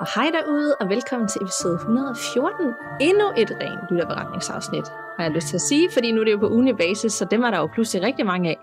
Og 0.00 0.06
hej 0.14 0.30
derude, 0.36 0.76
og 0.80 0.88
velkommen 0.88 1.28
til 1.28 1.42
episode 1.42 1.74
114. 1.74 2.74
Endnu 3.00 3.26
et 3.42 3.50
rent 3.60 3.80
lytterberetningsafsnit, 3.90 4.86
har 5.16 5.22
jeg 5.24 5.32
lyst 5.32 5.46
til 5.46 5.56
at 5.56 5.60
sige, 5.60 5.90
fordi 5.90 6.12
nu 6.12 6.20
er 6.20 6.24
det 6.24 6.32
jo 6.32 6.38
på 6.38 6.48
ugenlig 6.48 6.76
basis, 6.76 7.12
så 7.12 7.24
dem 7.30 7.42
er 7.42 7.50
der 7.50 7.58
jo 7.58 7.68
pludselig 7.74 8.02
rigtig 8.06 8.26
mange 8.26 8.50
af. 8.50 8.58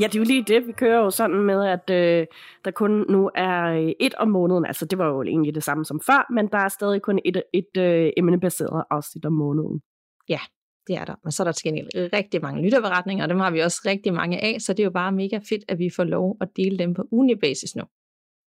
Ja, 0.00 0.06
det 0.06 0.14
er 0.14 0.18
jo 0.18 0.24
lige 0.24 0.42
det. 0.42 0.66
Vi 0.66 0.72
kører 0.72 0.98
jo 0.98 1.10
sådan 1.10 1.36
med, 1.36 1.64
at 1.66 1.90
øh, 1.90 2.26
der 2.64 2.70
kun 2.70 3.04
nu 3.08 3.30
er 3.34 3.64
øh, 3.64 3.92
et 4.00 4.14
om 4.14 4.28
måneden. 4.28 4.66
Altså, 4.66 4.84
det 4.84 4.98
var 4.98 5.06
jo 5.06 5.22
egentlig 5.22 5.54
det 5.54 5.64
samme 5.64 5.84
som 5.84 6.00
før, 6.06 6.32
men 6.32 6.48
der 6.48 6.58
er 6.58 6.68
stadig 6.68 7.02
kun 7.02 7.18
et, 7.24 7.42
et 7.52 7.76
øh, 7.78 8.10
emnebaseret 8.16 8.84
afsnit 8.90 9.26
om 9.26 9.32
måneden. 9.32 9.80
Ja, 10.28 10.40
det 10.86 10.96
er 10.96 11.04
der. 11.04 11.14
Men 11.24 11.32
så 11.32 11.42
er 11.42 11.44
der 11.44 11.52
til 11.52 11.64
gengæld 11.64 11.88
rigtig 12.12 12.42
mange 12.42 12.62
lytterberetninger, 12.62 13.24
og 13.24 13.28
dem 13.28 13.40
har 13.40 13.50
vi 13.50 13.60
også 13.60 13.80
rigtig 13.86 14.14
mange 14.14 14.44
af, 14.44 14.60
så 14.60 14.72
det 14.72 14.80
er 14.80 14.84
jo 14.84 14.90
bare 14.90 15.12
mega 15.12 15.38
fedt, 15.48 15.64
at 15.68 15.78
vi 15.78 15.90
får 15.96 16.04
lov 16.04 16.36
at 16.40 16.48
dele 16.56 16.78
dem 16.78 16.94
på 16.94 17.02
ugenlig 17.10 17.40
basis 17.40 17.76
nu. 17.76 17.84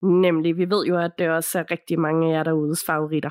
Nemlig, 0.03 0.57
vi 0.57 0.69
ved 0.69 0.85
jo, 0.85 0.97
at 0.97 1.11
det 1.19 1.29
også 1.29 1.59
er 1.59 1.71
rigtig 1.71 1.99
mange 1.99 2.27
af 2.27 2.37
jer 2.37 2.43
derudes 2.43 2.85
favoritter. 2.85 3.29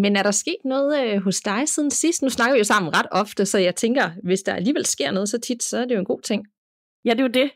Men 0.00 0.16
er 0.16 0.22
der 0.22 0.30
sket 0.30 0.64
noget 0.64 1.04
øh, 1.04 1.22
hos 1.22 1.40
dig 1.40 1.68
siden 1.68 1.90
sidst? 1.90 2.22
Nu 2.22 2.28
snakker 2.28 2.54
vi 2.54 2.58
jo 2.58 2.64
sammen 2.64 2.96
ret 2.96 3.06
ofte, 3.10 3.46
så 3.46 3.58
jeg 3.58 3.76
tænker, 3.76 4.10
hvis 4.22 4.42
der 4.42 4.54
alligevel 4.54 4.86
sker 4.86 5.10
noget 5.10 5.28
så 5.28 5.38
tit, 5.40 5.62
så 5.62 5.78
er 5.78 5.84
det 5.84 5.94
jo 5.94 5.98
en 5.98 6.04
god 6.04 6.20
ting. 6.20 6.46
Ja, 7.04 7.10
det 7.10 7.20
er 7.20 7.22
jo 7.22 7.28
det. 7.28 7.50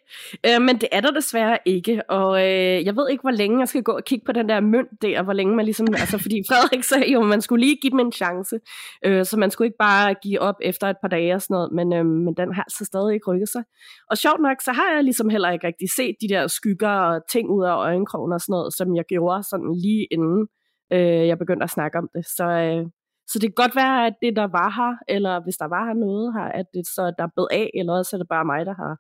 Øh, 0.47 0.63
men 0.67 0.81
det 0.81 0.89
er 0.93 1.01
der 1.01 1.11
desværre 1.11 1.59
ikke. 1.67 2.03
Og 2.11 2.39
øh, 2.41 2.85
jeg 2.87 2.97
ved 2.97 3.09
ikke, 3.11 3.21
hvor 3.23 3.31
længe 3.31 3.59
jeg 3.59 3.69
skal 3.69 3.83
gå 3.83 3.93
og 3.93 4.05
kigge 4.05 4.25
på 4.27 4.33
den 4.33 4.49
der 4.49 4.61
mønt 4.61 5.03
der, 5.03 5.23
hvor 5.23 5.33
længe 5.33 5.57
man 5.57 5.65
ligesom... 5.65 5.87
altså, 6.03 6.19
fordi 6.19 6.43
Frederik 6.49 6.85
sagde 6.85 7.13
jo, 7.13 7.21
at 7.21 7.29
man 7.29 7.41
skulle 7.41 7.65
lige 7.67 7.77
give 7.83 7.91
dem 7.91 8.01
en 8.01 8.13
chance. 8.13 8.57
Øh, 9.05 9.25
så 9.25 9.37
man 9.37 9.51
skulle 9.51 9.67
ikke 9.67 9.79
bare 9.79 10.15
give 10.23 10.41
op 10.41 10.55
efter 10.63 10.87
et 10.89 10.97
par 11.03 11.09
dage 11.09 11.35
og 11.35 11.43
sådan 11.43 11.55
noget. 11.55 11.73
Men, 11.73 11.93
øh, 11.93 12.07
men 12.07 12.35
den 12.37 12.55
har 12.55 12.63
altså 12.63 12.85
stadig 12.85 13.15
ikke 13.15 13.31
rykket 13.31 13.49
sig. 13.49 13.63
Og 14.11 14.19
sjovt 14.19 14.41
nok, 14.43 14.57
så 14.65 14.73
har 14.73 14.95
jeg 14.95 15.05
ligesom 15.05 15.29
heller 15.29 15.51
ikke 15.51 15.67
rigtig 15.67 15.89
set 15.97 16.15
de 16.21 16.29
der 16.29 16.47
skygger 16.47 16.95
og 17.09 17.21
ting 17.33 17.51
ud 17.51 17.65
af 17.65 17.77
øjenkrogen 17.77 18.33
og 18.33 18.41
sådan 18.41 18.53
noget, 18.53 18.75
som 18.77 18.97
jeg 18.97 19.05
gjorde 19.05 19.43
sådan 19.43 19.73
lige 19.85 20.07
inden 20.11 20.47
øh, 20.93 21.27
jeg 21.31 21.39
begyndte 21.39 21.65
at 21.65 21.71
snakke 21.71 21.99
om 21.99 22.09
det. 22.15 22.25
Så, 22.37 22.47
øh, 22.67 22.85
så 23.31 23.39
det 23.39 23.47
kan 23.49 23.63
godt 23.65 23.77
være, 23.77 24.07
at 24.07 24.15
det 24.23 24.37
der 24.37 24.49
var 24.61 24.71
her, 24.79 24.93
eller 25.15 25.35
hvis 25.45 25.57
der 25.63 25.69
var 25.75 25.85
her 25.87 25.95
noget 26.07 26.27
her, 26.37 26.49
at 26.61 26.67
det 26.75 26.87
så 26.87 27.03
der 27.19 27.25
er 27.25 27.33
blevet 27.35 27.49
af, 27.53 27.71
eller 27.79 27.93
også 27.93 28.17
er 28.17 28.21
det 28.21 28.29
bare 28.29 28.45
mig, 28.53 28.67
der 28.67 28.75
har 28.83 28.93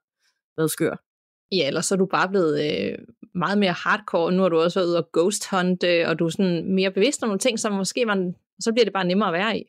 været 0.57 0.71
skør. 0.71 0.97
Ja, 1.53 1.67
eller 1.67 1.81
så 1.81 1.95
er 1.95 1.97
du 1.97 2.07
bare 2.07 2.29
blevet 2.29 2.55
øh, 2.67 2.99
meget 3.35 3.59
mere 3.59 3.73
hardcore. 3.73 4.33
Nu 4.33 4.43
har 4.43 4.49
du 4.49 4.59
også 4.59 4.81
været 4.81 4.89
ude 4.89 4.99
og 4.99 5.09
ghost 5.13 5.51
hunt, 5.51 5.85
øh, 5.85 6.09
og 6.09 6.19
du 6.19 6.25
er 6.27 6.29
sådan 6.29 6.75
mere 6.75 6.91
bevidst 6.91 7.23
om 7.23 7.29
nogle 7.29 7.39
ting, 7.39 7.59
som 7.59 7.73
måske 7.73 8.07
man, 8.07 8.35
så 8.61 8.73
bliver 8.73 8.85
det 8.85 8.93
bare 8.93 9.05
nemmere 9.05 9.29
at 9.29 9.33
være 9.33 9.59
i. 9.59 9.63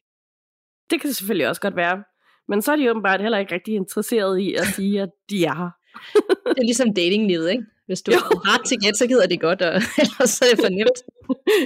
Det 0.89 1.02
kan 1.02 1.08
det 1.08 1.15
selvfølgelig 1.15 1.49
også 1.49 1.61
godt 1.61 1.75
være. 1.75 2.03
Men 2.47 2.61
så 2.61 2.71
er 2.71 2.75
de 2.75 2.91
åbenbart 2.91 3.21
heller 3.21 3.38
ikke 3.38 3.55
rigtig 3.55 3.75
interesseret 3.75 4.39
i 4.39 4.53
at 4.53 4.65
sige, 4.65 5.02
at 5.02 5.09
de 5.30 5.45
er 5.45 5.55
her. 5.55 5.69
det 6.53 6.59
er 6.59 6.69
ligesom 6.71 6.93
datinglivet, 6.93 7.52
ikke? 7.52 7.63
Hvis 7.85 8.02
du 8.02 8.11
er 8.11 8.53
ret 8.53 8.65
til 8.65 8.77
gæt, 8.83 8.97
så 8.97 9.08
gider 9.08 9.27
det 9.27 9.41
godt, 9.41 9.61
og 9.61 9.75
ellers 10.03 10.30
så 10.30 10.45
er 10.45 10.55
det 10.55 10.65
for 10.65 10.69
nemt. 10.69 10.99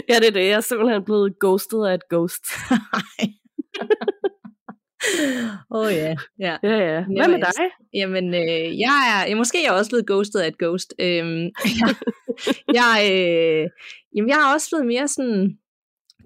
ja, 0.09 0.15
det 0.19 0.27
er 0.27 0.31
det. 0.31 0.45
Jeg 0.45 0.57
er 0.57 0.61
simpelthen 0.61 1.03
blevet 1.03 1.39
ghostet 1.39 1.85
af 1.87 1.93
et 1.93 2.09
ghost. 2.09 2.45
Åh 5.71 5.79
oh, 5.79 5.93
ja. 5.93 6.15
ja. 6.39 6.57
Ja, 6.63 6.77
ja. 6.91 7.03
Hvad 7.17 7.27
med 7.27 7.39
dig? 7.39 7.67
Jamen, 7.93 8.33
øh, 8.33 8.79
jeg 8.85 9.25
er, 9.29 9.35
måske 9.35 9.57
er 9.57 9.63
jeg 9.63 9.77
også 9.79 9.91
blevet 9.91 10.07
ghostet 10.07 10.39
af 10.39 10.47
et 10.47 10.57
ghost. 10.57 10.93
Øhm, 10.99 11.43
jeg, 11.81 11.89
jeg, 12.79 12.95
øh, 13.13 13.69
jamen, 14.15 14.29
jeg 14.29 14.37
har 14.37 14.53
også 14.53 14.67
blevet 14.71 14.87
mere 14.87 15.07
sådan 15.07 15.57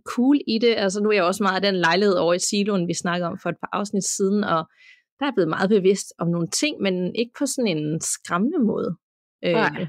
cool 0.06 0.38
i 0.48 0.58
det. 0.60 0.74
Altså, 0.78 1.04
nu 1.04 1.10
er 1.10 1.14
jeg 1.14 1.24
også 1.24 1.44
meget 1.44 1.56
af 1.56 1.72
den 1.72 1.76
lejlighed 1.76 2.16
over 2.16 2.34
i 2.34 2.40
siloen, 2.40 2.88
vi 2.88 2.94
snakkede 2.94 3.30
om 3.30 3.40
for 3.42 3.50
et 3.50 3.60
par 3.64 3.70
afsnit 3.72 4.04
siden, 4.04 4.44
og 4.44 4.62
der 5.20 5.26
er 5.26 5.36
blevet 5.36 5.50
meget 5.50 5.70
bevidst 5.70 6.14
om 6.20 6.28
nogle 6.28 6.48
ting, 6.48 6.82
men 6.82 7.16
ikke 7.16 7.32
på 7.40 7.46
sådan 7.46 7.78
en 7.78 8.02
skræmmende 8.02 8.60
måde. 8.60 8.96
Nej. 9.44 9.82
Øh, 9.82 9.88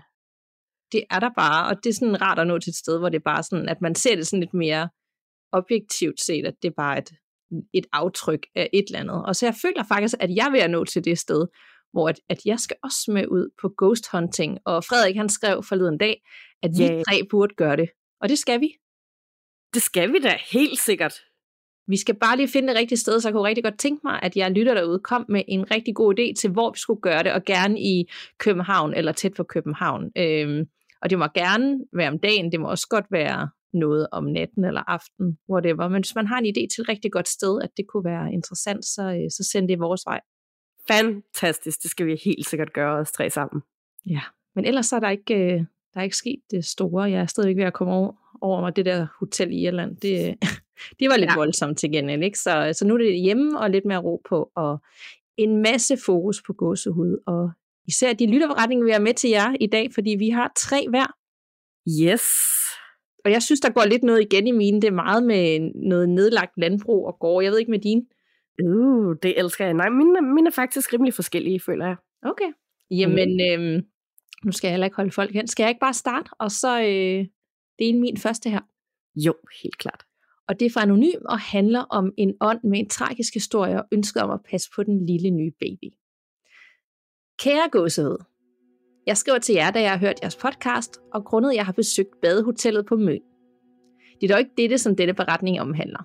det 0.92 1.02
er 1.10 1.20
der 1.20 1.30
bare, 1.36 1.68
og 1.68 1.84
det 1.84 1.90
er 1.90 1.94
sådan 1.94 2.22
rart 2.22 2.38
at 2.38 2.46
nå 2.46 2.58
til 2.58 2.70
et 2.70 2.76
sted, 2.76 2.98
hvor 2.98 3.08
det 3.08 3.18
er 3.18 3.30
bare 3.32 3.42
sådan, 3.42 3.68
at 3.68 3.80
man 3.80 3.94
ser 3.94 4.16
det 4.16 4.26
sådan 4.26 4.40
lidt 4.40 4.54
mere 4.54 4.88
objektivt 5.52 6.20
set, 6.20 6.46
at 6.46 6.54
det 6.62 6.68
er 6.68 6.74
bare 6.76 6.98
et 6.98 7.10
et 7.72 7.86
aftryk 7.92 8.46
af 8.54 8.70
et 8.72 8.84
eller 8.86 9.00
andet. 9.00 9.24
Og 9.26 9.36
så 9.36 9.46
jeg 9.46 9.54
føler 9.62 9.84
faktisk, 9.88 10.14
at 10.20 10.30
jeg 10.30 10.46
er 10.46 10.50
ved 10.50 10.60
at 10.60 10.70
nå 10.70 10.84
til 10.84 11.04
det 11.04 11.18
sted, 11.18 11.46
hvor 11.92 12.08
at, 12.08 12.20
at 12.28 12.38
jeg 12.44 12.58
skal 12.58 12.76
også 12.82 13.10
med 13.12 13.26
ud 13.26 13.50
på 13.60 13.74
ghost 13.78 14.10
hunting. 14.12 14.58
Og 14.64 14.84
Frederik 14.84 15.16
han 15.16 15.28
skrev 15.28 15.62
forleden 15.62 15.98
dag, 15.98 16.22
at 16.62 16.70
vi 16.78 16.84
yeah. 16.84 17.04
tre 17.04 17.22
burde 17.30 17.54
gøre 17.54 17.76
det. 17.76 17.88
Og 18.20 18.28
det 18.28 18.38
skal 18.38 18.60
vi. 18.60 18.68
Det 19.74 19.82
skal 19.82 20.12
vi 20.12 20.18
da 20.18 20.38
helt 20.52 20.80
sikkert. 20.80 21.14
Vi 21.88 21.96
skal 21.96 22.14
bare 22.14 22.36
lige 22.36 22.48
finde 22.48 22.68
det 22.68 22.76
rigtige 22.76 22.98
sted, 22.98 23.20
så 23.20 23.28
jeg 23.28 23.32
kunne 23.34 23.48
rigtig 23.48 23.64
godt 23.64 23.78
tænke 23.78 24.00
mig, 24.04 24.20
at 24.22 24.36
jeg 24.36 24.50
lytter 24.50 24.74
derude 24.74 24.98
kom 24.98 25.26
med 25.28 25.42
en 25.48 25.70
rigtig 25.70 25.94
god 25.94 26.18
idé 26.18 26.34
til, 26.40 26.50
hvor 26.50 26.70
vi 26.70 26.78
skulle 26.78 27.00
gøre 27.00 27.22
det, 27.22 27.32
og 27.32 27.44
gerne 27.44 27.80
i 27.80 28.04
København 28.38 28.94
eller 28.94 29.12
tæt 29.12 29.34
på 29.34 29.44
København. 29.44 30.10
Øhm, 30.16 30.64
og 31.02 31.10
det 31.10 31.18
må 31.18 31.26
gerne 31.34 31.78
være 31.92 32.08
om 32.08 32.18
dagen, 32.18 32.52
det 32.52 32.60
må 32.60 32.70
også 32.70 32.86
godt 32.90 33.04
være 33.10 33.48
noget 33.72 34.06
om 34.12 34.24
natten 34.24 34.64
eller 34.64 34.82
aften, 34.90 35.38
whatever. 35.50 35.88
Men 35.88 36.02
hvis 36.02 36.14
man 36.14 36.26
har 36.26 36.38
en 36.38 36.46
idé 36.46 36.66
til 36.74 36.80
et 36.80 36.88
rigtig 36.88 37.12
godt 37.12 37.28
sted, 37.28 37.62
at 37.62 37.70
det 37.76 37.86
kunne 37.88 38.04
være 38.04 38.32
interessant, 38.32 38.84
så, 38.84 39.02
øh, 39.02 39.30
så 39.30 39.48
send 39.52 39.68
det 39.68 39.78
vores 39.78 40.02
vej. 40.06 40.20
Fantastisk, 40.88 41.82
det 41.82 41.90
skal 41.90 42.06
vi 42.06 42.20
helt 42.24 42.48
sikkert 42.48 42.72
gøre 42.72 42.98
os 42.98 43.12
tre 43.12 43.30
sammen. 43.30 43.62
Ja, 44.06 44.20
men 44.54 44.64
ellers 44.64 44.92
er 44.92 45.00
der 45.00 45.10
ikke, 45.10 45.34
øh, 45.34 45.58
der 45.94 46.00
er 46.00 46.02
ikke 46.02 46.16
sket 46.16 46.40
det 46.50 46.64
store. 46.64 47.10
Jeg 47.10 47.20
er 47.20 47.26
stadigvæk 47.26 47.56
ved 47.56 47.64
at 47.64 47.72
komme 47.72 47.94
over, 47.94 48.12
over 48.40 48.60
mig 48.60 48.76
det 48.76 48.84
der 48.84 49.06
hotel 49.18 49.52
i 49.52 49.66
Irland. 49.66 49.96
Det, 49.96 50.34
det 51.00 51.08
var 51.08 51.16
lidt 51.16 51.30
ja. 51.30 51.36
voldsomt 51.36 51.78
til 51.78 51.92
gengæld, 51.92 52.22
ikke? 52.22 52.38
Så, 52.38 52.72
så 52.72 52.86
nu 52.86 52.94
er 52.94 52.98
det 52.98 53.20
hjemme 53.20 53.60
og 53.60 53.70
lidt 53.70 53.84
mere 53.84 53.98
ro 53.98 54.22
på, 54.28 54.50
og 54.54 54.78
en 55.36 55.62
masse 55.62 55.96
fokus 56.06 56.42
på 56.42 56.52
gåsehud, 56.52 57.18
og 57.26 57.50
især 57.86 58.12
de 58.12 58.26
lytterforretninger, 58.26 58.84
vi 58.84 58.90
er 58.90 58.98
med 58.98 59.14
til 59.14 59.30
jer 59.30 59.56
i 59.60 59.66
dag, 59.66 59.88
fordi 59.94 60.10
vi 60.18 60.28
har 60.28 60.52
tre 60.56 60.86
hver. 60.90 61.06
Yes, 62.02 62.26
og 63.26 63.32
jeg 63.32 63.42
synes, 63.42 63.60
der 63.60 63.70
går 63.70 63.84
lidt 63.84 64.02
noget 64.02 64.20
igen 64.20 64.46
i 64.46 64.50
mine. 64.50 64.80
Det 64.80 64.88
er 64.88 65.02
meget 65.06 65.22
med 65.22 65.60
noget 65.74 66.08
nedlagt 66.08 66.52
landbrug 66.56 67.06
og 67.06 67.18
gård. 67.18 67.42
Jeg 67.42 67.52
ved 67.52 67.58
ikke 67.58 67.70
med 67.70 67.78
dine. 67.78 68.02
Uh, 68.64 69.16
det 69.22 69.38
elsker 69.38 69.64
jeg. 69.64 69.74
Nej, 69.74 69.88
mine, 69.88 70.34
mine 70.34 70.46
er 70.46 70.50
faktisk 70.50 70.92
rimelig 70.92 71.14
forskellige, 71.14 71.60
føler 71.60 71.86
jeg. 71.86 71.96
Okay. 72.22 72.52
Jamen, 72.90 73.28
mm. 73.36 73.62
øhm, 73.62 73.84
nu 74.44 74.52
skal 74.52 74.68
jeg 74.68 74.72
heller 74.72 74.84
ikke 74.84 74.96
holde 74.96 75.10
folk 75.10 75.32
hen. 75.32 75.46
Skal 75.46 75.62
jeg 75.62 75.70
ikke 75.70 75.80
bare 75.80 75.94
starte, 75.94 76.30
og 76.38 76.50
så 76.50 76.80
øh, 76.80 77.26
det 77.78 77.88
er 77.90 78.00
min 78.00 78.16
første 78.16 78.50
her? 78.50 78.60
Jo, 79.16 79.34
helt 79.62 79.78
klart. 79.78 80.02
Og 80.48 80.60
det 80.60 80.66
er 80.66 80.70
fra 80.70 80.82
Anonym 80.82 81.20
og 81.24 81.38
handler 81.38 81.80
om 81.80 82.12
en 82.16 82.34
ånd 82.40 82.60
med 82.64 82.78
en 82.78 82.88
tragisk 82.88 83.34
historie 83.34 83.76
og 83.82 83.86
ønsket 83.92 84.22
om 84.22 84.30
at 84.30 84.40
passe 84.50 84.70
på 84.76 84.82
den 84.82 85.06
lille 85.06 85.30
nye 85.30 85.52
baby. 85.60 85.92
Kære 87.38 87.68
gåsehud, 87.72 88.24
jeg 89.06 89.16
skriver 89.16 89.38
til 89.38 89.54
jer, 89.54 89.70
da 89.70 89.80
jeg 89.80 89.90
har 89.90 89.98
hørt 89.98 90.22
jeres 90.22 90.36
podcast, 90.36 91.00
og 91.12 91.24
grundet 91.24 91.54
jeg 91.54 91.66
har 91.66 91.72
besøgt 91.72 92.20
badehotellet 92.22 92.86
på 92.86 92.96
Møn. 92.96 93.20
Det 94.20 94.30
er 94.30 94.34
dog 94.34 94.38
ikke 94.38 94.54
dette, 94.56 94.78
som 94.78 94.96
denne 94.96 95.14
beretning 95.14 95.60
omhandler. 95.60 96.02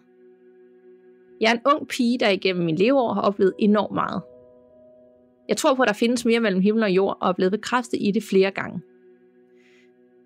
Jeg 1.42 1.50
er 1.50 1.54
en 1.54 1.62
ung 1.66 1.88
pige, 1.88 2.20
der 2.20 2.30
igennem 2.30 2.66
min 2.66 2.76
leveår 2.76 3.14
har 3.14 3.22
oplevet 3.22 3.54
enormt 3.60 3.94
meget. 3.94 4.22
Jeg 5.50 5.58
tror 5.58 5.76
på, 5.76 5.82
at 5.82 5.88
der 5.88 5.94
findes 5.94 6.26
mere 6.26 6.40
mellem 6.40 6.62
himmel 6.62 6.84
og 6.84 6.92
jord, 6.92 7.18
og 7.22 7.30
er 7.30 7.34
blevet 7.34 7.52
bekræftet 7.52 7.98
i 8.02 8.12
det 8.12 8.24
flere 8.24 8.52
gange. 8.52 8.82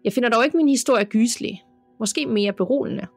Jeg 0.04 0.14
finder 0.14 0.30
dog 0.30 0.46
ikke 0.46 0.58
min 0.58 0.68
historie 0.68 1.06
gyselig, 1.06 1.64
måske 2.00 2.26
mere 2.26 2.54
beroligende. 2.54 3.08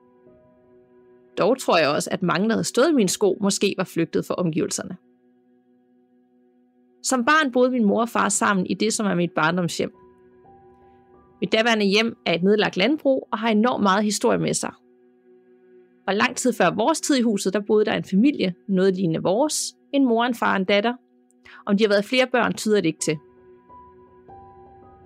Dog 1.38 1.58
tror 1.58 1.78
jeg 1.78 1.88
også, 1.88 2.10
at 2.12 2.22
mange, 2.22 2.48
der 2.48 2.54
havde 2.54 2.64
stået 2.64 2.91
i 2.91 2.94
mine 2.94 3.09
sko, 3.09 3.38
måske 3.41 3.74
var 3.78 3.84
flygtet 3.84 4.27
fra 4.27 4.34
omgivelserne. 4.34 4.97
Som 7.03 7.24
barn 7.24 7.53
boede 7.53 7.71
min 7.71 7.84
mor 7.84 8.00
og 8.00 8.09
far 8.09 8.28
sammen 8.28 8.66
i 8.66 8.74
det, 8.74 8.92
som 8.92 9.06
er 9.06 9.15
mit 9.15 9.33
barndomshjem. 9.33 9.92
Mit 11.41 11.53
daværende 11.53 11.86
hjem 11.86 12.16
er 12.27 12.34
et 12.34 12.42
nedlagt 12.42 12.77
landbrug 12.77 13.28
og 13.33 13.39
har 13.39 13.48
enormt 13.48 13.83
meget 13.83 14.04
historie 14.04 14.39
med 14.39 14.54
sig. 14.54 14.72
Og 16.06 16.15
lang 16.15 16.36
tid 16.36 16.53
før 16.53 16.71
vores 16.71 17.00
tid 17.00 17.16
i 17.16 17.22
huset, 17.22 17.53
der 17.53 17.60
boede 17.60 17.84
der 17.84 17.92
en 17.92 18.04
familie, 18.04 18.54
noget 18.68 18.97
lignende 18.97 19.22
vores, 19.22 19.77
en 19.92 20.04
mor, 20.04 20.24
en 20.24 20.34
far 20.34 20.50
og 20.50 20.56
en 20.56 20.65
datter. 20.65 20.95
Om 21.66 21.77
de 21.77 21.84
har 21.84 21.89
været 21.89 22.04
flere 22.04 22.27
børn, 22.27 22.54
tyder 22.54 22.77
det 22.77 22.86
ikke 22.86 23.00
til. 23.00 23.18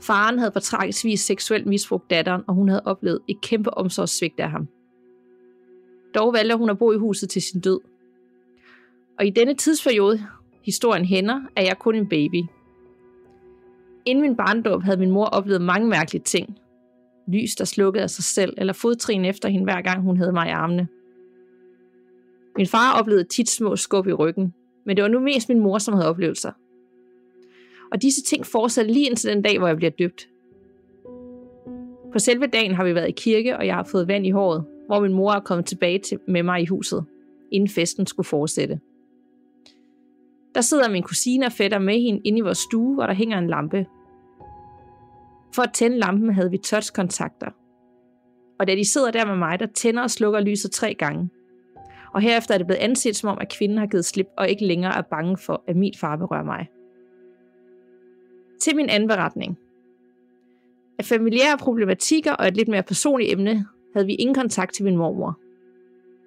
Faren 0.00 0.38
havde 0.38 0.50
på 0.50 0.60
tragisk 0.60 1.04
vis 1.04 1.20
seksuelt 1.20 1.66
misbrugt 1.66 2.10
datteren, 2.10 2.42
og 2.46 2.54
hun 2.54 2.68
havde 2.68 2.82
oplevet 2.84 3.20
et 3.28 3.40
kæmpe 3.40 3.74
omsorgssvigt 3.74 4.40
af 4.40 4.50
ham. 4.50 4.68
Dog 6.14 6.32
valgte 6.32 6.56
hun 6.56 6.70
at 6.70 6.78
bo 6.78 6.92
i 6.92 6.96
huset 6.96 7.30
til 7.30 7.42
sin 7.42 7.60
død. 7.60 7.80
Og 9.18 9.26
i 9.26 9.30
denne 9.30 9.54
tidsperiode 9.54 10.26
historien 10.64 11.04
hænder, 11.04 11.40
er 11.56 11.62
jeg 11.62 11.78
kun 11.78 11.94
en 11.94 12.08
baby. 12.08 12.42
Inden 14.04 14.22
min 14.22 14.36
barndom 14.36 14.82
havde 14.82 14.96
min 14.96 15.10
mor 15.10 15.24
oplevet 15.24 15.62
mange 15.62 15.88
mærkelige 15.88 16.22
ting. 16.22 16.58
Lys, 17.28 17.54
der 17.54 17.64
slukkede 17.64 18.02
af 18.02 18.10
sig 18.10 18.24
selv, 18.24 18.54
eller 18.58 18.72
fodtrin 18.72 19.24
efter 19.24 19.48
hende, 19.48 19.64
hver 19.64 19.80
gang 19.80 20.02
hun 20.02 20.16
havde 20.16 20.32
mig 20.32 20.48
i 20.48 20.50
armene. 20.50 20.88
Min 22.56 22.66
far 22.66 23.00
oplevede 23.00 23.24
tit 23.24 23.50
små 23.50 23.76
skub 23.76 24.06
i 24.06 24.12
ryggen, 24.12 24.54
men 24.86 24.96
det 24.96 25.02
var 25.02 25.08
nu 25.08 25.20
mest 25.20 25.48
min 25.48 25.60
mor, 25.60 25.78
som 25.78 25.94
havde 25.94 26.08
oplevelser. 26.08 26.52
Og 27.92 28.02
disse 28.02 28.22
ting 28.22 28.46
fortsatte 28.46 28.92
lige 28.92 29.06
indtil 29.06 29.30
den 29.30 29.42
dag, 29.42 29.58
hvor 29.58 29.66
jeg 29.66 29.76
bliver 29.76 29.90
døbt. 29.90 30.28
På 32.12 32.18
selve 32.18 32.46
dagen 32.46 32.74
har 32.74 32.84
vi 32.84 32.94
været 32.94 33.08
i 33.08 33.14
kirke, 33.16 33.56
og 33.56 33.66
jeg 33.66 33.74
har 33.74 33.84
fået 33.84 34.08
vand 34.08 34.26
i 34.26 34.30
håret, 34.30 34.64
hvor 34.86 35.00
min 35.00 35.12
mor 35.12 35.32
er 35.32 35.40
kommet 35.40 35.66
tilbage 35.66 35.98
til, 35.98 36.18
med 36.28 36.42
mig 36.42 36.62
i 36.62 36.66
huset, 36.66 37.04
inden 37.52 37.68
festen 37.68 38.06
skulle 38.06 38.26
fortsætte. 38.26 38.80
Der 40.54 40.60
sidder 40.60 40.90
min 40.90 41.02
kusine 41.02 41.46
og 41.46 41.52
fætter 41.52 41.78
med 41.78 42.00
hende 42.00 42.20
inde 42.24 42.38
i 42.38 42.42
vores 42.42 42.58
stue, 42.58 42.94
hvor 42.94 43.06
der 43.06 43.14
hænger 43.14 43.38
en 43.38 43.46
lampe. 43.46 43.86
For 45.54 45.62
at 45.62 45.72
tænde 45.74 45.98
lampen 45.98 46.34
havde 46.34 46.50
vi 46.50 46.58
touchkontakter. 46.58 47.50
Og 48.58 48.66
da 48.66 48.74
de 48.74 48.84
sidder 48.84 49.10
der 49.10 49.26
med 49.26 49.36
mig, 49.36 49.60
der 49.60 49.66
tænder 49.66 50.02
og 50.02 50.10
slukker 50.10 50.40
lyset 50.40 50.70
tre 50.70 50.94
gange. 50.94 51.30
Og 52.14 52.20
herefter 52.20 52.54
er 52.54 52.58
det 52.58 52.66
blevet 52.66 52.80
anset 52.80 53.16
som 53.16 53.28
om, 53.28 53.38
at 53.40 53.52
kvinden 53.52 53.78
har 53.78 53.86
givet 53.86 54.04
slip 54.04 54.26
og 54.36 54.48
ikke 54.48 54.66
længere 54.66 54.98
er 54.98 55.02
bange 55.02 55.36
for, 55.36 55.64
at 55.66 55.76
min 55.76 55.92
far 56.00 56.16
berører 56.16 56.44
mig. 56.44 56.68
Til 58.60 58.76
min 58.76 58.88
anden 58.88 59.08
beretning. 59.08 59.58
Af 60.98 61.04
familiære 61.04 61.58
problematikker 61.58 62.32
og 62.32 62.48
et 62.48 62.56
lidt 62.56 62.68
mere 62.68 62.82
personligt 62.82 63.32
emne 63.32 63.66
havde 63.94 64.06
vi 64.06 64.14
ingen 64.14 64.34
kontakt 64.34 64.74
til 64.74 64.84
min 64.84 64.96
mormor. 64.96 65.38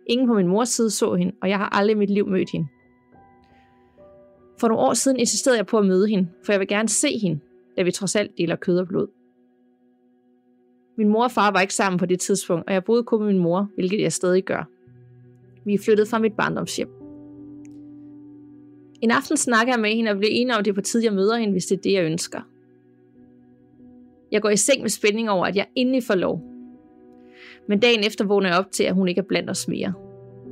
Ingen 0.07 0.27
på 0.27 0.33
min 0.33 0.47
mors 0.47 0.69
side 0.69 0.89
så 0.89 1.15
hende, 1.15 1.33
og 1.41 1.49
jeg 1.49 1.57
har 1.57 1.69
aldrig 1.77 1.95
i 1.95 1.97
mit 1.97 2.09
liv 2.09 2.27
mødt 2.27 2.51
hende. 2.51 2.67
For 4.57 4.67
nogle 4.67 4.83
år 4.83 4.93
siden 4.93 5.19
insisterede 5.19 5.57
jeg 5.57 5.65
på 5.65 5.77
at 5.77 5.85
møde 5.85 6.07
hende, 6.07 6.27
for 6.43 6.53
jeg 6.53 6.59
vil 6.59 6.67
gerne 6.67 6.89
se 6.89 7.17
hende, 7.17 7.39
da 7.77 7.83
vi 7.83 7.91
trods 7.91 8.15
alt 8.15 8.37
deler 8.37 8.55
kød 8.55 8.77
og 8.77 8.87
blod. 8.87 9.07
Min 10.97 11.09
mor 11.09 11.23
og 11.23 11.31
far 11.31 11.51
var 11.51 11.61
ikke 11.61 11.73
sammen 11.73 11.99
på 11.99 12.05
det 12.05 12.19
tidspunkt, 12.19 12.67
og 12.67 12.73
jeg 12.73 12.83
boede 12.83 13.03
kun 13.03 13.19
med 13.19 13.27
min 13.27 13.41
mor, 13.41 13.69
hvilket 13.75 14.01
jeg 14.01 14.13
stadig 14.13 14.43
gør. 14.43 14.69
Vi 15.65 15.73
er 15.73 15.79
flyttet 15.85 16.07
fra 16.07 16.19
mit 16.19 16.33
barndomshjem. 16.33 16.89
En 19.01 19.11
aften 19.11 19.37
snakker 19.37 19.73
jeg 19.73 19.81
med 19.81 19.89
hende 19.89 20.11
og 20.11 20.17
bliver 20.17 20.31
enig 20.33 20.57
om, 20.57 20.63
det 20.63 20.71
er 20.71 20.75
på 20.75 20.81
tid, 20.81 21.03
jeg 21.03 21.13
møder 21.13 21.35
hende, 21.35 21.51
hvis 21.51 21.65
det 21.65 21.77
er 21.77 21.81
det, 21.81 21.93
jeg 21.93 22.05
ønsker. 22.05 22.41
Jeg 24.31 24.41
går 24.41 24.49
i 24.49 24.57
seng 24.57 24.81
med 24.81 24.89
spænding 24.89 25.29
over, 25.29 25.45
at 25.45 25.55
jeg 25.55 25.67
endelig 25.75 26.03
får 26.03 26.15
lov. 26.15 26.41
Men 27.67 27.79
dagen 27.79 28.03
efter 28.03 28.25
vågner 28.25 28.49
jeg 28.49 28.57
op 28.57 28.71
til, 28.71 28.83
at 28.83 28.93
hun 28.93 29.07
ikke 29.07 29.19
er 29.19 29.25
blandt 29.27 29.49
os 29.49 29.67
mere. 29.67 29.93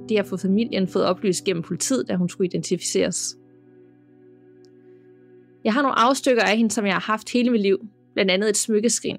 Det 0.10 0.18
har 0.18 0.24
fået 0.24 0.42
familien 0.42 0.88
fået 0.88 1.06
oplyst 1.06 1.44
gennem 1.44 1.64
politiet, 1.64 2.08
da 2.08 2.16
hun 2.16 2.30
skulle 2.30 2.48
identificeres. 2.48 3.38
Jeg 5.64 5.74
har 5.74 5.82
nogle 5.82 6.00
afstykker 6.00 6.44
af 6.44 6.58
hende, 6.58 6.72
som 6.72 6.86
jeg 6.86 6.94
har 6.94 7.02
haft 7.02 7.30
hele 7.30 7.50
mit 7.50 7.62
liv, 7.62 7.78
blandt 8.14 8.32
andet 8.32 8.50
et 8.50 8.58
smykkeskrin. 8.58 9.18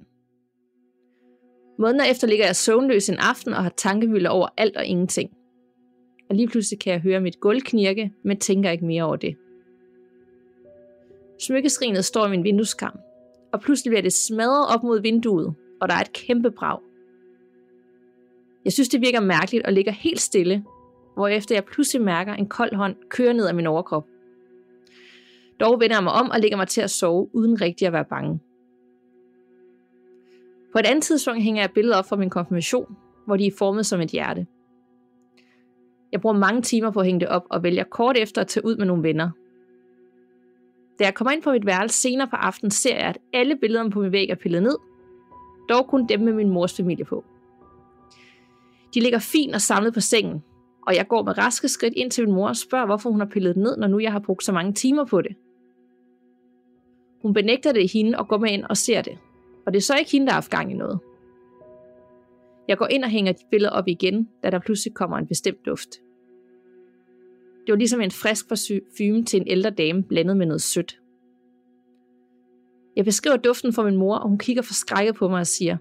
Måneder 1.78 2.04
efter 2.04 2.26
ligger 2.26 2.46
jeg 2.46 2.56
søvnløs 2.56 3.08
en 3.08 3.18
aften 3.18 3.54
og 3.54 3.62
har 3.62 3.72
tankevylder 3.76 4.30
over 4.30 4.48
alt 4.56 4.76
og 4.76 4.84
ingenting. 4.84 5.30
Og 6.30 6.36
lige 6.36 6.48
pludselig 6.48 6.80
kan 6.80 6.92
jeg 6.92 7.00
høre 7.00 7.20
mit 7.20 7.40
gulv 7.40 7.60
knirke, 7.60 8.12
men 8.24 8.38
tænker 8.38 8.70
ikke 8.70 8.84
mere 8.84 9.02
over 9.02 9.16
det. 9.16 9.36
Smykkeskrinet 11.40 12.04
står 12.04 12.26
i 12.26 12.30
min 12.30 12.44
vindueskarm, 12.44 12.98
og 13.52 13.60
pludselig 13.60 13.90
bliver 13.90 14.02
det 14.02 14.12
smadret 14.12 14.74
op 14.74 14.82
mod 14.82 15.00
vinduet, 15.00 15.54
og 15.80 15.88
der 15.88 15.94
er 15.94 16.00
et 16.00 16.12
kæmpe 16.12 16.50
brag. 16.50 16.78
Jeg 18.64 18.72
synes, 18.72 18.88
det 18.88 19.00
virker 19.00 19.20
mærkeligt 19.20 19.66
og 19.66 19.72
ligger 19.72 19.92
helt 19.92 20.20
stille, 20.20 20.64
hvorefter 21.14 21.54
jeg 21.54 21.64
pludselig 21.64 22.02
mærker 22.02 22.34
en 22.34 22.48
kold 22.48 22.74
hånd 22.74 22.96
køre 23.08 23.34
ned 23.34 23.46
ad 23.46 23.52
min 23.52 23.66
overkrop. 23.66 24.06
Dog 25.60 25.80
vender 25.80 25.96
jeg 25.96 26.04
mig 26.04 26.12
om 26.12 26.30
og 26.30 26.40
lægger 26.40 26.56
mig 26.56 26.68
til 26.68 26.80
at 26.80 26.90
sove, 26.90 27.28
uden 27.34 27.60
rigtig 27.60 27.86
at 27.86 27.92
være 27.92 28.04
bange. 28.04 28.40
På 30.72 30.78
et 30.78 30.86
andet 30.86 31.02
tidspunkt 31.02 31.42
hænger 31.42 31.62
jeg 31.62 31.70
billeder 31.74 31.96
op 31.96 32.08
fra 32.08 32.16
min 32.16 32.30
konfirmation, 32.30 32.96
hvor 33.26 33.36
de 33.36 33.46
er 33.46 33.50
formet 33.58 33.86
som 33.86 34.00
et 34.00 34.10
hjerte. 34.10 34.46
Jeg 36.12 36.20
bruger 36.20 36.36
mange 36.36 36.62
timer 36.62 36.90
på 36.90 37.00
at 37.00 37.06
hænge 37.06 37.20
det 37.20 37.28
op 37.28 37.46
og 37.50 37.62
vælger 37.62 37.84
kort 37.84 38.16
efter 38.16 38.40
at 38.40 38.46
tage 38.46 38.66
ud 38.66 38.76
med 38.76 38.86
nogle 38.86 39.02
venner. 39.02 39.30
Da 40.98 41.04
jeg 41.04 41.14
kommer 41.14 41.32
ind 41.32 41.42
på 41.42 41.52
mit 41.52 41.66
værelse 41.66 42.00
senere 42.00 42.28
på 42.28 42.36
aftenen, 42.36 42.70
ser 42.70 42.96
jeg, 42.96 43.08
at 43.08 43.18
alle 43.32 43.56
billederne 43.56 43.90
på 43.90 44.00
min 44.00 44.12
væg 44.12 44.30
er 44.30 44.34
pillet 44.34 44.62
ned, 44.62 44.76
dog 45.68 45.86
kun 45.86 46.06
dem 46.06 46.20
med 46.20 46.32
min 46.32 46.48
mors 46.48 46.76
familie 46.76 47.04
på. 47.04 47.24
De 48.94 49.00
ligger 49.00 49.18
fint 49.18 49.54
og 49.54 49.60
samlet 49.60 49.94
på 49.94 50.00
sengen, 50.00 50.42
og 50.86 50.94
jeg 50.96 51.08
går 51.08 51.22
med 51.22 51.38
raske 51.38 51.68
skridt 51.68 51.94
ind 51.96 52.10
til 52.10 52.24
min 52.24 52.34
mor 52.34 52.48
og 52.48 52.56
spørger, 52.56 52.86
hvorfor 52.86 53.10
hun 53.10 53.20
har 53.20 53.26
pillet 53.26 53.54
det 53.54 53.62
ned, 53.62 53.76
når 53.76 53.86
nu 53.86 53.98
jeg 53.98 54.12
har 54.12 54.18
brugt 54.18 54.44
så 54.44 54.52
mange 54.52 54.72
timer 54.72 55.04
på 55.04 55.22
det. 55.22 55.36
Hun 57.24 57.34
benægter 57.34 57.72
det 57.72 57.92
hende 57.92 58.18
og 58.18 58.28
går 58.28 58.38
med 58.38 58.50
ind 58.50 58.64
og 58.64 58.76
ser 58.76 59.02
det. 59.02 59.18
Og 59.66 59.72
det 59.72 59.78
er 59.78 59.82
så 59.82 59.96
ikke 59.98 60.10
hende, 60.10 60.26
der 60.26 60.32
har 60.32 60.36
haft 60.36 60.50
gang 60.50 60.70
i 60.72 60.74
noget. 60.74 60.98
Jeg 62.68 62.78
går 62.78 62.86
ind 62.86 63.04
og 63.04 63.10
hænger 63.10 63.32
de 63.32 63.44
billeder 63.50 63.72
op 63.72 63.88
igen, 63.88 64.28
da 64.42 64.50
der 64.50 64.58
pludselig 64.58 64.94
kommer 64.94 65.16
en 65.16 65.26
bestemt 65.26 65.66
duft. 65.66 65.88
Det 67.66 67.72
var 67.72 67.76
ligesom 67.76 68.00
en 68.00 68.10
frisk 68.10 68.48
parfume 68.48 69.24
til 69.24 69.40
en 69.40 69.48
ældre 69.48 69.70
dame 69.70 70.02
blandet 70.02 70.36
med 70.36 70.46
noget 70.46 70.62
sødt. 70.62 71.00
Jeg 72.96 73.04
beskriver 73.04 73.36
duften 73.36 73.72
for 73.72 73.82
min 73.82 73.96
mor, 73.96 74.16
og 74.16 74.28
hun 74.28 74.38
kigger 74.38 74.62
forskrækket 74.62 75.14
på 75.14 75.28
mig 75.28 75.40
og 75.40 75.46
siger, 75.46 75.76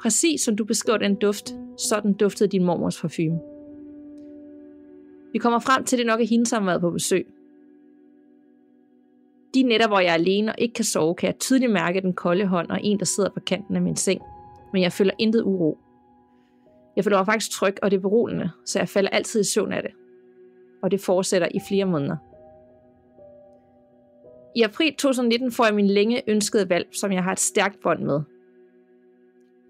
Præcis 0.00 0.40
som 0.40 0.56
du 0.56 0.64
beskriver 0.64 0.98
den 0.98 1.14
duft, 1.14 1.54
sådan 1.78 2.12
duftede 2.12 2.48
din 2.48 2.64
mormors 2.64 3.00
parfume. 3.00 3.40
Vi 5.32 5.38
kommer 5.38 5.58
frem 5.58 5.84
til, 5.84 5.98
det 5.98 6.06
nok 6.06 6.20
er 6.20 6.26
hende, 6.26 6.46
som 6.46 6.62
har 6.62 6.70
været 6.70 6.80
på 6.80 6.90
besøg. 6.90 7.26
De 9.56 9.62
nætter, 9.62 9.88
hvor 9.88 10.00
jeg 10.00 10.08
er 10.08 10.14
alene 10.14 10.52
og 10.52 10.54
ikke 10.58 10.74
kan 10.74 10.84
sove, 10.84 11.14
kan 11.14 11.26
jeg 11.26 11.38
tydeligt 11.38 11.72
mærke 11.72 12.00
den 12.00 12.12
kolde 12.12 12.46
hånd 12.46 12.70
og 12.70 12.78
en, 12.82 12.98
der 12.98 13.04
sidder 13.04 13.30
på 13.30 13.40
kanten 13.40 13.76
af 13.76 13.82
min 13.82 13.96
seng. 13.96 14.22
Men 14.72 14.82
jeg 14.82 14.92
føler 14.92 15.12
intet 15.18 15.42
uro. 15.42 15.78
Jeg 16.96 17.04
føler 17.04 17.16
mig 17.16 17.26
faktisk 17.26 17.50
tryg, 17.50 17.74
og 17.82 17.90
det 17.90 17.96
er 17.96 18.00
beroligende, 18.00 18.50
så 18.66 18.78
jeg 18.78 18.88
falder 18.88 19.10
altid 19.10 19.40
i 19.40 19.44
søvn 19.44 19.72
af 19.72 19.82
det. 19.82 19.90
Og 20.82 20.90
det 20.90 21.00
fortsætter 21.00 21.48
i 21.54 21.60
flere 21.68 21.84
måneder. 21.84 22.16
I 24.56 24.62
april 24.62 24.94
2019 24.94 25.52
får 25.52 25.64
jeg 25.64 25.74
min 25.74 25.86
længe 25.86 26.22
ønskede 26.30 26.68
valg, 26.68 26.86
som 26.92 27.12
jeg 27.12 27.24
har 27.24 27.32
et 27.32 27.40
stærkt 27.40 27.80
bånd 27.82 28.02
med. 28.02 28.20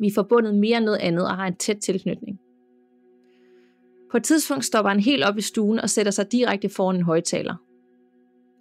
Vi 0.00 0.06
er 0.06 0.14
forbundet 0.14 0.54
mere 0.54 0.76
end 0.76 0.84
noget 0.84 0.98
andet 0.98 1.24
og 1.24 1.36
har 1.36 1.46
en 1.46 1.56
tæt 1.56 1.76
tilknytning. 1.76 2.40
På 4.10 4.16
et 4.16 4.24
tidspunkt 4.24 4.64
stopper 4.64 4.90
han 4.90 5.00
helt 5.00 5.24
op 5.24 5.38
i 5.38 5.42
stuen 5.42 5.78
og 5.78 5.90
sætter 5.90 6.12
sig 6.12 6.32
direkte 6.32 6.68
foran 6.68 6.96
en 6.96 7.02
højtaler. 7.02 7.65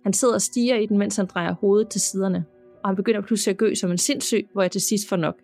Han 0.05 0.13
sidder 0.13 0.33
og 0.33 0.41
stiger 0.41 0.75
i 0.75 0.85
den, 0.85 0.97
mens 0.97 1.15
han 1.15 1.25
drejer 1.25 1.53
hovedet 1.53 1.87
til 1.89 2.01
siderne, 2.01 2.45
og 2.83 2.89
han 2.89 2.95
begynder 2.95 3.21
pludselig 3.21 3.53
at 3.53 3.57
gø 3.57 3.75
som 3.75 3.91
en 3.91 3.97
sindssyg, 3.97 4.47
hvor 4.53 4.61
jeg 4.61 4.71
til 4.71 4.81
sidst 4.81 5.09
får 5.09 5.15
nok. 5.15 5.35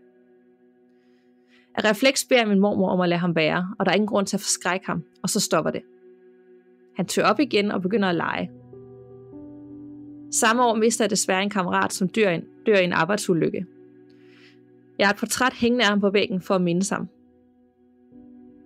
Af 1.76 1.90
refleks 1.90 2.26
beder 2.26 2.46
min 2.46 2.60
mormor 2.60 2.90
om 2.90 3.02
at 3.02 3.10
lade 3.10 3.20
ham 3.20 3.36
være, 3.36 3.76
og 3.80 3.86
der 3.86 3.92
er 3.92 3.96
ingen 3.96 4.08
grund 4.08 4.28
til 4.28 4.38
at 4.38 4.42
forskrække 4.42 4.86
ham, 4.86 5.04
og 5.24 5.30
så 5.30 5.40
stopper 5.40 5.72
det. 5.72 5.82
Han 6.96 7.06
tør 7.06 7.24
op 7.24 7.40
igen 7.40 7.72
og 7.72 7.82
begynder 7.82 8.10
at 8.10 8.16
lege. 8.16 8.52
Samme 10.32 10.66
år 10.66 10.76
mister 10.76 11.04
jeg 11.04 11.10
desværre 11.10 11.44
en 11.44 11.50
kammerat, 11.50 11.94
som 11.94 12.10
dør, 12.10 12.30
en, 12.30 12.44
dør 12.66 12.78
i 12.78 12.84
en 12.84 12.94
arbejdsulykke. 12.94 13.66
Jeg 15.00 15.08
har 15.08 15.14
et 15.14 15.20
portræt 15.20 15.54
hængende 15.54 15.84
af 15.84 15.90
ham 15.90 16.00
på 16.00 16.10
væggen 16.10 16.42
for 16.42 16.56
at 16.56 16.62
minde 16.62 16.96
ham. 16.96 17.08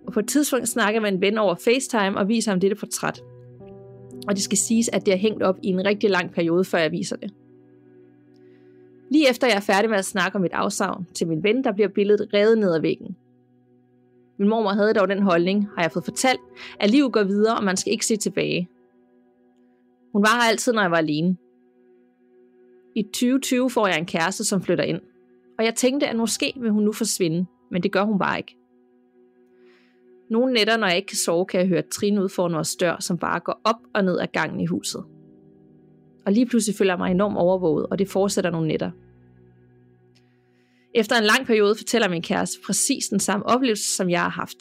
Og 0.06 0.12
på 0.12 0.20
et 0.20 0.28
tidspunkt 0.28 0.68
snakker 0.68 1.00
med 1.00 1.12
en 1.12 1.20
ven 1.20 1.38
over 1.38 1.54
FaceTime 1.54 2.18
og 2.18 2.28
viser 2.28 2.50
ham 2.50 2.60
dette 2.60 2.76
portræt. 2.76 3.22
Og 4.28 4.34
det 4.34 4.42
skal 4.42 4.58
siges, 4.58 4.88
at 4.88 5.06
det 5.06 5.14
er 5.14 5.18
hængt 5.18 5.42
op 5.42 5.58
i 5.62 5.68
en 5.68 5.84
rigtig 5.84 6.10
lang 6.10 6.30
periode, 6.30 6.64
før 6.64 6.78
jeg 6.78 6.92
viser 6.92 7.16
det. 7.16 7.34
Lige 9.10 9.30
efter 9.30 9.46
jeg 9.46 9.56
er 9.56 9.60
færdig 9.60 9.90
med 9.90 9.98
at 9.98 10.04
snakke 10.04 10.36
om 10.36 10.42
mit 10.42 10.52
afsavn 10.52 11.06
til 11.14 11.28
min 11.28 11.42
ven, 11.42 11.64
der 11.64 11.72
bliver 11.72 11.88
billedet 11.88 12.34
revet 12.34 12.58
ned 12.58 12.74
ad 12.74 12.80
væggen. 12.80 13.16
Min 14.38 14.48
mormor 14.48 14.70
havde 14.70 14.94
dog 14.94 15.08
den 15.08 15.22
holdning, 15.22 15.68
har 15.76 15.82
jeg 15.82 15.92
fået 15.92 16.04
fortalt, 16.04 16.40
at 16.80 16.90
livet 16.90 17.12
går 17.12 17.22
videre, 17.22 17.56
og 17.56 17.64
man 17.64 17.76
skal 17.76 17.92
ikke 17.92 18.06
se 18.06 18.16
tilbage. 18.16 18.68
Hun 20.12 20.22
var 20.22 20.42
her 20.42 20.50
altid, 20.50 20.72
når 20.72 20.82
jeg 20.82 20.90
var 20.90 20.96
alene. 20.96 21.36
I 22.94 23.02
2020 23.02 23.70
får 23.70 23.86
jeg 23.86 23.98
en 23.98 24.06
kæreste, 24.06 24.44
som 24.44 24.62
flytter 24.62 24.84
ind. 24.84 25.00
Og 25.58 25.64
jeg 25.64 25.74
tænkte, 25.74 26.06
at 26.08 26.16
måske 26.16 26.52
vil 26.56 26.70
hun 26.70 26.82
nu 26.82 26.92
forsvinde, 26.92 27.46
men 27.70 27.82
det 27.82 27.92
gør 27.92 28.02
hun 28.02 28.18
bare 28.18 28.38
ikke. 28.38 28.56
Nogle 30.30 30.52
nætter, 30.52 30.76
når 30.76 30.86
jeg 30.86 30.96
ikke 30.96 31.06
kan 31.06 31.16
sove, 31.16 31.46
kan 31.46 31.60
jeg 31.60 31.68
høre 31.68 31.82
trin 31.82 32.18
ud 32.18 32.28
foran 32.28 32.52
vores 32.52 32.76
dør, 32.76 32.96
som 33.00 33.18
bare 33.18 33.40
går 33.40 33.60
op 33.64 33.76
og 33.94 34.04
ned 34.04 34.18
ad 34.18 34.26
gangen 34.32 34.60
i 34.60 34.66
huset. 34.66 35.04
Og 36.26 36.32
lige 36.32 36.46
pludselig 36.46 36.76
føler 36.76 36.92
jeg 36.92 36.98
mig 36.98 37.10
enormt 37.10 37.36
overvåget, 37.36 37.86
og 37.86 37.98
det 37.98 38.08
fortsætter 38.08 38.50
nogle 38.50 38.68
nætter. 38.68 38.90
Efter 40.94 41.16
en 41.16 41.24
lang 41.24 41.46
periode 41.46 41.74
fortæller 41.76 42.08
min 42.08 42.22
kæreste 42.22 42.58
præcis 42.66 43.08
den 43.08 43.20
samme 43.20 43.46
oplevelse, 43.46 43.96
som 43.96 44.10
jeg 44.10 44.22
har 44.22 44.28
haft. 44.28 44.56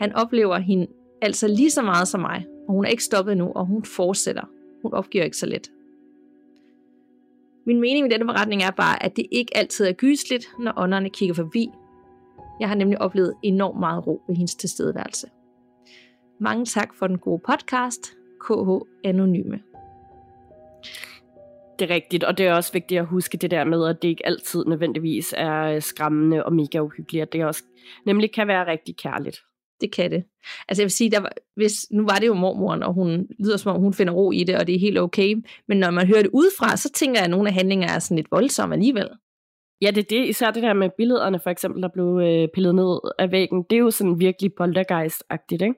Han 0.00 0.12
oplever 0.12 0.58
hende 0.58 0.86
altså 1.22 1.48
lige 1.48 1.70
så 1.70 1.82
meget 1.82 2.08
som 2.08 2.20
mig, 2.20 2.46
og 2.68 2.74
hun 2.74 2.84
er 2.84 2.88
ikke 2.88 3.04
stoppet 3.04 3.36
nu, 3.36 3.52
og 3.52 3.66
hun 3.66 3.84
fortsætter. 3.84 4.44
Hun 4.82 4.92
opgiver 4.92 5.24
ikke 5.24 5.36
så 5.36 5.46
let. 5.46 5.70
Min 7.66 7.80
mening 7.80 8.04
med 8.04 8.10
denne 8.10 8.26
beretning 8.26 8.62
er 8.62 8.70
bare, 8.70 9.02
at 9.02 9.16
det 9.16 9.26
ikke 9.32 9.56
altid 9.56 9.86
er 9.86 9.92
gysligt, 9.92 10.48
når 10.58 10.72
ånderne 10.76 11.10
kigger 11.10 11.34
forbi, 11.34 11.68
jeg 12.60 12.68
har 12.68 12.74
nemlig 12.74 13.00
oplevet 13.00 13.34
enormt 13.42 13.80
meget 13.80 14.06
ro 14.06 14.22
ved 14.28 14.36
hendes 14.36 14.54
tilstedeværelse. 14.54 15.26
Mange 16.40 16.64
tak 16.64 16.94
for 16.94 17.06
den 17.06 17.18
gode 17.18 17.42
podcast, 17.46 18.12
KH 18.40 18.68
Anonyme. 19.04 19.60
Det 21.78 21.90
er 21.90 21.94
rigtigt, 21.94 22.24
og 22.24 22.38
det 22.38 22.46
er 22.46 22.54
også 22.54 22.72
vigtigt 22.72 23.00
at 23.00 23.06
huske 23.06 23.38
det 23.38 23.50
der 23.50 23.64
med, 23.64 23.86
at 23.86 24.02
det 24.02 24.08
ikke 24.08 24.26
altid 24.26 24.64
nødvendigvis 24.64 25.34
er 25.36 25.80
skræmmende 25.80 26.44
og 26.44 26.52
mega 26.52 26.80
uhyggeligt, 26.80 27.22
at 27.22 27.32
det 27.32 27.44
også 27.44 27.62
nemlig 28.06 28.32
kan 28.32 28.48
være 28.48 28.66
rigtig 28.66 28.96
kærligt. 28.96 29.40
det 29.80 29.92
kan 29.92 30.10
det. 30.10 30.24
Altså 30.68 30.82
jeg 30.82 30.84
vil 30.84 30.90
sige, 30.90 31.10
der 31.10 31.20
var, 31.20 31.32
hvis, 31.56 31.86
nu 31.90 32.02
var 32.02 32.14
det 32.14 32.26
jo 32.26 32.34
mormoren, 32.34 32.82
og 32.82 32.94
hun 32.94 33.28
lyder 33.38 33.56
som 33.56 33.76
om, 33.76 33.82
hun 33.82 33.94
finder 33.94 34.12
ro 34.12 34.32
i 34.32 34.44
det, 34.44 34.56
og 34.56 34.66
det 34.66 34.74
er 34.74 34.78
helt 34.78 34.98
okay. 34.98 35.34
Men 35.68 35.78
når 35.78 35.90
man 35.90 36.06
hører 36.06 36.22
det 36.22 36.30
udefra, 36.32 36.76
så 36.76 36.90
tænker 36.94 37.20
jeg, 37.20 37.24
at 37.24 37.30
nogle 37.30 37.48
af 37.48 37.54
handlinger 37.54 37.88
er 37.88 37.98
sådan 37.98 38.16
lidt 38.16 38.30
voldsomme 38.30 38.74
alligevel. 38.74 39.08
Ja, 39.82 39.90
det 39.90 39.98
er 39.98 40.18
det. 40.18 40.28
Især 40.28 40.50
det 40.50 40.62
der 40.62 40.72
med 40.72 40.90
billederne, 40.98 41.38
for 41.38 41.50
eksempel, 41.50 41.82
der 41.82 41.88
blev 41.88 42.20
øh, 42.22 42.48
pillet 42.54 42.74
ned 42.74 43.00
af 43.18 43.30
væggen. 43.30 43.62
Det 43.70 43.76
er 43.76 43.80
jo 43.80 43.90
sådan 43.90 44.20
virkelig 44.20 44.52
poltergeist-agtigt, 44.60 45.62
ikke? 45.62 45.74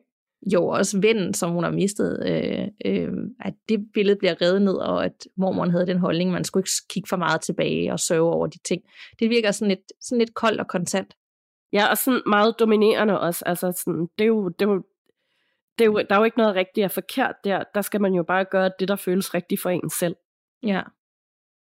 Jo, 0.53 0.67
også 0.67 1.01
vennen, 1.01 1.35
som 1.35 1.51
hun 1.51 1.65
har 1.65 1.71
mistet, 1.71 2.23
øh, 2.27 2.69
øh, 2.85 3.13
at 3.41 3.55
det 3.69 3.87
billede 3.95 4.17
bliver 4.19 4.43
revet 4.43 4.63
ned, 4.63 4.75
og 4.75 5.05
at 5.05 5.27
mormoren 5.37 5.71
havde 5.71 5.87
den 5.87 5.99
holdning, 5.99 6.31
man 6.31 6.45
skulle 6.45 6.61
ikke 6.61 6.71
kigge 6.91 7.09
for 7.09 7.17
meget 7.17 7.41
tilbage 7.41 7.93
og 7.93 8.01
sørge 8.01 8.33
over 8.35 8.47
de 8.47 8.59
ting. 8.59 8.83
Det 9.21 9.31
virker 9.31 9.51
sådan 9.51 9.69
lidt, 9.69 9.93
sådan 10.01 10.19
lidt 10.19 10.35
koldt 10.35 10.61
og 10.61 10.69
kontant. 10.69 11.15
Ja, 11.73 11.91
og 11.91 11.97
sådan 11.97 12.23
meget 12.27 12.55
dominerende 12.59 13.21
også. 13.21 13.43
Altså 13.47 13.83
sådan, 13.85 14.09
det 14.19 14.25
er 14.25 14.29
jo, 14.29 14.49
det 14.49 14.63
er 14.63 14.71
jo, 14.71 14.83
det 15.79 15.85
er 15.85 15.87
jo, 15.87 15.99
der 16.09 16.15
er 16.15 16.19
jo 16.19 16.25
ikke 16.25 16.39
noget 16.39 16.55
rigtigt 16.55 16.85
og 16.85 16.91
forkert 16.91 17.35
der. 17.45 17.65
Der 17.75 17.83
skal 17.83 18.01
man 18.01 18.13
jo 18.15 18.23
bare 18.23 18.45
gøre 18.45 18.71
det, 18.79 18.89
der 18.89 18.97
føles 18.97 19.35
rigtigt 19.35 19.63
for 19.63 19.71
en 19.71 19.91
selv. 19.91 20.17
Ja. 20.63 20.83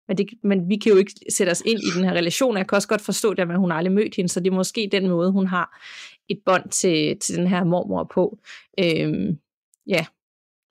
Men, 0.08 0.18
det, 0.18 0.30
men 0.44 0.70
vi 0.70 0.76
kan 0.76 0.92
jo 0.92 0.98
ikke 0.98 1.14
sætte 1.30 1.52
os 1.52 1.64
ind 1.66 1.80
i 1.80 1.98
den 1.98 2.04
her 2.04 2.14
relation. 2.14 2.58
Jeg 2.58 2.68
kan 2.68 2.76
også 2.76 2.88
godt 2.88 3.02
forstå 3.02 3.34
det, 3.34 3.42
at 3.42 3.60
hun 3.60 3.72
aldrig 3.72 3.94
mødt 3.94 4.16
hende, 4.16 4.30
så 4.30 4.40
det 4.40 4.48
er 4.48 4.56
måske 4.56 4.90
den 4.92 5.10
måde, 5.10 5.32
hun 5.32 5.48
har 5.48 5.86
et 6.30 6.40
bånd 6.46 6.70
til, 6.70 7.20
til 7.20 7.36
den 7.36 7.48
her 7.48 7.64
mormor 7.64 8.10
på. 8.14 8.40
Øhm, 8.80 9.38
ja, 9.88 10.06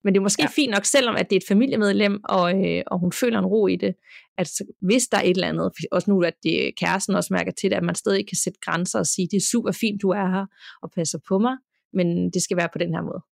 men 0.05 0.15
det 0.15 0.19
er 0.19 0.23
måske 0.23 0.43
ja. 0.43 0.49
fint 0.49 0.71
nok, 0.71 0.85
selvom 0.85 1.17
at 1.17 1.31
det 1.31 1.37
er 1.37 1.41
et 1.41 1.49
familiemedlem, 1.49 2.21
og, 2.25 2.65
øh, 2.65 2.83
og 2.87 2.99
hun 2.99 3.13
føler 3.13 3.39
en 3.39 3.47
ro 3.47 3.67
i 3.67 3.77
det, 3.77 3.95
at 4.39 4.51
hvis 4.81 5.09
der 5.09 5.19
er 5.19 5.23
et 5.23 5.31
eller 5.31 5.49
andet, 5.49 5.73
også 5.93 6.11
nu 6.11 6.23
at 6.23 6.35
det, 6.43 6.77
kæresten 6.77 7.15
også 7.15 7.35
mærker 7.35 7.53
til 7.53 7.71
det, 7.71 7.77
at 7.77 7.83
man 7.83 7.95
stadig 7.95 8.29
kan 8.29 8.37
sætte 8.37 8.59
grænser 8.63 8.99
og 8.99 9.07
sige, 9.07 9.29
det 9.31 9.37
er 9.37 9.47
super 9.53 9.73
fint, 9.73 10.03
du 10.03 10.09
er 10.09 10.29
her 10.29 10.47
og 10.83 10.91
passer 10.91 11.19
på 11.29 11.39
mig, 11.39 11.57
men 11.93 12.31
det 12.31 12.43
skal 12.43 12.57
være 12.57 12.69
på 12.73 12.79
den 12.79 12.95
her 12.95 13.03
måde. 13.03 13.23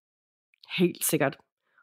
Helt 0.79 1.05
sikkert. 1.05 1.37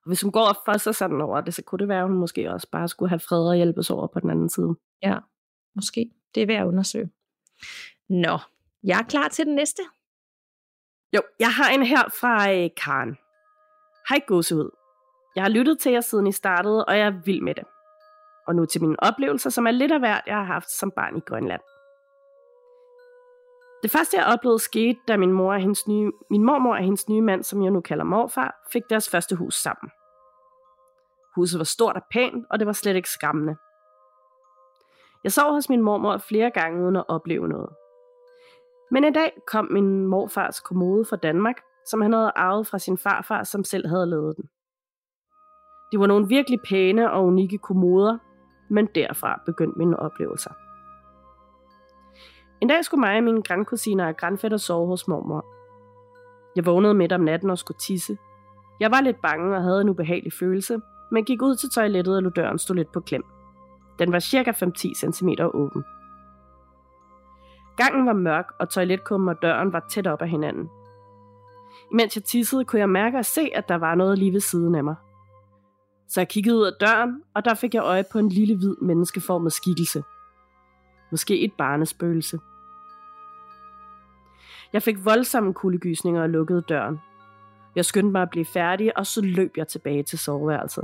Hvis 0.07 0.21
hun 0.21 0.31
går 0.31 0.47
og 0.47 0.57
for 0.65 0.77
sig 0.77 0.95
sådan 0.95 1.21
over 1.21 1.41
det, 1.41 1.53
så 1.53 1.63
kunne 1.63 1.79
det 1.79 1.87
være, 1.87 1.99
at 1.99 2.07
hun 2.07 2.17
måske 2.17 2.51
også 2.51 2.67
bare 2.71 2.87
skulle 2.87 3.09
have 3.09 3.19
fred 3.19 3.49
og 3.49 3.55
hjælpes 3.55 3.89
over 3.89 4.07
på 4.07 4.19
den 4.19 4.29
anden 4.29 4.49
side. 4.49 4.75
Ja, 5.03 5.17
måske. 5.75 6.11
Det 6.35 6.43
er 6.43 6.47
værd 6.47 6.61
at 6.61 6.67
undersøge. 6.67 7.09
Nå, 8.09 8.37
jeg 8.83 8.99
er 8.99 9.03
klar 9.03 9.27
til 9.27 9.45
den 9.45 9.55
næste. 9.55 9.81
Jo, 11.15 11.21
jeg 11.39 11.53
har 11.53 11.69
en 11.69 11.83
her 11.83 12.03
fra 12.19 12.53
øh, 12.53 12.69
Karen. 12.83 13.17
Hej 14.09 14.19
gåsehud. 14.27 14.69
Jeg 15.35 15.43
har 15.43 15.49
lyttet 15.49 15.79
til 15.79 15.91
jer 15.91 16.01
siden 16.01 16.27
I 16.27 16.31
startede, 16.31 16.85
og 16.85 16.97
jeg 16.97 17.07
er 17.07 17.21
vild 17.25 17.41
med 17.41 17.55
det. 17.55 17.63
Og 18.47 18.55
nu 18.55 18.65
til 18.65 18.81
mine 18.81 18.95
oplevelser, 18.99 19.49
som 19.49 19.67
er 19.67 19.71
lidt 19.71 19.91
af 19.91 19.99
hvert, 19.99 20.23
jeg 20.27 20.35
har 20.35 20.43
haft 20.43 20.71
som 20.71 20.91
barn 20.91 21.17
i 21.17 21.19
Grønland. 21.19 21.61
Det 23.87 23.91
første, 23.91 24.17
jeg 24.17 24.25
oplevede, 24.25 24.59
skete, 24.59 24.99
da 25.07 25.17
min, 25.17 25.31
mor 25.31 25.53
og 25.53 25.59
hendes 25.59 25.87
nye, 25.87 26.11
min 26.29 26.43
mormor 26.43 26.75
og 26.75 26.83
hendes 26.83 27.09
nye 27.09 27.21
mand, 27.21 27.43
som 27.43 27.63
jeg 27.63 27.71
nu 27.71 27.81
kalder 27.81 28.03
morfar, 28.03 28.55
fik 28.73 28.81
deres 28.89 29.09
første 29.09 29.35
hus 29.35 29.55
sammen. 29.55 29.91
Huset 31.35 31.59
var 31.59 31.63
stort 31.63 31.95
og 31.95 32.01
pænt, 32.11 32.45
og 32.49 32.59
det 32.59 32.67
var 32.67 32.73
slet 32.73 32.95
ikke 32.95 33.09
skræmmende. 33.09 33.55
Jeg 35.23 35.31
sov 35.31 35.53
hos 35.53 35.69
min 35.69 35.81
mormor 35.81 36.17
flere 36.17 36.51
gange 36.51 36.83
uden 36.83 36.95
at 36.95 37.05
opleve 37.07 37.47
noget. 37.47 37.69
Men 38.91 39.03
en 39.03 39.13
dag 39.13 39.31
kom 39.47 39.67
min 39.71 40.07
morfars 40.07 40.59
kommode 40.59 41.05
fra 41.05 41.15
Danmark, 41.15 41.61
som 41.85 42.01
han 42.01 42.13
havde 42.13 42.31
arvet 42.35 42.67
fra 42.67 42.79
sin 42.79 42.97
farfar, 42.97 43.43
som 43.43 43.63
selv 43.63 43.87
havde 43.87 44.05
lavet 44.05 44.37
den. 44.37 44.45
Det 45.91 45.99
var 45.99 46.07
nogle 46.07 46.27
virkelig 46.27 46.59
pæne 46.69 47.11
og 47.11 47.25
unikke 47.25 47.57
kommoder, 47.57 48.17
men 48.69 48.87
derfra 48.95 49.41
begyndte 49.45 49.77
mine 49.77 49.99
oplevelser. 49.99 50.66
En 52.61 52.67
dag 52.67 52.85
skulle 52.85 53.01
mig 53.01 53.17
og 53.17 53.23
mine 53.23 53.43
grandkusiner 53.43 54.07
og 54.07 54.17
grandfætter 54.17 54.57
sove 54.57 54.87
hos 54.87 55.07
mormor. 55.07 55.45
Jeg 56.55 56.65
vågnede 56.65 56.93
midt 56.93 57.11
om 57.11 57.21
natten 57.21 57.49
og 57.49 57.57
skulle 57.57 57.77
tisse. 57.77 58.17
Jeg 58.79 58.91
var 58.91 59.01
lidt 59.01 59.21
bange 59.21 59.55
og 59.55 59.63
havde 59.63 59.81
en 59.81 59.89
ubehagelig 59.89 60.33
følelse, 60.33 60.79
men 61.11 61.25
gik 61.25 61.41
ud 61.41 61.55
til 61.55 61.69
toilettet 61.69 62.15
og 62.15 62.23
lod 62.23 62.31
døren 62.31 62.59
stå 62.59 62.73
lidt 62.73 62.91
på 62.91 62.99
klem. 62.99 63.23
Den 63.99 64.11
var 64.11 64.19
cirka 64.19 64.51
5-10 64.51 65.11
cm 65.11 65.29
åben. 65.53 65.83
Gangen 67.77 68.05
var 68.05 68.13
mørk, 68.13 68.45
og 68.59 68.69
toiletkummen 68.69 69.29
og 69.29 69.41
døren 69.41 69.73
var 69.73 69.85
tæt 69.89 70.07
op 70.07 70.21
ad 70.21 70.27
hinanden. 70.27 70.69
Imens 71.91 72.15
jeg 72.15 72.23
tissede, 72.23 72.65
kunne 72.65 72.79
jeg 72.79 72.89
mærke 72.89 73.17
og 73.17 73.25
se, 73.25 73.49
at 73.55 73.69
der 73.69 73.75
var 73.75 73.95
noget 73.95 74.19
lige 74.19 74.33
ved 74.33 74.39
siden 74.39 74.75
af 74.75 74.83
mig. 74.83 74.95
Så 76.09 76.19
jeg 76.19 76.27
kiggede 76.27 76.57
ud 76.57 76.65
af 76.65 76.73
døren, 76.79 77.21
og 77.35 77.45
der 77.45 77.53
fik 77.53 77.73
jeg 77.73 77.83
øje 77.83 78.03
på 78.11 78.19
en 78.19 78.29
lille 78.29 78.57
hvid 78.57 78.75
menneskeformet 78.81 79.53
skikkelse. 79.53 80.03
Måske 81.11 81.39
et 81.39 81.53
barnespøgelse. 81.53 82.39
Jeg 84.73 84.83
fik 84.83 85.05
voldsomme 85.05 85.53
kuldegysninger 85.53 86.21
og 86.21 86.29
lukkede 86.29 86.61
døren. 86.61 87.01
Jeg 87.75 87.85
skyndte 87.85 88.11
mig 88.11 88.21
at 88.21 88.29
blive 88.29 88.45
færdig, 88.45 88.97
og 88.97 89.05
så 89.05 89.21
løb 89.21 89.57
jeg 89.57 89.67
tilbage 89.67 90.03
til 90.03 90.19
soveværelset. 90.19 90.83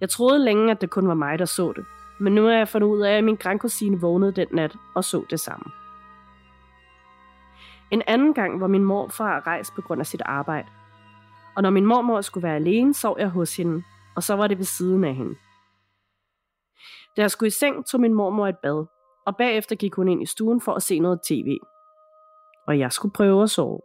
Jeg 0.00 0.08
troede 0.08 0.44
længe, 0.44 0.70
at 0.70 0.80
det 0.80 0.90
kun 0.90 1.08
var 1.08 1.14
mig, 1.14 1.38
der 1.38 1.44
så 1.44 1.72
det. 1.76 1.84
Men 2.18 2.34
nu 2.34 2.46
er 2.46 2.56
jeg 2.56 2.68
fundet 2.68 2.88
ud 2.88 3.00
af, 3.00 3.18
at 3.18 3.24
min 3.24 3.36
grandkusine 3.36 4.00
vågnede 4.00 4.32
den 4.32 4.46
nat 4.52 4.76
og 4.94 5.04
så 5.04 5.24
det 5.30 5.40
samme. 5.40 5.64
En 7.90 8.02
anden 8.06 8.34
gang 8.34 8.60
var 8.60 8.66
min 8.66 8.84
morfar 8.84 9.46
rejst 9.46 9.74
på 9.74 9.82
grund 9.82 10.00
af 10.00 10.06
sit 10.06 10.22
arbejde. 10.24 10.68
Og 11.56 11.62
når 11.62 11.70
min 11.70 11.86
mormor 11.86 12.20
skulle 12.20 12.42
være 12.42 12.56
alene, 12.56 12.94
sov 12.94 13.16
jeg 13.18 13.28
hos 13.28 13.56
hende, 13.56 13.82
og 14.16 14.22
så 14.22 14.36
var 14.36 14.46
det 14.46 14.58
ved 14.58 14.64
siden 14.64 15.04
af 15.04 15.14
hende. 15.14 15.34
Da 17.16 17.22
jeg 17.22 17.30
skulle 17.30 17.46
i 17.46 17.50
seng, 17.50 17.86
tog 17.86 18.00
min 18.00 18.14
mormor 18.14 18.48
et 18.48 18.58
bad, 18.58 18.86
og 19.26 19.36
bagefter 19.36 19.76
gik 19.76 19.94
hun 19.94 20.08
ind 20.08 20.22
i 20.22 20.26
stuen 20.26 20.60
for 20.60 20.72
at 20.72 20.82
se 20.82 20.98
noget 20.98 21.20
tv. 21.22 21.58
Og 22.66 22.78
jeg 22.78 22.92
skulle 22.92 23.12
prøve 23.12 23.42
at 23.42 23.50
sove. 23.50 23.80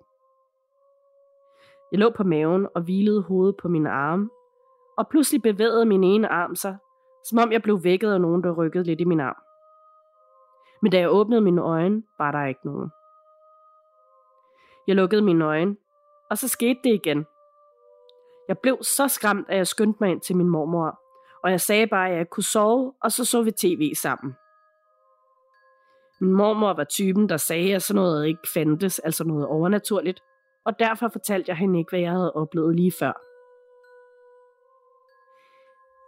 Jeg 1.91 1.99
lå 1.99 2.09
på 2.09 2.23
maven 2.23 2.67
og 2.75 2.81
hvilede 2.81 3.21
hovedet 3.21 3.55
på 3.61 3.67
min 3.67 3.87
arm, 3.87 4.31
og 4.97 5.07
pludselig 5.07 5.41
bevægede 5.41 5.85
min 5.85 6.03
ene 6.03 6.27
arm 6.27 6.55
sig, 6.55 6.77
som 7.25 7.37
om 7.37 7.51
jeg 7.51 7.61
blev 7.61 7.83
vækket 7.83 8.13
af 8.13 8.21
nogen, 8.21 8.43
der 8.43 8.51
rykkede 8.51 8.83
lidt 8.83 9.01
i 9.01 9.03
min 9.03 9.19
arm. 9.19 9.37
Men 10.81 10.91
da 10.91 10.99
jeg 10.99 11.09
åbnede 11.11 11.41
mine 11.41 11.61
øjne, 11.61 12.03
var 12.17 12.31
der 12.31 12.45
ikke 12.45 12.65
nogen. 12.65 12.89
Jeg 14.87 14.95
lukkede 14.95 15.21
mine 15.21 15.45
øjne, 15.45 15.77
og 16.29 16.37
så 16.37 16.47
skete 16.47 16.79
det 16.83 16.93
igen. 16.93 17.25
Jeg 18.47 18.57
blev 18.57 18.77
så 18.81 19.07
skræmt, 19.07 19.49
at 19.49 19.57
jeg 19.57 19.67
skyndte 19.67 19.97
mig 20.03 20.11
ind 20.11 20.21
til 20.21 20.37
min 20.37 20.49
mormor, 20.49 20.98
og 21.43 21.51
jeg 21.51 21.61
sagde 21.61 21.87
bare, 21.87 22.09
at 22.09 22.17
jeg 22.17 22.29
kunne 22.29 22.43
sove, 22.43 22.93
og 23.03 23.11
så 23.11 23.25
så 23.25 23.41
vi 23.41 23.51
tv 23.51 23.95
sammen. 23.95 24.35
Min 26.21 26.33
mormor 26.33 26.73
var 26.73 26.83
typen, 26.83 27.29
der 27.29 27.37
sagde, 27.37 27.75
at 27.75 27.83
sådan 27.83 28.01
noget 28.01 28.27
ikke 28.27 28.47
fandtes, 28.53 28.99
altså 28.99 29.23
noget 29.23 29.45
overnaturligt, 29.45 30.19
og 30.65 30.79
derfor 30.79 31.07
fortalte 31.07 31.49
jeg 31.49 31.57
hende 31.57 31.79
ikke, 31.79 31.91
hvad 31.91 31.99
jeg 31.99 32.11
havde 32.11 32.33
oplevet 32.33 32.75
lige 32.75 32.93
før. 32.99 33.13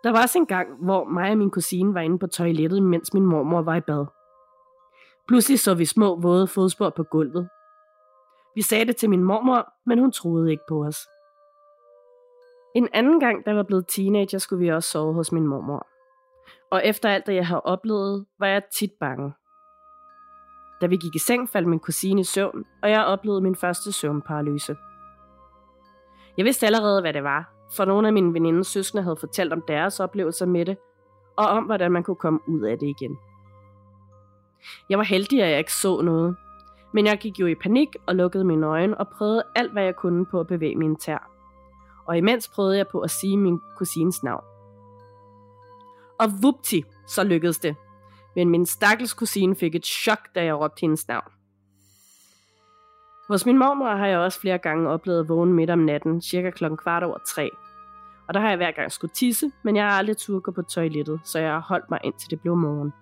Der 0.04 0.12
var 0.12 0.22
også 0.22 0.40
en 0.40 0.46
gang, 0.46 0.86
hvor 0.86 1.04
mig 1.04 1.32
og 1.32 1.38
min 1.38 1.52
kusine 1.52 1.94
var 1.94 2.02
inde 2.02 2.20
på 2.20 2.28
toilettet, 2.28 2.84
mens 2.84 3.14
min 3.14 3.26
mormor 3.26 3.62
var 3.62 3.76
i 3.76 3.82
bad. 3.82 4.06
Pludselig 5.28 5.60
så 5.60 5.74
vi 5.74 5.86
små 5.86 6.20
våde 6.22 6.48
fodspor 6.48 6.90
på 6.90 7.04
gulvet. 7.04 7.50
Vi 8.56 8.62
sagde 8.62 8.86
det 8.86 8.96
til 8.96 9.10
min 9.10 9.24
mormor, 9.24 9.74
men 9.86 10.00
hun 10.00 10.12
troede 10.12 10.52
ikke 10.52 10.64
på 10.70 10.86
os. 10.86 10.98
En 12.76 12.88
anden 12.94 13.20
gang, 13.20 13.46
da 13.46 13.50
jeg 13.50 13.58
var 13.58 13.64
blevet 13.64 13.86
teenager, 13.88 14.38
skulle 14.38 14.64
vi 14.64 14.70
også 14.70 14.90
sove 14.90 15.14
hos 15.14 15.32
min 15.32 15.48
mormor. 15.48 15.88
Og 16.72 16.82
efter 16.86 17.10
alt 17.10 17.28
det, 17.28 17.36
jeg 17.36 17.48
havde 17.48 17.62
oplevet, 17.62 18.26
var 18.40 18.48
jeg 18.48 18.62
tit 18.74 18.92
bange. 19.00 19.34
Da 20.82 20.86
vi 20.86 20.98
gik 20.98 21.16
i 21.16 21.20
seng, 21.20 21.50
faldt 21.50 21.68
min 21.68 21.80
kusine 21.80 22.22
i 22.22 22.24
søvn, 22.24 22.66
og 22.84 22.90
jeg 22.90 23.06
oplevede 23.06 23.42
min 23.42 23.56
første 23.56 23.92
søvnparalyse. 23.92 24.76
Jeg 26.38 26.46
vidste 26.46 26.66
allerede, 26.66 27.02
hvad 27.02 27.14
det 27.14 27.24
var, 27.24 27.54
for 27.76 27.86
nogle 27.86 28.08
af 28.08 28.14
mine 28.14 28.34
venindes 28.34 28.68
søskende 28.68 29.04
havde 29.04 29.18
fortalt 29.20 29.54
om 29.54 29.64
deres 29.68 30.00
oplevelser 30.00 30.46
med 30.46 30.66
det, 30.66 30.78
og 31.38 31.48
om, 31.48 31.64
hvordan 31.64 31.92
man 31.92 32.04
kunne 32.04 32.16
komme 32.16 32.40
ud 32.48 32.62
af 32.62 32.80
det 32.80 32.88
igen. 32.88 33.18
Jeg 34.90 34.98
var 34.98 35.04
heldig, 35.04 35.44
at 35.44 35.50
jeg 35.50 35.58
ikke 35.58 35.74
så 35.74 36.02
noget, 36.02 36.36
men 36.94 37.06
jeg 37.06 37.18
gik 37.18 37.40
jo 37.40 37.46
i 37.46 37.56
panik 37.56 37.90
og 38.08 38.16
lukkede 38.16 38.44
mine 38.44 38.68
øjne 38.68 38.98
og 38.98 39.08
prøvede 39.08 39.44
alt, 39.56 39.72
hvad 39.72 39.84
jeg 39.84 39.96
kunne 39.96 40.26
på 40.26 40.40
at 40.40 40.48
bevæge 40.48 40.76
mine 40.76 40.96
tær. 40.96 41.31
Og 42.08 42.18
imens 42.18 42.48
prøvede 42.48 42.78
jeg 42.78 42.88
på 42.88 43.00
at 43.00 43.12
sige 43.12 43.38
min 43.38 43.60
kusines 43.78 44.24
navn. 44.24 44.44
Og 46.20 46.28
vupti, 46.42 46.84
så 47.08 47.24
lykkedes 47.24 47.60
det. 47.60 47.76
Men 48.36 48.50
min 48.50 48.66
stakkels 48.66 49.14
kusine 49.14 49.56
fik 49.56 49.76
et 49.76 49.86
chok, 49.86 50.20
da 50.36 50.44
jeg 50.44 50.56
råbte 50.56 50.82
hendes 50.82 51.08
navn. 51.08 51.32
Hos 53.28 53.46
min 53.46 53.58
mormor 53.58 53.96
har 53.96 54.08
jeg 54.08 54.20
også 54.20 54.40
flere 54.40 54.58
gange 54.58 54.90
oplevet 54.90 55.20
at 55.20 55.30
vågne 55.30 55.54
midt 55.54 55.70
om 55.70 55.80
natten, 55.80 56.22
cirka 56.22 56.50
klokken 56.50 56.78
kvart 56.78 57.04
over 57.04 57.18
tre. 57.28 57.50
Og 58.28 58.34
der 58.34 58.40
har 58.40 58.50
jeg 58.50 58.58
hver 58.58 58.72
gang 58.72 58.92
skulle 58.92 59.14
tisse, 59.14 59.52
men 59.64 59.76
jeg 59.76 59.84
har 59.84 59.92
aldrig 59.92 60.18
turde 60.18 60.42
gå 60.42 60.52
på 60.52 60.62
toilettet, 60.62 61.20
så 61.24 61.40
jeg 61.40 61.52
har 61.52 61.60
holdt 61.60 61.90
mig 61.90 62.00
indtil 62.04 62.30
det 62.30 62.42
blev 62.42 62.56
morgen. 62.56 62.94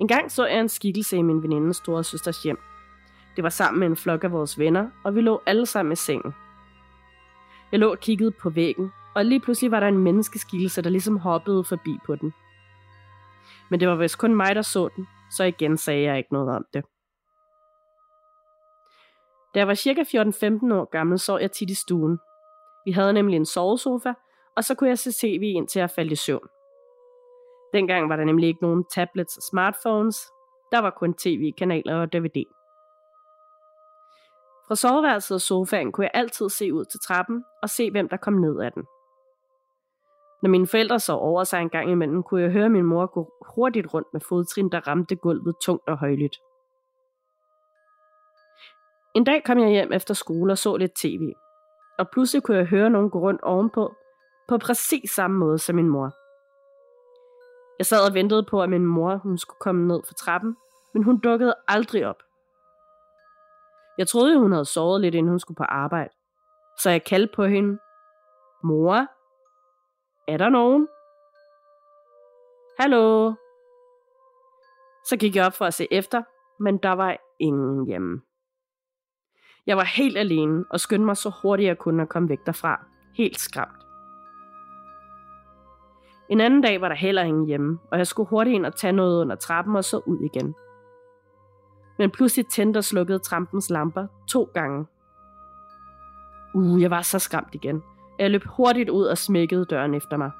En 0.00 0.08
gang 0.08 0.32
så 0.32 0.46
jeg 0.46 0.60
en 0.60 0.68
skikkelse 0.68 1.16
i 1.16 1.22
min 1.22 1.42
venindes 1.42 1.76
store 1.76 2.04
søsters 2.04 2.42
hjem. 2.42 2.58
Det 3.36 3.44
var 3.44 3.50
sammen 3.50 3.80
med 3.80 3.88
en 3.88 3.96
flok 3.96 4.24
af 4.24 4.32
vores 4.32 4.58
venner, 4.58 4.90
og 5.04 5.14
vi 5.14 5.20
lå 5.20 5.42
alle 5.46 5.66
sammen 5.66 5.92
i 5.92 5.96
sengen. 5.96 6.34
Jeg 7.72 7.80
lå 7.80 7.90
og 7.90 7.98
kiggede 7.98 8.30
på 8.30 8.50
væggen, 8.50 8.92
og 9.14 9.24
lige 9.24 9.40
pludselig 9.40 9.70
var 9.70 9.80
der 9.80 9.88
en 9.88 9.98
menneskeskikkelse, 9.98 10.82
der 10.82 10.90
ligesom 10.90 11.16
hoppede 11.16 11.64
forbi 11.64 11.98
på 12.06 12.16
den. 12.16 12.34
Men 13.70 13.80
det 13.80 13.88
var 13.88 13.94
vist 13.94 14.18
kun 14.18 14.34
mig, 14.34 14.54
der 14.54 14.62
så 14.62 14.88
den, 14.96 15.06
så 15.30 15.44
igen 15.44 15.76
sagde 15.76 16.02
jeg 16.02 16.18
ikke 16.18 16.32
noget 16.32 16.56
om 16.56 16.64
det. 16.74 16.84
Da 19.54 19.58
jeg 19.58 19.68
var 19.68 19.74
cirka 19.74 20.02
14-15 20.02 20.74
år 20.74 20.90
gammel, 20.90 21.18
så 21.18 21.38
jeg 21.38 21.52
tit 21.52 21.70
i 21.70 21.74
stuen. 21.74 22.18
Vi 22.84 22.90
havde 22.92 23.12
nemlig 23.12 23.36
en 23.36 23.46
sovesofa, 23.46 24.12
og 24.56 24.64
så 24.64 24.74
kunne 24.74 24.88
jeg 24.88 24.98
se 24.98 25.12
tv 25.12 25.42
indtil 25.42 25.80
jeg 25.80 25.90
faldt 25.90 26.12
i 26.12 26.16
søvn. 26.16 26.48
Dengang 27.72 28.08
var 28.08 28.16
der 28.16 28.24
nemlig 28.24 28.48
ikke 28.48 28.62
nogen 28.62 28.84
tablets 28.94 29.36
og 29.36 29.42
smartphones. 29.42 30.26
Der 30.72 30.78
var 30.78 30.90
kun 30.90 31.14
tv-kanaler 31.14 31.96
og 31.96 32.12
DVD. 32.12 32.44
Fra 34.68 34.74
soveværelset 34.74 35.34
og 35.34 35.40
sofaen 35.40 35.92
kunne 35.92 36.04
jeg 36.04 36.10
altid 36.14 36.48
se 36.48 36.74
ud 36.74 36.84
til 36.84 37.00
trappen 37.00 37.44
og 37.62 37.70
se, 37.70 37.90
hvem 37.90 38.08
der 38.08 38.16
kom 38.16 38.32
ned 38.32 38.60
ad 38.60 38.70
den. 38.70 38.84
Når 40.42 40.50
mine 40.50 40.66
forældre 40.66 41.00
så 41.00 41.12
over 41.12 41.44
sig 41.44 41.60
en 41.60 41.70
gang 41.70 41.90
imellem, 41.90 42.22
kunne 42.22 42.42
jeg 42.42 42.50
høre 42.50 42.68
min 42.68 42.84
mor 42.84 43.06
gå 43.06 43.32
hurtigt 43.54 43.94
rundt 43.94 44.08
med 44.12 44.20
fodtrin, 44.20 44.68
der 44.68 44.88
ramte 44.88 45.16
gulvet 45.16 45.54
tungt 45.62 45.88
og 45.88 45.98
højlydt. 45.98 46.36
En 49.14 49.24
dag 49.24 49.44
kom 49.44 49.58
jeg 49.58 49.68
hjem 49.68 49.92
efter 49.92 50.14
skole 50.14 50.52
og 50.52 50.58
så 50.58 50.76
lidt 50.76 50.94
tv, 50.94 51.32
og 51.98 52.10
pludselig 52.10 52.42
kunne 52.42 52.56
jeg 52.56 52.66
høre 52.66 52.90
nogen 52.90 53.10
gå 53.10 53.18
rundt 53.18 53.40
ovenpå, 53.40 53.94
på 54.48 54.58
præcis 54.58 55.10
samme 55.10 55.38
måde 55.38 55.58
som 55.58 55.76
min 55.76 55.88
mor. 55.88 56.10
Jeg 57.78 57.86
sad 57.86 58.08
og 58.08 58.14
ventede 58.14 58.46
på, 58.50 58.62
at 58.62 58.70
min 58.70 58.86
mor 58.86 59.16
hun 59.16 59.38
skulle 59.38 59.58
komme 59.60 59.86
ned 59.86 60.00
fra 60.06 60.14
trappen, 60.14 60.56
men 60.94 61.02
hun 61.02 61.20
dukkede 61.20 61.54
aldrig 61.68 62.06
op. 62.06 62.22
Jeg 63.98 64.08
troede, 64.08 64.38
hun 64.38 64.52
havde 64.52 64.64
sovet 64.64 65.00
lidt, 65.00 65.14
inden 65.14 65.30
hun 65.30 65.40
skulle 65.40 65.56
på 65.56 65.64
arbejde. 65.64 66.10
Så 66.80 66.90
jeg 66.90 67.04
kaldte 67.04 67.32
på 67.36 67.44
hende. 67.44 67.78
Mor? 68.64 69.06
Er 70.28 70.36
der 70.36 70.48
nogen? 70.48 70.88
Hallo? 72.78 73.32
Så 75.08 75.16
gik 75.20 75.36
jeg 75.36 75.46
op 75.46 75.52
for 75.52 75.64
at 75.64 75.74
se 75.74 75.88
efter, 75.90 76.22
men 76.60 76.78
der 76.78 76.92
var 76.92 77.16
ingen 77.38 77.86
hjemme. 77.86 78.20
Jeg 79.66 79.76
var 79.76 79.84
helt 79.84 80.18
alene 80.18 80.64
og 80.70 80.80
skyndte 80.80 81.04
mig 81.06 81.16
så 81.16 81.32
hurtigt 81.42 81.66
jeg 81.66 81.78
kunne 81.78 82.02
at 82.02 82.08
komme 82.08 82.28
væk 82.28 82.46
derfra. 82.46 82.84
Helt 83.14 83.40
skræmt. 83.40 83.84
En 86.28 86.40
anden 86.40 86.60
dag 86.60 86.80
var 86.80 86.88
der 86.88 86.96
heller 86.96 87.22
ingen 87.22 87.46
hjemme, 87.46 87.78
og 87.90 87.98
jeg 87.98 88.06
skulle 88.06 88.28
hurtigt 88.28 88.54
ind 88.54 88.66
og 88.66 88.76
tage 88.76 88.92
noget 88.92 89.20
under 89.20 89.36
trappen 89.36 89.76
og 89.76 89.84
så 89.84 90.00
ud 90.06 90.20
igen. 90.20 90.54
Men 91.98 92.10
pludselig 92.10 92.46
tændte 92.46 92.78
og 92.78 92.84
slukkede 92.84 93.18
trampens 93.18 93.70
lamper 93.70 94.06
to 94.28 94.50
gange. 94.54 94.86
Uh, 96.54 96.82
jeg 96.82 96.90
var 96.90 97.02
så 97.02 97.18
skræmt 97.18 97.54
igen. 97.54 97.82
Jeg 98.18 98.30
løb 98.30 98.44
hurtigt 98.44 98.90
ud 98.90 99.04
og 99.04 99.18
smækkede 99.18 99.64
døren 99.64 99.94
efter 99.94 100.16
mig. 100.16 100.30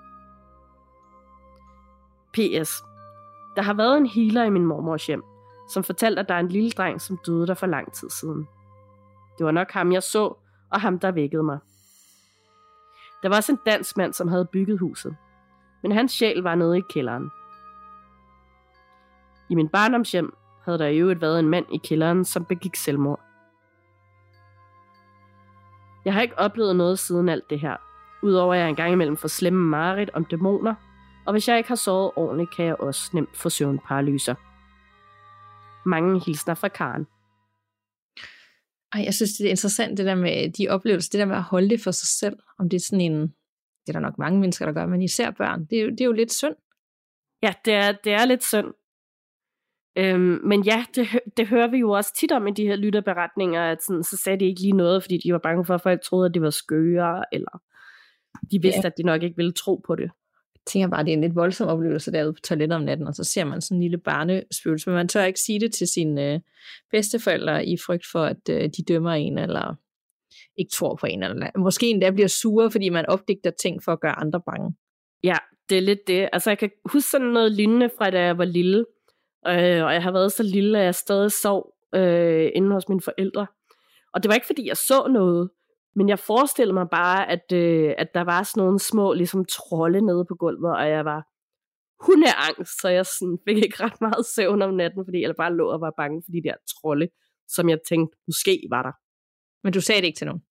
P.S. 2.32 2.84
Der 3.56 3.62
har 3.62 3.74
været 3.74 3.96
en 3.96 4.06
healer 4.06 4.44
i 4.44 4.50
min 4.50 4.66
mormors 4.66 5.06
hjem, 5.06 5.22
som 5.70 5.84
fortalte, 5.84 6.20
at 6.20 6.28
der 6.28 6.34
er 6.34 6.40
en 6.40 6.48
lille 6.48 6.70
dreng, 6.70 7.00
som 7.00 7.18
døde 7.26 7.46
der 7.46 7.54
for 7.54 7.66
lang 7.66 7.92
tid 7.92 8.10
siden. 8.10 8.48
Det 9.38 9.46
var 9.46 9.52
nok 9.52 9.70
ham, 9.70 9.92
jeg 9.92 10.02
så, 10.02 10.34
og 10.70 10.80
ham, 10.80 10.98
der 10.98 11.10
vækkede 11.10 11.42
mig. 11.42 11.58
Der 13.22 13.28
var 13.28 13.36
også 13.36 13.52
en 13.52 13.58
dansk 13.66 13.96
mand, 13.96 14.12
som 14.12 14.28
havde 14.28 14.44
bygget 14.44 14.78
huset, 14.78 15.16
men 15.82 15.92
hans 15.92 16.12
sjæl 16.12 16.42
var 16.42 16.54
nede 16.54 16.78
i 16.78 16.82
kælderen. 16.90 17.30
I 19.48 19.54
min 19.54 19.68
barndomshjem 19.68 20.34
havde 20.64 20.78
der 20.78 20.86
i 20.86 20.98
øvrigt 20.98 21.20
været 21.20 21.40
en 21.40 21.48
mand 21.48 21.66
i 21.72 21.76
kælderen, 21.84 22.24
som 22.24 22.44
begik 22.44 22.76
selvmord. 22.76 23.20
Jeg 26.04 26.14
har 26.14 26.22
ikke 26.22 26.38
oplevet 26.38 26.76
noget 26.76 26.98
siden 26.98 27.28
alt 27.28 27.50
det 27.50 27.60
her, 27.60 27.76
udover 28.22 28.54
at 28.54 28.60
jeg 28.60 28.68
engang 28.68 28.92
imellem 28.92 29.16
får 29.16 29.28
slemme 29.28 29.68
mareridt 29.68 30.10
om 30.10 30.24
dæmoner, 30.24 30.74
og 31.26 31.32
hvis 31.32 31.48
jeg 31.48 31.56
ikke 31.56 31.68
har 31.68 31.76
sovet 31.76 32.10
ordentligt, 32.16 32.56
kan 32.56 32.64
jeg 32.64 32.80
også 32.80 33.10
nemt 33.14 33.36
få 33.36 33.48
søvnparalyser. 33.48 34.34
Mange 35.88 36.20
hilsner 36.20 36.54
fra 36.54 36.68
Karen. 36.68 37.06
Ej, 38.92 39.04
jeg 39.04 39.14
synes, 39.14 39.32
det 39.32 39.46
er 39.46 39.50
interessant, 39.50 39.98
det 39.98 40.06
der 40.06 40.14
med 40.14 40.52
de 40.52 40.68
oplevelser, 40.68 41.10
det 41.12 41.18
der 41.18 41.26
med 41.26 41.36
at 41.36 41.42
holde 41.42 41.70
det 41.70 41.80
for 41.80 41.90
sig 41.90 42.08
selv, 42.08 42.36
om 42.58 42.68
det 42.68 42.76
er 42.76 42.80
sådan 42.80 43.00
en, 43.00 43.20
det 43.22 43.88
er 43.88 43.92
der 43.92 44.00
nok 44.00 44.18
mange 44.18 44.40
mennesker, 44.40 44.66
der 44.66 44.72
gør, 44.72 44.86
men 44.86 45.02
især 45.02 45.30
børn, 45.30 45.66
det 45.66 45.78
er 45.78 45.82
jo, 45.82 45.90
det 45.90 46.00
er 46.00 46.04
jo 46.04 46.12
lidt 46.12 46.32
synd. 46.32 46.54
Ja, 47.42 47.54
det 47.64 47.74
er, 47.74 47.92
det 47.92 48.12
er 48.12 48.24
lidt 48.24 48.44
synd. 48.44 48.66
Øhm, 49.98 50.40
men 50.44 50.62
ja, 50.64 50.84
det, 50.94 51.08
det 51.36 51.48
hører 51.48 51.66
vi 51.66 51.78
jo 51.78 51.90
også 51.90 52.14
tit 52.20 52.32
om 52.32 52.46
i 52.46 52.50
de 52.50 52.66
her 52.66 52.76
lytterberetninger, 52.76 53.62
at 53.62 53.82
sådan, 53.82 54.02
så 54.02 54.16
sagde 54.16 54.40
de 54.40 54.44
ikke 54.44 54.60
lige 54.60 54.76
noget, 54.76 55.02
fordi 55.02 55.18
de 55.18 55.32
var 55.32 55.38
bange 55.38 55.64
for, 55.64 55.74
at 55.74 55.82
folk 55.82 56.02
troede, 56.02 56.26
at 56.26 56.34
det 56.34 56.42
var 56.42 56.50
skøre, 56.50 57.24
eller 57.32 57.62
de 58.50 58.62
vidste, 58.62 58.80
ja. 58.84 58.86
at 58.86 58.98
de 58.98 59.02
nok 59.02 59.22
ikke 59.22 59.36
ville 59.36 59.52
tro 59.52 59.82
på 59.86 59.94
det. 59.94 60.10
Jeg 60.54 60.66
tænker 60.66 60.88
bare, 60.88 61.00
at 61.00 61.06
det 61.06 61.12
er 61.12 61.16
en 61.16 61.20
lidt 61.20 61.34
voldsom 61.34 61.68
oplevelse 61.68 62.12
derude 62.12 62.32
på 62.32 62.40
toilettet 62.44 62.76
om 62.76 62.82
natten, 62.82 63.06
og 63.06 63.14
så 63.14 63.24
ser 63.24 63.44
man 63.44 63.60
sådan 63.60 63.76
en 63.76 63.82
lille 63.82 63.98
barnespøgelse, 63.98 64.90
men 64.90 64.96
man 64.96 65.08
tør 65.08 65.24
ikke 65.24 65.40
sige 65.40 65.60
det 65.60 65.74
til 65.74 65.88
sine 65.88 66.34
øh, 66.34 66.40
bedsteforældre 66.90 67.66
i 67.66 67.76
frygt 67.86 68.06
for, 68.12 68.24
at 68.24 68.48
øh, 68.50 68.70
de 68.76 68.82
dømmer 68.88 69.10
en, 69.10 69.38
eller 69.38 69.74
ikke 70.56 70.70
tror 70.70 70.94
på 70.94 71.06
en, 71.06 71.22
eller 71.22 71.58
måske 71.58 71.86
endda 71.86 72.10
bliver 72.10 72.28
sure, 72.28 72.70
fordi 72.70 72.88
man 72.88 73.06
opdigter 73.06 73.50
ting 73.50 73.82
for 73.82 73.92
at 73.92 74.00
gøre 74.00 74.18
andre 74.18 74.40
bange. 74.40 74.74
Ja, 75.24 75.36
det 75.68 75.78
er 75.78 75.82
lidt 75.82 76.06
det. 76.06 76.28
Altså 76.32 76.50
jeg 76.50 76.58
kan 76.58 76.70
huske 76.92 77.10
sådan 77.10 77.26
noget 77.26 77.52
lignende 77.52 77.90
fra 77.98 78.10
da 78.10 78.22
jeg 78.22 78.38
var 78.38 78.44
lille, 78.44 78.84
øh, 79.46 79.84
og 79.84 79.92
jeg 79.94 80.02
har 80.02 80.12
været 80.12 80.32
så 80.32 80.42
lille, 80.42 80.78
at 80.78 80.84
jeg 80.84 80.94
stadig 80.94 81.32
sov 81.32 81.74
øh, 81.94 82.50
inde 82.54 82.72
hos 82.72 82.88
mine 82.88 83.00
forældre. 83.00 83.46
Og 84.14 84.22
det 84.22 84.28
var 84.28 84.34
ikke 84.34 84.46
fordi 84.46 84.68
jeg 84.68 84.76
så 84.76 85.08
noget, 85.10 85.50
men 85.96 86.08
jeg 86.08 86.18
forestillede 86.18 86.74
mig 86.74 86.86
bare, 86.90 87.30
at, 87.30 87.52
øh, 87.52 87.94
at 87.98 88.14
der 88.14 88.24
var 88.24 88.42
sådan 88.42 88.60
nogle 88.60 88.78
små 88.78 89.12
ligesom 89.12 89.44
trolde 89.44 90.00
nede 90.00 90.24
på 90.28 90.34
gulvet, 90.34 90.76
og 90.76 90.88
jeg 90.88 91.04
var 91.04 91.26
hundeangst, 92.06 92.80
så 92.80 92.88
jeg 92.88 93.06
sådan 93.06 93.38
fik 93.48 93.56
ikke 93.56 93.84
ret 93.84 94.00
meget 94.00 94.26
søvn 94.26 94.62
om 94.62 94.74
natten, 94.74 95.04
fordi 95.06 95.22
jeg 95.22 95.34
bare 95.36 95.54
lå 95.54 95.70
og 95.70 95.80
var 95.80 95.94
bange 95.96 96.22
for 96.24 96.32
de 96.32 96.42
der 96.42 96.54
trolde, 96.74 97.08
som 97.48 97.68
jeg 97.68 97.78
tænkte 97.88 98.16
måske 98.26 98.66
var 98.70 98.82
der. 98.82 98.92
Men 99.64 99.72
du 99.72 99.80
sagde 99.80 100.00
det 100.00 100.06
ikke 100.06 100.18
til 100.18 100.26
nogen? 100.26 100.42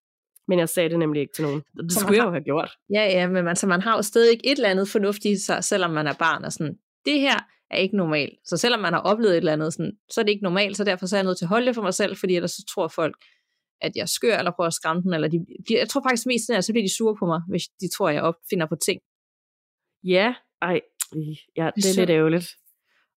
Men 0.48 0.60
jeg 0.60 0.70
sagde 0.70 0.90
det 0.90 1.00
nemlig 1.00 1.22
ikke 1.22 1.34
til 1.34 1.44
nogen. 1.44 1.62
Det 1.78 1.92
Så 1.92 2.00
skulle 2.00 2.18
jeg 2.18 2.26
jo 2.26 2.32
have 2.32 2.44
gjort. 2.44 2.72
Ja, 2.94 3.04
ja, 3.04 3.28
men 3.28 3.46
man, 3.46 3.56
så 3.56 3.68
man 3.68 3.82
har 3.82 3.96
jo 3.96 4.02
stadig 4.02 4.40
et 4.44 4.52
eller 4.52 4.70
andet 4.70 4.90
fornuftigt 4.90 5.32
i 5.32 5.46
sig, 5.46 5.64
selvom 5.64 5.92
man 5.92 6.08
er 6.08 6.14
barn, 6.20 6.46
og 6.46 6.52
sådan, 6.52 6.78
det 7.06 7.20
her 7.20 7.40
er 7.74 7.78
ikke 7.80 7.98
normalt. 7.98 8.40
Så 8.46 8.58
selvom 8.58 8.80
man 8.82 8.94
har 8.94 9.00
oplevet 9.02 9.32
et 9.34 9.38
eller 9.38 9.54
andet, 9.54 9.74
sådan, 9.74 9.92
så 10.12 10.22
er 10.22 10.26
det 10.26 10.32
ikke 10.32 10.44
normalt, 10.44 10.78
så 10.78 10.84
derfor 10.84 11.06
så 11.06 11.16
er 11.16 11.20
jeg 11.20 11.26
nødt 11.26 11.38
til 11.38 11.46
at 11.46 11.50
holde 11.50 11.68
det 11.68 11.76
for 11.76 11.82
mig 11.82 11.94
selv, 11.94 12.16
fordi 12.18 12.36
ellers 12.36 12.52
så 12.52 12.66
tror 12.74 12.88
folk, 12.88 13.16
at 13.82 13.92
jeg 13.96 14.10
skør, 14.10 14.38
eller 14.38 14.52
prøver 14.52 14.68
at 14.68 14.74
skræmme 14.74 15.02
den, 15.02 15.14
eller 15.14 15.28
de, 15.28 15.38
de, 15.70 15.78
jeg 15.80 15.90
tror 15.90 16.02
faktisk 16.02 16.26
mest, 16.26 16.50
at 16.50 16.66
så 16.66 16.74
bliver 16.74 16.86
de 16.86 16.96
sure 16.96 17.16
på 17.20 17.26
mig, 17.26 17.42
hvis 17.50 17.64
de 17.82 17.88
tror, 17.98 18.10
at 18.10 18.16
jeg 18.16 18.24
opfinder 18.24 18.66
på 18.66 18.76
ting. 18.86 19.02
Ja, 20.04 20.34
ej, 20.62 20.82
ja, 21.58 21.70
det 21.76 21.86
er 21.86 21.94
Så- 21.94 22.00
lidt 22.02 22.10
ærgerligt. 22.10 22.48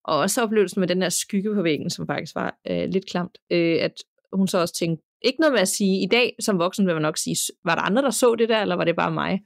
Og 0.04 0.18
også 0.18 0.42
oplevelsen 0.42 0.80
med 0.80 0.88
den 0.88 1.00
der 1.00 1.08
skygge 1.08 1.54
på 1.54 1.62
væggen, 1.62 1.90
som 1.90 2.06
faktisk 2.06 2.34
var 2.34 2.58
øh, 2.70 2.88
lidt 2.88 3.06
klamt, 3.10 3.38
øh, 3.50 3.78
at 3.82 3.92
hun 4.32 4.48
så 4.48 4.58
også 4.58 4.74
tænkte, 4.74 5.04
ikke 5.22 5.40
noget 5.40 5.52
med 5.52 5.60
at 5.60 5.68
sige, 5.68 6.02
i 6.02 6.06
dag 6.06 6.36
som 6.40 6.58
voksen 6.58 6.86
vil 6.86 6.94
man 6.94 7.02
nok 7.02 7.16
sige, 7.16 7.36
var 7.64 7.74
der 7.74 7.82
andre, 7.82 8.02
der 8.02 8.10
så 8.10 8.34
det 8.34 8.48
der, 8.48 8.62
eller 8.62 8.74
var 8.74 8.84
det 8.84 8.96
bare 8.96 9.10
mig? 9.10 9.40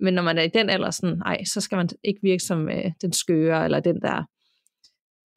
Men 0.00 0.14
når 0.14 0.22
man 0.22 0.38
er 0.38 0.42
i 0.42 0.48
den 0.48 0.70
alder, 0.70 0.90
sådan, 0.90 1.22
ej, 1.26 1.44
så 1.44 1.60
skal 1.60 1.76
man 1.76 1.88
ikke 2.04 2.20
virke 2.22 2.42
som 2.42 2.68
øh, 2.68 2.84
den 3.02 3.12
skøre, 3.12 3.64
eller 3.64 3.80
den 3.80 4.00
der, 4.00 4.24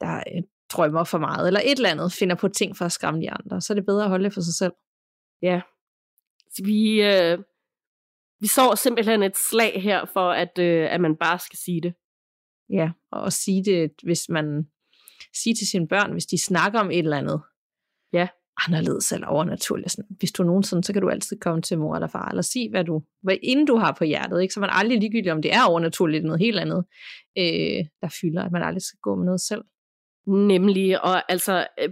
der 0.01 0.15
øh, 0.17 0.43
drømmer 0.71 1.03
for 1.03 1.17
meget, 1.17 1.47
eller 1.47 1.59
et 1.59 1.71
eller 1.77 1.89
andet, 1.89 2.13
finder 2.13 2.35
på 2.35 2.47
ting 2.47 2.77
for 2.77 2.85
at 2.85 2.91
skræmme 2.91 3.21
de 3.21 3.31
andre. 3.31 3.61
Så 3.61 3.73
er 3.73 3.75
det 3.75 3.85
bedre 3.85 4.03
at 4.03 4.09
holde 4.09 4.25
det 4.25 4.33
for 4.33 4.41
sig 4.41 4.53
selv. 4.53 4.73
Ja. 5.41 5.61
Så 6.55 6.63
vi, 6.65 7.01
øh, 7.01 7.39
vi 8.39 8.47
så 8.47 8.79
simpelthen 8.83 9.23
et 9.23 9.37
slag 9.49 9.81
her 9.81 10.05
for, 10.13 10.31
at, 10.31 10.59
øh, 10.59 10.93
at 10.93 11.01
man 11.01 11.15
bare 11.15 11.39
skal 11.39 11.59
sige 11.65 11.81
det. 11.81 11.93
Ja, 12.69 12.91
og 13.11 13.33
sige 13.33 13.63
det, 13.65 13.91
hvis 14.03 14.29
man 14.29 14.67
siger 15.41 15.55
til 15.55 15.67
sine 15.67 15.87
børn, 15.87 16.11
hvis 16.11 16.25
de 16.25 16.43
snakker 16.43 16.79
om 16.79 16.91
et 16.91 16.99
eller 16.99 17.17
andet, 17.17 17.41
Ja. 18.13 18.27
anderledes 18.67 19.11
eller 19.11 19.27
overnaturligt. 19.27 19.91
Sådan, 19.91 20.15
hvis 20.19 20.31
du 20.31 20.43
er 20.43 20.47
nogensinde, 20.47 20.83
så 20.83 20.93
kan 20.93 21.01
du 21.01 21.09
altid 21.09 21.39
komme 21.39 21.61
til 21.61 21.79
mor 21.79 21.95
eller 21.95 22.07
far, 22.07 22.29
eller 22.29 22.41
sige, 22.41 22.69
hvad 22.69 22.83
du, 22.83 23.03
hvad 23.21 23.37
inden 23.43 23.65
du 23.65 23.75
har 23.75 23.95
på 23.97 24.03
hjertet, 24.03 24.41
ikke? 24.41 24.53
så 24.53 24.59
man 24.59 24.69
aldrig 24.73 24.99
ligegyldigt, 24.99 25.31
om 25.33 25.41
det 25.41 25.53
er 25.53 25.63
overnaturligt 25.69 26.15
eller 26.21 26.27
noget 26.27 26.41
helt 26.41 26.59
andet, 26.59 26.85
øh, 27.37 27.85
der 28.01 28.17
fylder, 28.21 28.43
at 28.43 28.51
man 28.51 28.63
aldrig 28.63 28.81
skal 28.81 28.99
gå 29.01 29.15
med 29.15 29.25
noget 29.25 29.41
selv. 29.41 29.63
Nemlig, 30.27 31.03
og 31.03 31.31
altså 31.31 31.67
øh, 31.81 31.89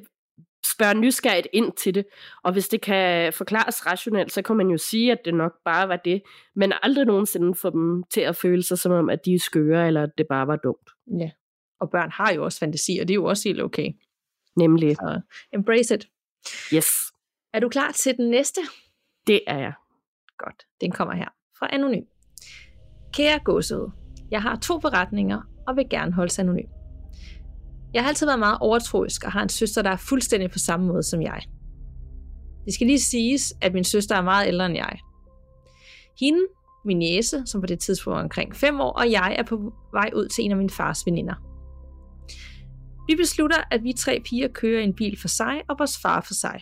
spørge 0.76 0.94
nysgerrigt 0.94 1.48
ind 1.54 1.72
til 1.74 1.96
det. 1.96 2.06
Og 2.44 2.54
hvis 2.54 2.68
det 2.68 2.82
kan 2.82 3.34
forklares 3.34 3.86
rationelt, 3.86 4.32
så 4.32 4.42
kan 4.42 4.56
man 4.56 4.68
jo 4.70 4.78
sige, 4.78 5.12
at 5.12 5.18
det 5.26 5.34
nok 5.34 5.52
bare 5.66 5.88
var 5.90 5.96
det. 5.96 6.22
Men 6.56 6.74
aldrig 6.82 7.06
nogensinde 7.06 7.56
få 7.56 7.70
dem 7.70 8.04
til 8.04 8.22
at 8.22 8.36
føle 8.36 8.64
sig 8.64 8.80
som 8.80 8.92
om, 8.92 9.10
at 9.10 9.20
de 9.26 9.34
er 9.34 9.40
skøre, 9.40 9.88
eller 9.88 10.04
at 10.04 10.10
det 10.18 10.26
bare 10.30 10.48
var 10.48 10.56
dumt. 10.56 10.90
Ja. 11.20 11.30
Og 11.80 11.90
børn 11.92 12.12
har 12.12 12.34
jo 12.34 12.44
også 12.44 12.60
fantasi, 12.60 12.98
og 13.02 13.08
det 13.08 13.14
er 13.14 13.16
jo 13.16 13.26
også 13.26 13.50
helt 13.50 13.62
okay. 13.62 13.90
Nemlig, 14.58 14.96
Så 14.96 15.22
embrace 15.54 15.96
it. 15.96 16.08
yes, 16.74 16.88
Er 17.54 17.60
du 17.60 17.70
klar 17.70 17.92
til 17.92 18.18
den 18.18 18.30
næste? 18.30 18.62
det 19.28 19.42
er 19.48 19.58
jeg. 19.60 19.74
Godt, 20.38 20.64
den 20.82 20.92
kommer 20.92 21.14
her 21.14 21.30
fra 21.60 21.68
Anonym. 21.72 22.04
Kære 23.14 23.40
gåsehud, 23.40 23.92
jeg 24.32 24.42
har 24.42 24.56
to 24.56 24.78
beretninger 24.80 25.42
og 25.68 25.76
vil 25.76 25.90
gerne 25.90 26.14
holdes 26.14 26.40
anonym. 26.40 26.70
Jeg 27.94 28.02
har 28.04 28.10
altid 28.10 28.26
været 28.26 28.40
meget 28.40 28.58
overtroisk 28.62 29.24
og 29.24 29.32
har 29.32 29.44
en 29.44 29.50
søster, 29.50 29.82
der 29.82 29.90
er 29.90 29.98
fuldstændig 29.98 30.52
på 30.52 30.60
samme 30.60 30.86
måde 30.88 31.04
som 31.04 31.22
jeg. 31.22 31.42
Det 32.66 32.74
skal 32.74 32.88
lige 32.88 33.00
siges, 33.00 33.54
at 33.62 33.74
min 33.74 33.84
søster 33.84 34.16
er 34.16 34.22
meget 34.22 34.48
ældre 34.48 34.66
end 34.66 34.76
jeg. 34.76 35.00
Hende, 36.20 36.40
min 36.86 37.02
jæse, 37.02 37.44
som 37.46 37.62
på 37.62 37.68
det 37.68 37.80
tidspunkt 37.80 38.16
var 38.16 38.24
omkring 38.24 38.56
5 38.56 38.80
år, 38.80 38.92
og 38.92 39.12
jeg 39.12 39.36
er 39.40 39.44
på 39.44 39.74
vej 39.94 40.10
ud 40.16 40.28
til 40.28 40.44
en 40.44 40.52
af 40.52 40.58
min 40.58 40.70
fars 40.70 41.06
veninder. 41.06 41.34
Vi 43.08 43.16
beslutter, 43.16 43.58
at 43.72 43.84
vi 43.84 43.94
tre 43.94 44.22
piger 44.26 44.48
kører 44.48 44.82
i 44.82 44.84
en 44.84 44.96
bil 44.96 45.20
for 45.22 45.28
sig 45.28 45.62
og 45.70 45.76
vores 45.80 45.98
far 46.02 46.22
for 46.22 46.34
sig. 46.34 46.62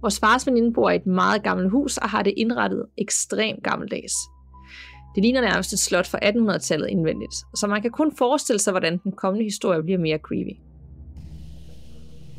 Vores 0.00 0.20
fars 0.20 0.46
veninde 0.46 0.72
bor 0.72 0.90
i 0.90 0.96
et 0.96 1.06
meget 1.06 1.42
gammelt 1.42 1.70
hus 1.70 1.96
og 1.96 2.10
har 2.10 2.22
det 2.22 2.34
indrettet 2.36 2.86
ekstremt 2.98 3.64
gammeldags. 3.64 4.12
Det 5.14 5.22
ligner 5.22 5.40
nærmest 5.40 5.72
et 5.72 5.78
slot 5.78 6.06
fra 6.06 6.18
1800-tallet 6.18 6.88
indvendigt, 6.88 7.34
så 7.56 7.66
man 7.66 7.82
kan 7.82 7.90
kun 7.90 8.16
forestille 8.16 8.58
sig, 8.58 8.72
hvordan 8.72 8.98
den 8.98 9.12
kommende 9.12 9.44
historie 9.44 9.82
bliver 9.82 9.98
mere 9.98 10.18
creepy. 10.18 10.56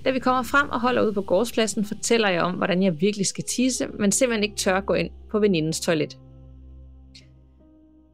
Da 0.05 0.11
vi 0.11 0.19
kommer 0.19 0.43
frem 0.43 0.69
og 0.69 0.81
holder 0.81 1.07
ud 1.07 1.13
på 1.13 1.21
gårdspladsen, 1.21 1.85
fortæller 1.85 2.29
jeg 2.29 2.41
om, 2.41 2.53
hvordan 2.53 2.83
jeg 2.83 3.01
virkelig 3.01 3.25
skal 3.25 3.43
tisse, 3.43 3.87
men 3.99 4.11
simpelthen 4.11 4.43
ikke 4.43 4.55
tør 4.55 4.81
gå 4.81 4.93
ind 4.93 5.09
på 5.31 5.39
venindens 5.39 5.79
toilet. 5.79 6.19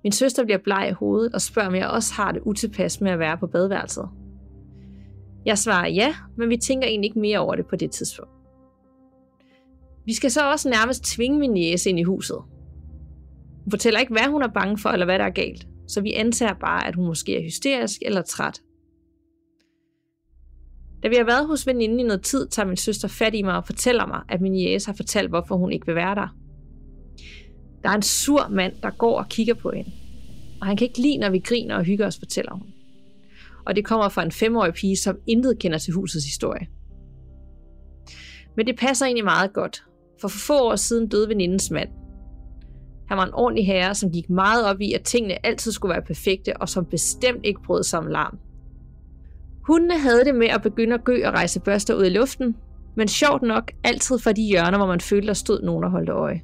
Min 0.04 0.12
søster 0.12 0.44
bliver 0.44 0.58
bleg 0.58 0.90
i 0.90 0.94
hovedet 0.94 1.34
og 1.34 1.42
spørger, 1.42 1.68
om 1.68 1.76
jeg 1.76 1.88
også 1.88 2.14
har 2.14 2.32
det 2.32 2.42
utilpas 2.46 3.02
med 3.02 3.12
at 3.12 3.20
være 3.20 3.38
på 3.38 3.48
badeværelset. 3.48 4.10
Jeg 5.46 5.58
svarer 5.58 5.88
ja, 5.88 6.16
men 6.38 6.50
vi 6.50 6.58
tænker 6.58 6.88
egentlig 6.88 7.08
ikke 7.08 7.20
mere 7.20 7.40
over 7.40 7.56
det 7.56 7.66
på 7.66 7.76
det 7.76 7.92
tidspunkt. 7.92 8.32
Vi 10.06 10.14
skal 10.14 10.32
så 10.32 10.52
også 10.52 10.70
nærmest 10.70 11.04
tvinge 11.04 11.40
min 11.40 11.58
jæse 11.58 11.90
ind 11.90 12.00
i 12.00 12.04
huset. 12.04 12.38
Hun 13.64 13.72
fortæller 13.72 14.00
ikke, 14.00 14.12
hvad 14.12 14.32
hun 14.32 14.42
er 14.42 14.48
bange 14.48 14.78
for, 14.78 14.90
eller 14.90 15.06
hvad 15.06 15.20
der 15.20 15.26
er 15.26 15.30
galt, 15.30 15.68
så 15.88 16.02
vi 16.02 16.14
antager 16.14 16.54
bare, 16.54 16.88
at 16.88 16.96
hun 16.96 17.06
måske 17.06 17.38
er 17.38 17.44
hysterisk 17.44 18.02
eller 18.02 18.22
træt. 18.22 18.62
Da 21.04 21.08
vi 21.08 21.16
har 21.16 21.24
været 21.24 21.48
hos 21.48 21.68
veninden 21.68 22.00
i 22.00 22.04
noget 22.04 22.22
tid, 22.22 22.48
tager 22.48 22.68
min 22.68 22.78
søster 22.78 23.08
fat 23.08 23.36
i 23.36 23.42
mig 23.42 23.56
og 23.58 23.66
fortæller 23.66 24.06
mig, 24.06 24.22
at 24.30 24.42
min 24.42 24.56
jæs 24.56 24.86
har 24.86 24.94
fortalt, 24.94 25.30
hvorfor 25.30 25.56
hun 25.56 25.72
ikke 25.72 25.86
vil 25.86 25.96
være 25.96 26.16
der. 26.16 26.36
Der 27.84 27.90
er 27.90 27.94
en 27.96 28.02
sur 28.02 28.48
mand, 28.48 28.74
der 28.84 28.90
går 28.90 29.20
og 29.20 29.30
kigger 29.30 29.54
på 29.54 29.72
hende. 29.72 29.92
Og 30.62 30.68
han 30.68 30.78
kan 30.78 30.88
ikke 30.88 31.02
lide, 31.02 31.18
når 31.18 31.30
vi 31.30 31.40
griner 31.40 31.76
og 31.76 31.84
hygger 31.84 32.08
os, 32.08 32.18
fortæller 32.18 32.54
hun. 32.54 32.68
Og 33.66 33.76
det 33.76 33.86
kommer 33.86 34.10
fra 34.10 34.24
en 34.24 34.32
femårig 34.32 34.74
pige, 34.74 34.98
som 34.98 35.18
intet 35.28 35.60
kender 35.60 35.78
til 35.78 35.94
husets 35.94 36.26
historie. 36.26 36.68
Men 38.58 38.68
det 38.68 38.80
passer 38.80 39.06
egentlig 39.06 39.26
meget 39.26 39.54
godt, 39.54 39.84
for 40.22 40.28
for 40.28 40.40
få 40.40 40.60
år 40.60 40.76
siden 40.76 41.10
døde 41.10 41.30
venindens 41.30 41.72
mand. 41.72 41.90
Han 43.10 43.18
var 43.18 43.26
en 43.26 43.34
ordentlig 43.34 43.66
herre, 43.66 43.96
som 43.96 44.12
gik 44.12 44.30
meget 44.30 44.66
op 44.66 44.82
i, 44.82 44.94
at 44.94 45.04
tingene 45.04 45.46
altid 45.46 45.72
skulle 45.72 45.94
være 45.94 46.02
perfekte, 46.02 46.58
og 46.58 46.70
som 46.70 46.86
bestemt 46.86 47.46
ikke 47.46 47.62
brød 47.64 47.84
sig 47.84 48.00
om 48.00 48.08
larm. 48.08 48.38
Hundene 49.68 50.00
havde 50.00 50.26
det 50.26 50.36
med 50.36 50.48
at 50.48 50.62
begynde 50.62 50.94
at 50.94 51.04
gø 51.04 51.28
og 51.28 51.34
rejse 51.34 51.60
børster 51.60 51.96
ud 51.96 52.06
i 52.06 52.10
luften, 52.10 52.56
men 52.96 53.08
sjovt 53.08 53.42
nok 53.42 53.72
altid 53.84 54.20
fra 54.20 54.32
de 54.32 54.42
hjørner, 54.42 54.78
hvor 54.78 54.88
man 54.88 55.02
følte, 55.02 55.28
der 55.28 55.34
stod 55.34 55.62
nogen 55.62 55.84
og 55.84 55.92
holdt 55.92 56.10
øje. 56.10 56.42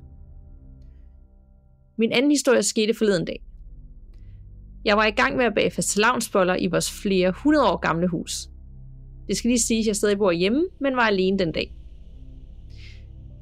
Min 1.98 2.12
anden 2.12 2.32
historie 2.32 2.64
skete 2.64 2.94
forleden 2.94 3.26
dag. 3.26 3.44
Jeg 4.86 4.98
var 4.98 5.06
i 5.06 5.12
gang 5.12 5.38
med 5.38 5.46
at 5.46 5.54
bage 5.56 5.72
fastelavnsboller 5.72 6.56
i 6.56 6.68
vores 6.68 7.02
flere 7.02 7.34
hundrede 7.44 7.72
år 7.72 7.78
gamle 7.78 8.08
hus. 8.08 8.50
Det 9.28 9.38
skal 9.38 9.50
lige 9.50 9.60
sige, 9.60 9.80
at 9.80 9.88
jeg 9.88 9.96
stadig 9.96 10.18
bor 10.18 10.32
hjemme, 10.32 10.66
men 10.82 10.96
var 10.96 11.02
alene 11.08 11.40
den 11.40 11.52
dag. 11.52 11.76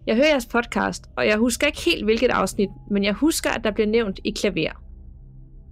Jeg 0.07 0.15
hører 0.15 0.27
jeres 0.27 0.45
podcast, 0.45 1.03
og 1.17 1.27
jeg 1.27 1.37
husker 1.37 1.67
ikke 1.67 1.81
helt 1.81 2.03
hvilket 2.03 2.29
afsnit, 2.29 2.69
men 2.91 3.03
jeg 3.03 3.13
husker, 3.13 3.49
at 3.49 3.63
der 3.63 3.71
bliver 3.71 3.87
nævnt 3.87 4.19
i 4.23 4.31
klaver. 4.31 4.83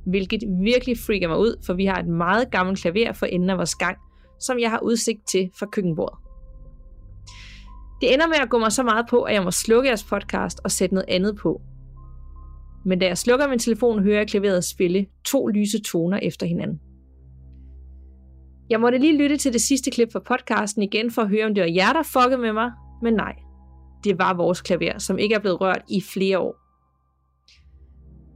Hvilket 0.06 0.40
virkelig 0.64 0.98
freaker 0.98 1.28
mig 1.28 1.40
ud, 1.40 1.64
for 1.66 1.74
vi 1.74 1.86
har 1.86 1.96
et 1.96 2.08
meget 2.08 2.52
gammelt 2.52 2.80
klaver 2.80 3.14
for 3.14 3.26
enden 3.26 3.50
af 3.50 3.58
vores 3.58 3.76
gang, 3.76 3.98
som 4.40 4.60
jeg 4.60 4.70
har 4.70 4.80
udsigt 4.80 5.28
til 5.28 5.50
fra 5.60 5.66
køkkenbordet. 5.66 6.18
Det 8.02 8.14
ender 8.14 8.28
med 8.28 8.36
at 8.42 8.50
gå 8.50 8.58
mig 8.58 8.72
så 8.72 8.84
meget 8.84 9.06
på, 9.10 9.22
at 9.22 9.34
jeg 9.34 9.44
må 9.44 9.52
slukke 9.52 9.88
jeres 9.88 10.04
podcast 10.04 10.60
og 10.64 10.72
sætte 10.72 10.96
noget 10.96 11.10
andet 11.10 11.38
på. 11.38 11.62
Men 12.86 13.00
da 13.00 13.06
jeg 13.06 13.18
slukker 13.18 13.48
min 13.48 13.60
telefon, 13.60 14.04
hører 14.04 14.18
jeg 14.18 14.28
klaveret 14.28 14.64
spille 14.64 15.06
to 15.26 15.48
lyse 15.48 15.82
toner 15.82 16.20
efter 16.22 16.46
hinanden. 16.46 16.80
Jeg 18.70 18.80
måtte 18.80 18.98
lige 18.98 19.18
lytte 19.18 19.38
til 19.38 19.54
det 19.54 19.62
sidste 19.62 19.92
klip 19.92 20.12
fra 20.12 20.20
podcasten 20.20 20.84
igen 20.84 21.12
for 21.12 21.22
at 21.22 21.30
høre, 21.30 21.46
om 21.46 21.56
det 21.56 21.62
var 21.62 21.70
jer, 21.70 21.94
der 21.94 22.04
fuckede 22.04 22.42
med 22.42 22.54
mig, 22.54 22.72
men 23.02 23.14
nej. 23.14 23.36
Det 24.04 24.20
var 24.20 24.34
vores 24.34 24.62
klaver, 24.62 24.98
som 24.98 25.18
ikke 25.18 25.36
er 25.36 25.40
blevet 25.40 25.62
rørt 25.62 25.82
i 25.90 26.02
flere 26.02 26.40
år. 26.40 26.56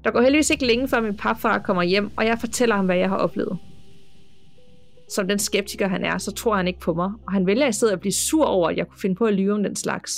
Der 0.04 0.12
går 0.12 0.22
heldigvis 0.22 0.50
ikke 0.50 0.68
længe 0.68 0.88
før 0.88 1.02
min 1.02 1.18
papfar 1.18 1.60
kommer 1.60 1.84
hjem, 1.84 2.12
og 2.18 2.26
jeg 2.26 2.40
fortæller 2.40 2.76
ham, 2.76 2.86
hvad 2.86 2.98
jeg 2.98 3.10
har 3.10 3.18
oplevet. 3.18 3.58
Som 5.10 5.28
den 5.28 5.40
skeptiker 5.40 5.88
han 5.88 6.04
er, 6.04 6.18
så 6.18 6.32
tror 6.32 6.56
han 6.56 6.68
ikke 6.68 6.80
på 6.80 6.94
mig, 6.94 7.12
og 7.28 7.34
han 7.34 7.46
vælger 7.46 7.68
i 7.68 7.72
stedet 7.72 7.94
at 7.94 8.00
blive 8.00 8.14
sur 8.14 8.46
over, 8.46 8.70
at 8.70 8.78
jeg 8.78 8.88
kunne 8.88 9.00
finde 9.00 9.16
på 9.16 9.26
at 9.26 9.34
lyve 9.34 9.54
om 9.54 9.64
den 9.64 9.76
slags. 9.76 10.12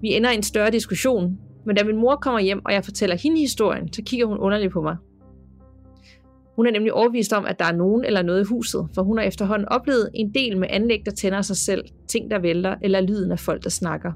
Vi 0.00 0.08
ender 0.08 0.30
i 0.30 0.34
en 0.34 0.42
større 0.42 0.70
diskussion, 0.70 1.38
men 1.66 1.76
da 1.76 1.84
min 1.84 1.96
mor 1.96 2.16
kommer 2.16 2.40
hjem, 2.40 2.64
og 2.64 2.72
jeg 2.72 2.84
fortæller 2.84 3.16
hende 3.16 3.40
historien, 3.40 3.92
så 3.92 4.02
kigger 4.06 4.26
hun 4.26 4.38
underligt 4.38 4.72
på 4.72 4.82
mig. 4.82 4.96
Hun 6.56 6.66
er 6.66 6.70
nemlig 6.70 6.92
overbevist 6.92 7.32
om, 7.32 7.46
at 7.46 7.58
der 7.58 7.64
er 7.64 7.76
nogen 7.76 8.04
eller 8.04 8.22
noget 8.22 8.40
i 8.40 8.48
huset, 8.48 8.88
for 8.94 9.02
hun 9.02 9.18
har 9.18 9.24
efterhånden 9.24 9.68
oplevet 9.68 10.10
en 10.14 10.34
del 10.34 10.58
med 10.58 10.68
anlæg, 10.70 11.02
der 11.04 11.10
tænder 11.10 11.42
sig 11.42 11.56
selv, 11.56 11.84
ting, 12.08 12.30
der 12.30 12.38
vælter, 12.38 12.74
eller 12.82 13.00
lyden 13.00 13.32
af 13.32 13.38
folk, 13.38 13.64
der 13.64 13.70
snakker. 13.70 14.12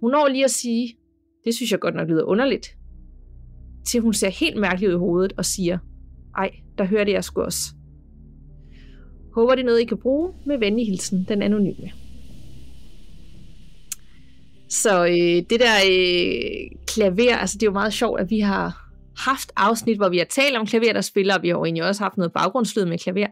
Hun 0.00 0.10
når 0.10 0.28
lige 0.28 0.44
at 0.44 0.50
sige, 0.50 0.96
det 1.44 1.54
synes 1.54 1.72
jeg 1.72 1.80
godt 1.80 1.94
nok 1.94 2.08
lyder 2.08 2.24
underligt, 2.24 2.66
til 3.86 4.00
hun 4.00 4.12
ser 4.12 4.28
helt 4.28 4.60
mærkelig 4.60 4.88
ud 4.88 4.94
i 4.94 4.98
hovedet 4.98 5.32
og 5.36 5.44
siger, 5.44 5.78
ej, 6.36 6.50
der 6.78 6.84
hørte 6.84 7.12
jeg 7.12 7.24
sgu 7.24 7.40
også. 7.42 7.74
Håber 9.34 9.54
det 9.54 9.62
er 9.62 9.66
noget, 9.66 9.80
I 9.80 9.84
kan 9.84 9.98
bruge 9.98 10.32
med 10.46 10.58
venlig 10.58 10.86
hilsen, 10.86 11.26
den 11.28 11.42
anonyme. 11.42 11.90
Så 14.68 15.04
øh, 15.06 15.42
det 15.50 15.60
der 15.60 15.76
øh, 15.90 16.78
klaver, 16.86 17.36
altså 17.36 17.56
det 17.58 17.62
er 17.62 17.70
jo 17.70 17.72
meget 17.72 17.92
sjovt, 17.92 18.20
at 18.20 18.30
vi 18.30 18.38
har 18.38 18.89
haft 19.24 19.52
afsnit, 19.56 19.96
hvor 19.96 20.08
vi 20.08 20.18
har 20.18 20.24
talt 20.24 20.56
om 20.56 20.66
klaver, 20.66 20.92
der 20.92 21.00
spiller, 21.00 21.36
og 21.36 21.42
vi 21.42 21.48
har 21.48 21.58
jo 21.58 21.64
egentlig 21.64 21.84
også 21.84 22.02
haft 22.02 22.16
noget 22.16 22.32
baggrundslyd 22.32 22.84
med 22.84 22.98
klaver. 22.98 23.26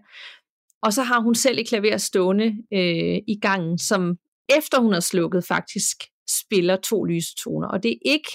Og 0.82 0.92
så 0.92 1.02
har 1.02 1.20
hun 1.20 1.34
selv 1.34 1.58
et 1.58 1.68
klaver 1.68 1.96
stående 1.96 2.46
øh, 2.72 3.18
i 3.26 3.38
gangen, 3.42 3.78
som 3.78 4.16
efter 4.56 4.80
hun 4.80 4.92
har 4.92 5.00
slukket 5.00 5.44
faktisk 5.44 5.96
spiller 6.40 6.76
to 6.76 7.04
lyse 7.04 7.34
toner. 7.44 7.68
Og 7.68 7.82
det 7.82 7.90
er 7.90 7.98
ikke 8.02 8.30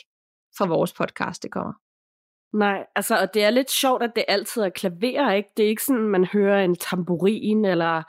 fra 0.57 0.67
vores 0.67 0.93
podcast, 0.93 1.43
det 1.43 1.51
kommer. 1.51 1.73
Nej, 2.53 2.85
altså, 2.95 3.17
og 3.17 3.33
det 3.33 3.43
er 3.43 3.49
lidt 3.49 3.71
sjovt, 3.71 4.03
at 4.03 4.11
det 4.15 4.23
altid 4.27 4.61
er 4.61 4.69
klaver, 4.69 5.31
ikke? 5.31 5.49
Det 5.57 5.65
er 5.65 5.69
ikke 5.69 5.83
sådan, 5.83 6.01
man 6.01 6.25
hører 6.25 6.63
en 6.65 6.75
tamburin, 6.75 7.65
eller 7.65 8.03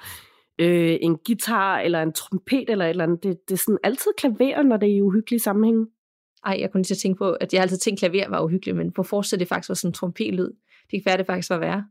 øh, 0.59 0.97
en 1.01 1.19
guitar, 1.27 1.79
eller 1.79 2.03
en 2.03 2.13
trompet, 2.13 2.71
eller 2.71 2.85
et 2.85 2.91
eller 2.91 3.05
andet. 3.05 3.23
Det, 3.23 3.39
det 3.49 3.55
er 3.55 3.59
sådan 3.59 3.79
altid 3.83 4.11
klaver, 4.19 4.63
når 4.63 4.77
det 4.77 4.89
er 4.89 4.97
i 4.97 5.03
uhyggelige 5.03 5.41
sammenhæng. 5.41 5.87
Ej, 6.47 6.57
jeg 6.61 6.73
kunne 6.73 6.83
lige 6.83 6.97
tænke 6.97 7.19
på, 7.19 7.33
at 7.33 7.55
jeg 7.55 7.63
altid 7.63 7.79
tænkte, 7.79 8.07
at 8.07 8.13
klaver 8.13 8.29
var 8.29 8.41
uhyggeligt, 8.41 8.77
men 8.77 8.93
på 8.93 9.03
forsæt 9.03 9.41
det 9.41 9.49
faktisk 9.49 9.69
var 9.69 9.75
sådan 9.75 9.89
en 9.89 9.95
trompetlyd. 9.95 10.51
Det 10.91 10.91
kan 10.91 11.03
være, 11.05 11.17
det 11.17 11.27
faktisk 11.27 11.51
var 11.51 11.59
værre. 11.59 11.85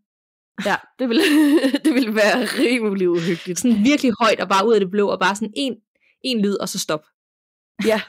Ja, 0.66 0.76
det 1.00 1.10
ville, 1.10 1.24
det 1.86 1.94
ville 1.94 2.16
være 2.16 2.46
rimelig 2.46 3.10
uhyggeligt. 3.10 3.60
Sådan 3.60 3.84
virkelig 3.84 4.12
højt 4.20 4.40
og 4.40 4.50
bare 4.50 4.68
ud 4.68 4.74
af 4.74 4.80
det 4.80 4.92
blå, 4.92 5.08
og 5.08 5.20
bare 5.20 5.36
sådan 5.36 5.54
en, 5.56 5.76
en 6.22 6.42
lyd, 6.42 6.56
og 6.56 6.70
så 6.70 6.80
stop. 6.80 7.06
Ja, 7.86 8.02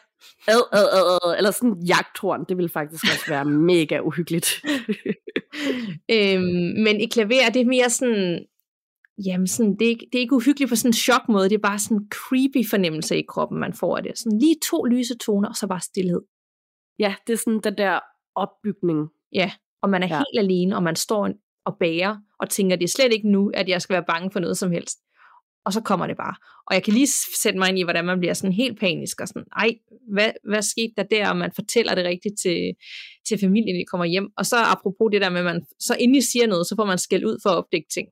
ad, 0.48 0.62
ad, 0.72 0.88
ad, 0.92 1.18
ad. 1.24 1.36
eller 1.38 1.50
sådan 1.50 1.82
jagthorn, 1.88 2.44
det 2.48 2.56
ville 2.56 2.68
faktisk 2.68 3.04
også 3.04 3.24
være 3.28 3.44
mega 3.44 4.00
uhyggeligt. 4.00 4.64
øhm, 6.16 6.82
men 6.84 7.00
i 7.00 7.06
klaver, 7.06 7.50
det 7.54 7.60
er 7.60 7.66
mere 7.66 7.90
sådan, 7.90 8.46
jamen 9.26 9.46
sådan, 9.46 9.76
det, 9.78 9.84
er 9.84 9.88
ikke, 9.88 10.06
det 10.12 10.18
er 10.18 10.22
ikke 10.22 10.34
uhyggeligt 10.34 10.68
på 10.68 10.76
sådan 10.76 10.88
en 10.88 10.92
chokmåde, 10.92 11.48
det 11.48 11.54
er 11.54 11.68
bare 11.68 11.78
sådan 11.78 11.96
en 11.96 12.08
creepy 12.10 12.68
fornemmelse 12.70 13.18
i 13.18 13.22
kroppen, 13.28 13.60
man 13.60 13.74
får 13.74 13.96
af 13.96 14.02
det. 14.02 14.18
Sådan 14.18 14.38
lige 14.38 14.56
to 14.70 14.84
lyse 14.84 15.18
toner, 15.18 15.48
og 15.48 15.56
så 15.56 15.66
bare 15.66 15.80
stillhed. 15.80 16.20
Ja, 16.98 17.14
det 17.26 17.32
er 17.32 17.36
sådan 17.36 17.60
den 17.60 17.78
der 17.78 18.00
opbygning. 18.34 19.08
Ja, 19.32 19.52
og 19.82 19.90
man 19.90 20.02
er 20.02 20.06
ja. 20.06 20.16
helt 20.16 20.38
alene, 20.38 20.76
og 20.76 20.82
man 20.82 20.96
står 20.96 21.30
og 21.66 21.76
bærer, 21.80 22.16
og 22.40 22.50
tænker, 22.50 22.76
det 22.76 22.84
er 22.84 22.88
slet 22.88 23.12
ikke 23.12 23.30
nu, 23.30 23.50
at 23.54 23.68
jeg 23.68 23.82
skal 23.82 23.94
være 23.94 24.04
bange 24.08 24.30
for 24.30 24.40
noget 24.40 24.58
som 24.58 24.70
helst. 24.70 24.98
Og 25.66 25.72
så 25.72 25.80
kommer 25.80 26.06
det 26.06 26.16
bare. 26.16 26.34
Og 26.66 26.74
jeg 26.74 26.82
kan 26.82 26.92
lige 26.92 27.08
sætte 27.42 27.58
mig 27.58 27.68
ind 27.68 27.78
i, 27.78 27.82
hvordan 27.82 28.04
man 28.04 28.18
bliver 28.18 28.34
sådan 28.34 28.52
helt 28.52 28.80
panisk, 28.80 29.20
og 29.20 29.28
sådan, 29.28 29.44
ej, 29.56 29.70
hvad, 30.12 30.30
hvad 30.48 30.62
skete 30.62 30.92
der 30.96 31.02
der, 31.02 31.30
og 31.30 31.36
man 31.36 31.52
fortæller 31.54 31.94
det 31.94 32.04
rigtigt 32.04 32.34
til, 32.42 32.72
til 33.28 33.38
familien, 33.40 33.76
de 33.80 33.84
kommer 33.90 34.04
hjem. 34.04 34.28
Og 34.36 34.46
så 34.46 34.56
apropos 34.56 35.08
det 35.12 35.20
der 35.20 35.30
med, 35.30 35.38
at 35.38 35.44
man 35.44 35.62
så 35.80 35.96
endelig 36.00 36.24
siger 36.24 36.46
noget, 36.46 36.66
så 36.66 36.74
får 36.78 36.84
man 36.84 36.98
skæld 36.98 37.24
ud 37.24 37.38
for 37.42 37.50
at 37.50 37.56
opdække 37.56 37.88
ting. 37.94 38.08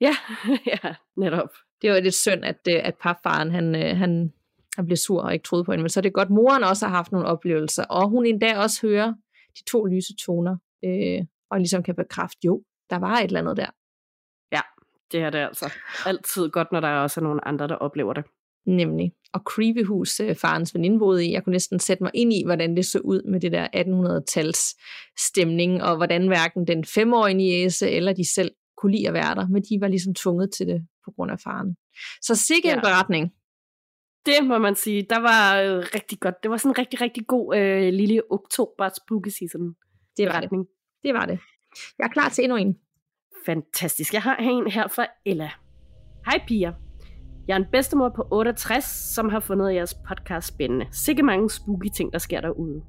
Ja, 0.00 0.16
ja, 0.72 0.94
netop. 1.16 1.52
Det 1.82 1.90
var 1.90 2.00
lidt 2.00 2.14
synd, 2.14 2.44
at, 2.44 2.60
øh, 2.68 2.80
at 2.84 2.94
papfaren, 3.02 3.50
han, 3.50 3.74
øh, 3.74 3.96
han, 3.96 4.32
han 4.76 4.86
blev 4.86 4.96
sur 4.96 5.22
og 5.22 5.32
ikke 5.32 5.42
troede 5.42 5.64
på 5.64 5.72
hende, 5.72 5.82
men 5.82 5.88
så 5.88 6.00
er 6.00 6.02
det 6.02 6.12
godt, 6.12 6.30
moren 6.30 6.64
også 6.64 6.86
har 6.86 6.96
haft 6.96 7.12
nogle 7.12 7.26
oplevelser, 7.26 7.84
og 7.84 8.08
hun 8.08 8.26
endda 8.26 8.58
også 8.58 8.86
hører 8.86 9.12
de 9.58 9.64
to 9.70 9.84
lyse 9.84 10.14
toner, 10.16 10.56
øh, 10.84 11.24
og 11.50 11.58
ligesom 11.58 11.82
kan 11.82 11.94
bekræfte, 11.94 12.38
jo, 12.44 12.62
der 12.90 12.98
var 12.98 13.16
et 13.18 13.24
eller 13.24 13.40
andet 13.40 13.56
der. 13.56 13.70
Ja, 14.52 14.60
det 15.12 15.20
er 15.20 15.30
det 15.30 15.38
altså. 15.38 15.72
Altid 16.06 16.48
godt, 16.48 16.72
når 16.72 16.80
der 16.80 16.88
også 16.88 17.20
er 17.20 17.24
nogle 17.24 17.48
andre, 17.48 17.68
der 17.68 17.74
oplever 17.74 18.12
det. 18.12 18.24
Nemlig. 18.66 19.12
Og 19.32 19.40
creepy 19.40 19.84
hus, 19.84 20.20
øh, 20.20 20.36
farens 20.36 20.74
veninde 20.74 20.98
boede 20.98 21.26
i. 21.26 21.32
Jeg 21.32 21.44
kunne 21.44 21.52
næsten 21.52 21.80
sætte 21.80 22.02
mig 22.02 22.10
ind 22.14 22.32
i, 22.32 22.44
hvordan 22.44 22.76
det 22.76 22.86
så 22.86 22.98
ud 22.98 23.22
med 23.22 23.40
det 23.40 23.52
der 23.52 23.68
1800-tals 23.76 24.76
stemning, 25.18 25.82
og 25.82 25.96
hvordan 25.96 26.26
hverken 26.26 26.66
den 26.66 26.84
femårige 26.84 27.34
niese 27.34 27.90
eller 27.90 28.12
de 28.12 28.32
selv 28.34 28.50
kunne 28.76 28.92
lide 28.92 29.08
at 29.08 29.14
være 29.14 29.34
der, 29.34 29.48
men 29.48 29.62
de 29.62 29.80
var 29.80 29.88
ligesom 29.88 30.14
tvunget 30.14 30.52
til 30.52 30.66
det 30.66 30.86
på 31.04 31.10
grund 31.10 31.30
af 31.30 31.40
faren. 31.40 31.76
Så 32.22 32.34
sikke 32.34 32.68
ja. 32.68 32.74
en 32.74 32.80
beretning. 32.80 33.32
Det 34.26 34.46
må 34.48 34.58
man 34.58 34.74
sige. 34.74 35.06
Der 35.10 35.20
var 35.20 35.60
øh, 35.60 35.84
rigtig 35.94 36.20
godt. 36.20 36.42
Det 36.42 36.50
var 36.50 36.56
sådan 36.56 36.70
en 36.70 36.78
rigtig, 36.78 37.00
rigtig 37.00 37.26
god 37.26 37.56
øh, 37.56 37.92
lille 37.92 38.22
oktober 38.30 38.88
spooky 38.88 39.28
season. 39.28 39.74
Det 40.16 40.26
var 40.26 40.40
det. 40.40 40.50
Det 41.02 41.14
var 41.14 41.26
det. 41.26 41.38
Jeg 41.98 42.04
er 42.04 42.08
klar 42.08 42.28
til 42.28 42.44
endnu 42.44 42.56
en. 42.56 42.78
Fantastisk. 43.46 44.14
Jeg 44.14 44.22
har 44.22 44.36
en 44.36 44.70
her 44.70 44.88
fra 44.88 45.06
Ella. 45.26 45.50
Hej 46.26 46.44
piger. 46.46 46.72
Jeg 47.48 47.54
er 47.54 47.58
en 47.58 47.70
bedstemor 47.72 48.08
på 48.16 48.28
68, 48.30 48.84
som 48.84 49.28
har 49.28 49.40
fundet 49.40 49.74
jeres 49.74 49.94
podcast 50.08 50.48
spændende. 50.48 50.86
Sikke 50.92 51.22
mange 51.22 51.50
spooky 51.50 51.88
ting, 51.96 52.12
der 52.12 52.18
sker 52.18 52.40
derude. 52.40 52.82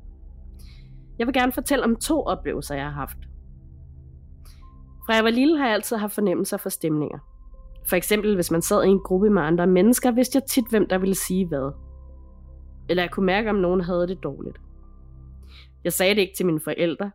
Jeg 1.19 1.27
vil 1.27 1.33
gerne 1.33 1.51
fortælle 1.51 1.83
om 1.83 1.95
to 1.95 2.23
oplevelser, 2.23 2.75
jeg 2.75 2.83
har 2.83 2.91
haft. 2.91 3.17
Fra 5.05 5.13
jeg 5.13 5.23
var 5.23 5.29
lille, 5.29 5.57
har 5.57 5.65
jeg 5.65 5.73
altid 5.73 5.97
haft 5.97 6.13
fornemmelser 6.13 6.57
for 6.57 6.69
stemninger. 6.69 7.30
For 7.85 7.95
eksempel, 7.95 8.35
hvis 8.35 8.51
man 8.51 8.61
sad 8.61 8.83
i 8.83 8.87
en 8.87 8.99
gruppe 8.99 9.29
med 9.29 9.41
andre 9.41 9.67
mennesker, 9.67 10.11
vidste 10.11 10.35
jeg 10.35 10.43
tit, 10.43 10.69
hvem 10.69 10.87
der 10.87 10.97
ville 10.97 11.15
sige 11.15 11.47
hvad. 11.47 11.71
Eller 12.89 13.03
jeg 13.03 13.11
kunne 13.11 13.25
mærke, 13.25 13.49
om 13.49 13.55
nogen 13.55 13.81
havde 13.81 14.07
det 14.07 14.23
dårligt. 14.23 14.61
Jeg 15.83 15.93
sagde 15.93 16.15
det 16.15 16.21
ikke 16.21 16.33
til 16.37 16.45
mine 16.45 16.59
forældre. 16.59 17.11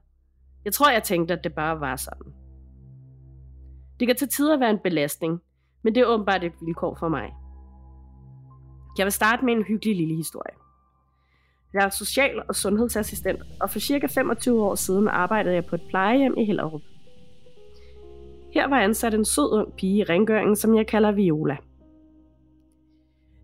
Jeg 0.65 0.73
tror, 0.73 0.91
jeg 0.91 1.03
tænkte, 1.03 1.35
at 1.35 1.45
det 1.45 1.55
bare 1.55 1.81
var 1.81 1.97
sådan. 1.97 2.33
Det 4.01 4.09
kan 4.09 4.17
til 4.17 4.29
tider 4.29 4.59
være 4.59 4.71
en 4.71 4.79
belastning, 4.85 5.41
men 5.83 5.95
det 5.95 6.01
er 6.01 6.07
åbenbart 6.07 6.45
et 6.45 6.53
vilkår 6.61 6.95
for 6.95 7.09
mig. 7.09 7.35
Jeg 8.99 9.05
vil 9.05 9.13
starte 9.13 9.45
med 9.45 9.55
en 9.55 9.63
hyggelig 9.63 9.97
lille 9.97 10.15
historie. 10.15 10.57
Jeg 11.75 11.85
er 11.85 11.89
social- 11.89 12.43
og 12.49 12.55
sundhedsassistent, 12.55 13.43
og 13.61 13.71
for 13.71 13.79
cirka 13.79 14.07
25 14.07 14.65
år 14.65 14.75
siden 14.75 15.09
arbejdede 15.09 15.55
jeg 15.55 15.67
på 15.67 15.75
et 15.75 15.83
plejehjem 15.89 16.35
i 16.37 16.45
Hellerup. 16.45 16.81
Her 18.57 18.69
var 18.69 18.81
ansat 18.81 19.15
en 19.15 19.25
sød 19.25 19.53
ung 19.53 19.73
pige 19.73 19.97
i 19.97 20.05
rengøringen, 20.05 20.57
som 20.57 20.75
jeg 20.75 20.87
kalder 20.87 21.13
Viola. 21.13 21.57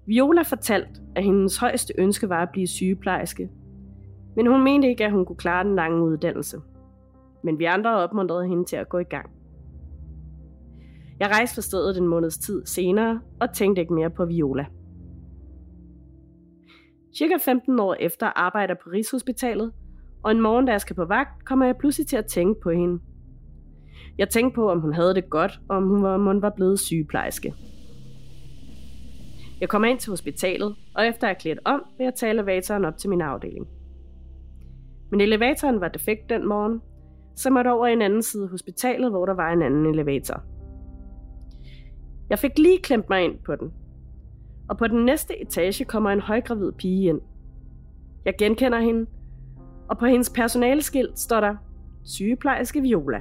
Viola 0.07 0.43
fortalte, 0.43 1.01
at 1.17 1.25
hendes 1.25 1.57
højeste 1.57 1.95
ønske 1.99 2.29
var 2.29 2.43
at 2.43 2.49
blive 2.53 2.67
sygeplejerske, 2.67 3.51
men 4.37 4.47
hun 4.47 4.65
mente 4.65 4.89
ikke, 4.89 5.05
at 5.05 5.13
hun 5.13 5.25
kunne 5.25 5.37
klare 5.37 5.65
den 5.65 5.77
lange 5.77 6.03
uddannelse. 6.05 6.61
Men 7.45 7.59
vi 7.59 7.65
andre 7.65 7.97
opmuntrede 7.97 8.49
hende 8.49 8.65
til 8.65 8.77
at 8.77 8.89
gå 8.89 8.99
i 8.99 9.05
gang. 9.05 9.31
Jeg 11.21 11.29
rejste 11.29 11.55
fra 11.55 11.63
stedet 11.63 11.99
en 11.99 12.09
måneds 12.09 12.39
tid 12.39 12.67
senere 12.67 13.21
og 13.41 13.55
tænkte 13.55 13.83
ikke 13.83 13.95
mere 13.95 14.11
på 14.11 14.25
Viola. 14.25 14.67
Cirka 17.19 17.35
15 17.45 17.81
år 17.81 17.95
efter 17.95 18.27
arbejder 18.27 18.75
på 18.75 18.91
Rigshospitalet, 18.91 19.73
og 20.23 20.31
en 20.31 20.41
morgen, 20.41 20.67
da 20.67 20.73
jeg 20.73 20.81
skal 20.81 20.97
på 20.97 21.05
vagt, 21.05 21.45
kommer 21.45 21.67
jeg 21.67 21.77
pludselig 21.77 22.07
til 22.07 22.17
at 22.17 22.27
tænke 22.27 22.61
på 22.61 22.71
hende. 22.71 23.01
Jeg 24.19 24.29
tænkte 24.29 24.55
på, 24.55 24.71
om 24.71 24.81
hun 24.81 24.93
havde 24.93 25.15
det 25.15 25.31
godt, 25.31 25.61
og 25.69 25.77
om 25.77 25.89
hun 25.89 26.03
var, 26.03 26.15
om 26.15 26.27
hun 26.27 26.43
var 26.43 26.51
blevet 26.51 26.81
sygeplejerske. 26.81 27.55
Jeg 29.61 29.69
kommer 29.69 29.89
ind 29.89 29.99
til 29.99 30.11
hospitalet, 30.11 30.75
og 30.95 31.07
efter 31.07 31.27
jeg 31.27 31.35
er 31.35 31.39
klædt 31.39 31.59
om, 31.65 31.83
vil 31.99 32.05
jeg 32.05 32.15
tage 32.15 32.31
elevatoren 32.31 32.85
op 32.85 32.97
til 32.97 33.11
min 33.11 33.21
afdeling. 33.21 33.69
Men 35.11 35.21
elevatoren 35.21 35.81
var 35.81 35.89
defekt 35.89 36.31
den 36.31 36.49
morgen, 36.49 36.81
så 37.37 37.51
måtte 37.51 37.73
over 37.73 37.87
i 37.87 37.93
en 37.93 38.03
anden 38.03 38.23
side 38.23 38.43
af 38.43 38.49
hospitalet, 38.51 39.11
hvor 39.11 39.27
der 39.27 39.35
var 39.35 39.53
en 39.53 39.63
anden 39.63 39.87
elevator. 39.87 40.43
Jeg 42.31 42.39
fik 42.39 42.59
lige 42.59 42.79
klemt 42.83 43.09
mig 43.09 43.25
ind 43.25 43.39
på 43.47 43.57
den. 43.57 43.73
Og 44.69 44.79
på 44.79 44.87
den 44.87 45.05
næste 45.05 45.43
etage 45.43 45.85
kommer 45.85 46.11
en 46.11 46.21
højgravid 46.21 46.73
pige 46.73 47.09
ind. 47.09 47.21
Jeg 48.25 48.35
genkender 48.39 48.81
hende, 48.81 49.07
og 49.89 49.99
på 49.99 50.07
hendes 50.07 50.31
personaleskilt 50.31 51.19
står 51.19 51.41
der 51.41 51.57
sygeplejerske 52.05 52.81
Viola. 52.81 53.21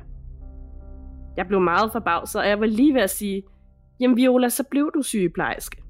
Jeg 1.37 1.47
blev 1.47 1.61
meget 1.61 1.91
forbavset, 1.91 2.41
og 2.41 2.47
jeg 2.47 2.59
var 2.59 2.65
lige 2.65 2.93
ved 2.93 3.01
at 3.01 3.09
sige, 3.09 3.43
jamen 3.99 4.17
Viola, 4.17 4.49
så 4.49 4.63
blev 4.71 4.91
du 4.93 5.01
sygeplejerske. 5.01 5.83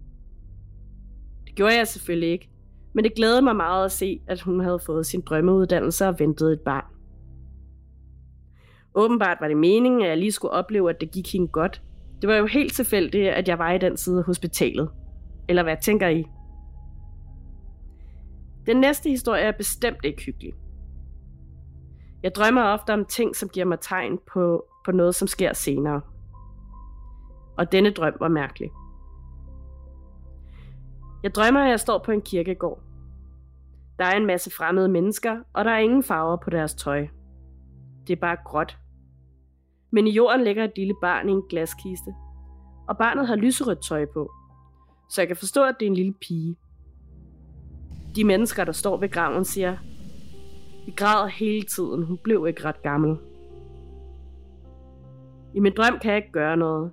Det 1.45 1.55
gjorde 1.55 1.77
jeg 1.77 1.87
selvfølgelig 1.87 2.29
ikke, 2.29 2.49
men 2.93 3.03
det 3.03 3.15
glædede 3.15 3.41
mig 3.41 3.55
meget 3.55 3.85
at 3.85 3.91
se, 3.91 4.21
at 4.27 4.41
hun 4.41 4.59
havde 4.59 4.79
fået 4.79 5.05
sin 5.05 5.21
drømmeuddannelse 5.21 6.07
og 6.07 6.19
ventet 6.19 6.53
et 6.53 6.59
barn. 6.59 6.85
Åbenbart 8.95 9.37
var 9.41 9.47
det 9.47 9.57
meningen, 9.57 10.01
at 10.01 10.09
jeg 10.09 10.17
lige 10.17 10.31
skulle 10.31 10.51
opleve, 10.51 10.89
at 10.89 11.01
det 11.01 11.11
gik 11.11 11.33
hende 11.33 11.47
godt. 11.47 11.81
Det 12.21 12.29
var 12.29 12.35
jo 12.35 12.45
helt 12.45 12.73
tilfældigt, 12.73 13.29
at 13.29 13.47
jeg 13.47 13.59
var 13.59 13.71
i 13.71 13.77
den 13.77 13.97
side 13.97 14.17
af 14.17 14.23
hospitalet. 14.23 14.89
Eller 15.49 15.63
hvad 15.63 15.77
tænker 15.81 16.07
I? 16.07 16.25
Den 18.65 18.77
næste 18.77 19.09
historie 19.09 19.41
er 19.41 19.51
bestemt 19.51 19.99
ikke 20.03 20.23
hyggelig. 20.23 20.53
Jeg 22.23 22.35
drømmer 22.35 22.63
ofte 22.63 22.93
om 22.93 23.05
ting, 23.05 23.35
som 23.35 23.49
giver 23.49 23.65
mig 23.65 23.79
tegn 23.79 24.19
på, 24.33 24.65
på 24.85 24.91
noget, 24.91 25.15
som 25.15 25.27
sker 25.27 25.53
senere. 25.53 26.01
Og 27.57 27.71
denne 27.71 27.91
drøm 27.91 28.13
var 28.19 28.27
mærkelig. 28.27 28.71
Jeg 31.23 31.35
drømmer, 31.35 31.59
at 31.59 31.69
jeg 31.69 31.79
står 31.79 31.97
på 31.97 32.11
en 32.11 32.21
kirkegård. 32.21 32.81
Der 33.99 34.05
er 34.05 34.17
en 34.17 34.25
masse 34.25 34.51
fremmede 34.57 34.87
mennesker, 34.87 35.37
og 35.53 35.65
der 35.65 35.71
er 35.71 35.79
ingen 35.79 36.03
farver 36.03 36.37
på 36.37 36.49
deres 36.49 36.73
tøj. 36.73 37.07
Det 38.07 38.13
er 38.13 38.21
bare 38.21 38.37
gråt. 38.45 38.77
Men 39.91 40.07
i 40.07 40.11
jorden 40.11 40.43
ligger 40.43 40.63
et 40.63 40.71
lille 40.75 40.93
barn 41.01 41.29
i 41.29 41.31
en 41.31 41.43
glaskiste, 41.49 42.13
og 42.87 42.97
barnet 42.97 43.27
har 43.27 43.35
lyserødt 43.35 43.83
tøj 43.83 44.05
på, 44.13 44.31
så 45.09 45.21
jeg 45.21 45.27
kan 45.27 45.37
forstå, 45.37 45.63
at 45.63 45.75
det 45.79 45.85
er 45.85 45.89
en 45.89 45.95
lille 45.95 46.13
pige. 46.13 46.55
De 48.15 48.23
mennesker, 48.23 48.63
der 48.63 48.71
står 48.71 48.97
ved 48.97 49.09
graven, 49.09 49.45
siger, 49.45 49.77
vi 50.85 50.91
græder 50.91 51.27
hele 51.27 51.61
tiden, 51.75 52.03
hun 52.03 52.17
blev 52.17 52.45
ikke 52.47 52.65
ret 52.65 52.81
gammel. 52.81 53.17
I 55.53 55.59
min 55.59 55.73
drøm 55.77 55.99
kan 56.01 56.11
jeg 56.11 56.17
ikke 56.17 56.31
gøre 56.31 56.57
noget. 56.57 56.91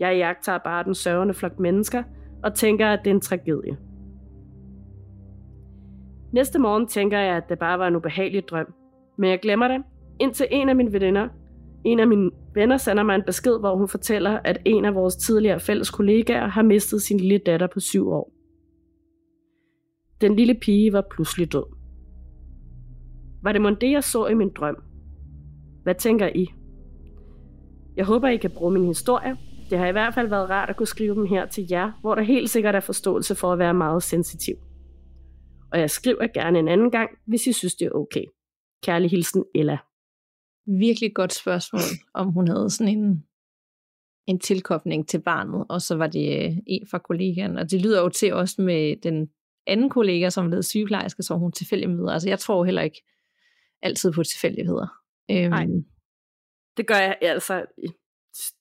Jeg 0.00 0.16
jagter 0.16 0.58
bare 0.58 0.84
den 0.84 0.94
sørgende 0.94 1.34
flok 1.34 1.58
mennesker, 1.58 2.02
og 2.42 2.54
tænker, 2.54 2.86
at 2.86 3.00
det 3.04 3.10
er 3.10 3.14
en 3.14 3.20
tragedie. 3.20 3.76
Næste 6.32 6.58
morgen 6.58 6.86
tænker 6.86 7.18
jeg, 7.18 7.36
at 7.36 7.48
det 7.48 7.58
bare 7.58 7.78
var 7.78 7.88
en 7.88 7.96
ubehagelig 7.96 8.48
drøm. 8.48 8.74
Men 9.18 9.30
jeg 9.30 9.40
glemmer 9.40 9.68
det, 9.68 9.82
indtil 10.20 10.46
en 10.50 10.68
af 10.68 10.76
mine 10.76 10.92
veninder, 10.92 11.28
en 11.84 12.00
af 12.00 12.08
mine 12.08 12.30
venner 12.54 12.76
sender 12.76 13.02
mig 13.02 13.14
en 13.14 13.22
besked, 13.26 13.58
hvor 13.58 13.76
hun 13.76 13.88
fortæller, 13.88 14.38
at 14.44 14.58
en 14.64 14.84
af 14.84 14.94
vores 14.94 15.16
tidligere 15.16 15.60
fælles 15.60 15.90
kollegaer 15.90 16.46
har 16.46 16.62
mistet 16.62 17.02
sin 17.02 17.20
lille 17.20 17.38
datter 17.38 17.66
på 17.66 17.80
syv 17.80 18.08
år. 18.08 18.32
Den 20.20 20.36
lille 20.36 20.54
pige 20.54 20.92
var 20.92 21.04
pludselig 21.10 21.52
død. 21.52 21.64
Var 23.42 23.52
det 23.52 23.60
mon 23.60 23.76
det, 23.80 23.90
jeg 23.90 24.04
så 24.04 24.26
i 24.26 24.34
min 24.34 24.50
drøm? 24.56 24.76
Hvad 25.82 25.94
tænker 25.94 26.28
I? 26.34 26.46
Jeg 27.96 28.04
håber, 28.04 28.28
I 28.28 28.36
kan 28.36 28.50
bruge 28.50 28.72
min 28.72 28.86
historie. 28.86 29.36
Det 29.70 29.78
har 29.78 29.86
i 29.86 29.92
hvert 29.92 30.14
fald 30.14 30.28
været 30.28 30.50
rart 30.50 30.70
at 30.70 30.76
kunne 30.76 30.86
skrive 30.86 31.14
dem 31.14 31.26
her 31.26 31.46
til 31.46 31.66
jer, 31.70 31.92
hvor 32.00 32.14
der 32.14 32.22
helt 32.22 32.50
sikkert 32.50 32.74
er 32.74 32.80
forståelse 32.80 33.34
for 33.34 33.52
at 33.52 33.58
være 33.58 33.74
meget 33.74 34.02
sensitiv. 34.02 34.54
Og 35.72 35.80
jeg 35.80 35.90
skriver 35.90 36.26
gerne 36.26 36.58
en 36.58 36.68
anden 36.68 36.90
gang, 36.90 37.10
hvis 37.26 37.46
I 37.46 37.52
synes, 37.52 37.74
det 37.74 37.86
er 37.86 37.90
okay. 37.90 38.24
Kærlig 38.82 39.10
hilsen, 39.10 39.44
Ella. 39.54 39.78
Virkelig 40.66 41.14
godt 41.14 41.32
spørgsmål, 41.32 41.80
om 42.14 42.32
hun 42.32 42.48
havde 42.48 42.70
sådan 42.70 42.98
en, 42.98 43.24
en 44.26 44.40
tilkobling 44.40 45.08
til 45.08 45.20
barnet, 45.20 45.64
og 45.68 45.82
så 45.82 45.96
var 45.96 46.06
det 46.06 46.44
øh, 46.44 46.56
en 46.66 46.86
fra 46.90 46.98
kollegaen. 46.98 47.58
Og 47.58 47.70
det 47.70 47.82
lyder 47.82 48.02
jo 48.02 48.08
til 48.08 48.34
også 48.34 48.62
med 48.62 48.96
den 49.02 49.30
anden 49.66 49.90
kollega, 49.90 50.30
som 50.30 50.48
blev 50.48 50.62
sygeplejerske, 50.62 51.22
som 51.22 51.40
hun 51.40 51.52
tilfældig 51.52 51.90
møder. 51.90 52.10
Altså 52.10 52.28
jeg 52.28 52.38
tror 52.38 52.64
heller 52.64 52.82
ikke 52.82 53.02
altid 53.82 54.12
på 54.12 54.22
tilfældigheder. 54.22 54.86
Nej. 55.28 55.64
Øhm. 55.64 55.84
Det 56.76 56.86
gør 56.86 56.94
jeg 56.94 57.18
altså. 57.20 57.66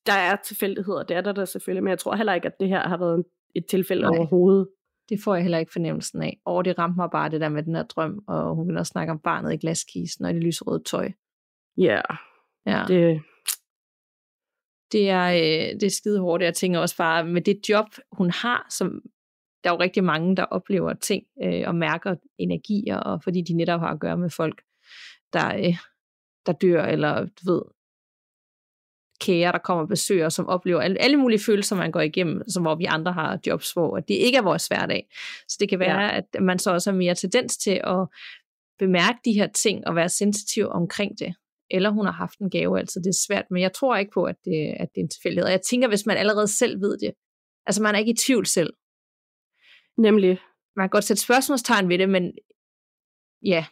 Der 0.05 0.13
er 0.13 0.35
tilfældigheder, 0.35 1.03
det 1.03 1.17
er 1.17 1.21
der, 1.21 1.31
der 1.31 1.45
selvfølgelig, 1.45 1.83
men 1.83 1.89
jeg 1.89 1.99
tror 1.99 2.15
heller 2.15 2.33
ikke, 2.33 2.47
at 2.47 2.59
det 2.59 2.69
her 2.69 2.87
har 2.87 2.97
været 2.97 3.23
et 3.55 3.65
tilfælde 3.69 4.01
Nej. 4.01 4.17
overhovedet. 4.17 4.67
Det 5.09 5.19
får 5.23 5.35
jeg 5.35 5.43
heller 5.43 5.57
ikke 5.57 5.71
fornemmelsen 5.71 6.21
af. 6.21 6.41
Og 6.45 6.65
det 6.65 6.79
ramte 6.79 6.95
mig 6.95 7.09
bare 7.11 7.29
det 7.29 7.41
der 7.41 7.49
med 7.49 7.63
den 7.63 7.75
her 7.75 7.83
drøm, 7.83 8.23
og 8.27 8.55
hun 8.55 8.67
kan 8.67 8.77
også 8.77 8.89
snakke 8.89 9.11
om 9.11 9.19
barnet 9.19 9.53
i 9.53 9.57
glaskisten 9.57 10.25
og 10.25 10.33
det 10.33 10.43
lyserøde 10.43 10.83
tøj. 10.83 11.11
Ja, 11.77 12.01
Ja, 12.65 12.83
det, 12.87 13.21
det 14.91 15.09
er, 15.09 15.27
øh, 15.27 15.79
det 15.79 15.83
er 15.83 15.89
skide 15.89 16.19
hårdt. 16.19 16.43
Jeg 16.43 16.53
tænker 16.53 16.79
også 16.79 16.97
bare, 16.97 17.25
med 17.25 17.41
det 17.41 17.69
job, 17.69 17.85
hun 18.11 18.29
har, 18.29 18.67
som 18.69 19.01
der 19.63 19.69
er 19.69 19.73
jo 19.73 19.79
rigtig 19.79 20.03
mange, 20.03 20.35
der 20.35 20.43
oplever 20.43 20.93
ting 20.93 21.23
øh, 21.43 21.63
og 21.67 21.75
mærker 21.75 22.15
energier, 22.37 22.97
og 22.97 23.23
fordi 23.23 23.41
de 23.41 23.53
netop 23.53 23.79
har 23.79 23.87
at 23.87 23.99
gøre 23.99 24.17
med 24.17 24.29
folk, 24.29 24.61
der, 25.33 25.55
øh, 25.55 25.77
der 26.45 26.51
dør, 26.51 26.85
eller 26.85 27.25
du 27.25 27.51
ved, 27.51 27.61
kære, 29.25 29.51
der 29.51 29.57
kommer 29.57 29.83
og 29.83 29.89
besøger, 29.89 30.29
som 30.29 30.47
oplever 30.47 30.81
alle, 30.81 31.01
alle 31.01 31.17
mulige 31.17 31.39
følelser, 31.39 31.75
man 31.75 31.91
går 31.91 32.01
igennem, 32.01 32.41
som 32.49 32.63
hvor 32.63 32.75
vi 32.75 32.85
andre 32.85 33.11
har 33.11 33.39
jobs, 33.47 33.71
hvor 33.71 33.99
det 33.99 34.13
ikke 34.13 34.37
er 34.37 34.41
vores 34.41 34.67
hverdag. 34.67 35.07
Så 35.47 35.57
det 35.59 35.69
kan 35.69 35.79
være, 35.79 36.01
ja. 36.01 36.17
at 36.17 36.41
man 36.41 36.59
så 36.59 36.71
også 36.71 36.91
har 36.91 36.97
mere 36.97 37.15
tendens 37.15 37.57
til 37.57 37.81
at 37.83 38.07
bemærke 38.79 39.19
de 39.25 39.33
her 39.33 39.47
ting 39.47 39.87
og 39.87 39.95
være 39.95 40.09
sensitiv 40.09 40.67
omkring 40.67 41.19
det. 41.19 41.35
Eller 41.71 41.89
hun 41.89 42.05
har 42.05 42.13
haft 42.13 42.39
en 42.39 42.49
gave, 42.49 42.79
altså 42.79 42.99
det 42.99 43.09
er 43.09 43.23
svært, 43.27 43.45
men 43.51 43.61
jeg 43.61 43.73
tror 43.73 43.95
ikke 43.95 44.11
på, 44.13 44.23
at 44.23 44.35
det, 44.45 44.75
at 44.79 44.89
det 44.95 45.01
er 45.01 45.03
en 45.03 45.09
tilfældighed. 45.09 45.45
Og 45.45 45.51
jeg 45.51 45.61
tænker, 45.61 45.87
hvis 45.87 46.05
man 46.05 46.17
allerede 46.17 46.47
selv 46.47 46.81
ved 46.81 46.97
det, 46.97 47.11
altså 47.65 47.83
man 47.83 47.95
er 47.95 47.99
ikke 47.99 48.11
i 48.11 48.23
tvivl 48.25 48.45
selv. 48.45 48.73
nemlig. 49.97 50.39
Man 50.75 50.83
kan 50.83 50.89
godt 50.89 51.03
sætte 51.03 51.23
spørgsmålstegn 51.23 51.89
ved 51.89 51.97
det, 51.97 52.09
men 52.09 52.31
ja, 53.45 53.65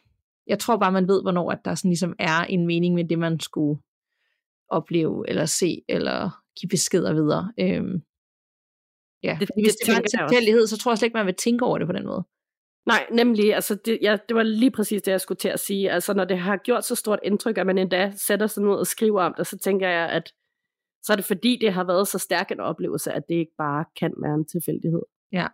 jeg 0.47 0.59
tror 0.59 0.77
bare, 0.77 0.91
man 0.91 1.07
ved, 1.07 1.21
hvornår 1.21 1.51
at 1.51 1.59
der 1.65 1.75
sådan 1.75 1.89
ligesom 1.89 2.15
er 2.19 2.43
en 2.43 2.67
mening 2.67 2.95
med 2.95 3.05
det, 3.09 3.19
man 3.19 3.39
skulle 3.39 3.81
opleve, 4.71 5.29
eller 5.29 5.45
se, 5.45 5.81
eller 5.89 6.41
give 6.59 6.69
beskeder 6.69 7.13
videre. 7.13 7.53
Øhm, 7.59 8.01
ja, 9.23 9.37
Det- 9.39 9.47
fordi 9.47 9.63
hvis 9.63 9.75
det 9.75 9.85
det, 9.87 9.93
var 9.93 9.99
en 9.99 10.29
tilfældighed, 10.29 10.67
så 10.67 10.77
tror 10.77 10.91
jeg 10.91 10.97
slet 10.97 11.05
ikke, 11.07 11.17
man 11.17 11.25
vil 11.25 11.35
tænke 11.35 11.65
over 11.65 11.77
det 11.77 11.87
på 11.87 11.93
den 11.93 12.05
måde. 12.05 12.23
Nej, 12.85 13.05
nemlig, 13.11 13.55
altså 13.55 13.75
det, 13.75 13.99
ja, 14.01 14.17
det 14.27 14.35
var 14.35 14.43
lige 14.43 14.71
præcis 14.71 15.01
det, 15.01 15.11
jeg 15.11 15.21
skulle 15.21 15.37
til 15.37 15.49
at 15.49 15.59
sige. 15.59 15.91
Altså 15.91 16.13
når 16.13 16.25
det 16.25 16.37
har 16.39 16.57
gjort 16.57 16.85
så 16.85 16.95
stort 16.95 17.19
indtryk, 17.23 17.57
at 17.57 17.65
man 17.65 17.77
endda 17.77 18.11
sætter 18.27 18.47
sig 18.47 18.63
ned 18.63 18.71
og 18.71 18.87
skriver 18.87 19.21
om 19.23 19.33
det, 19.37 19.47
så 19.47 19.57
tænker 19.57 19.89
jeg, 19.89 20.09
at 20.09 20.33
så 21.03 21.13
er 21.13 21.15
det 21.15 21.25
fordi, 21.25 21.57
det 21.61 21.73
har 21.73 21.83
været 21.83 22.07
så 22.07 22.17
stærk 22.17 22.51
en 22.51 22.59
oplevelse, 22.59 23.11
at 23.11 23.23
det 23.29 23.35
ikke 23.35 23.51
bare 23.57 23.85
kan 23.99 24.13
være 24.23 24.33
en 24.33 24.45
tilfældighed. 24.45 25.01
Ja. 25.31 25.47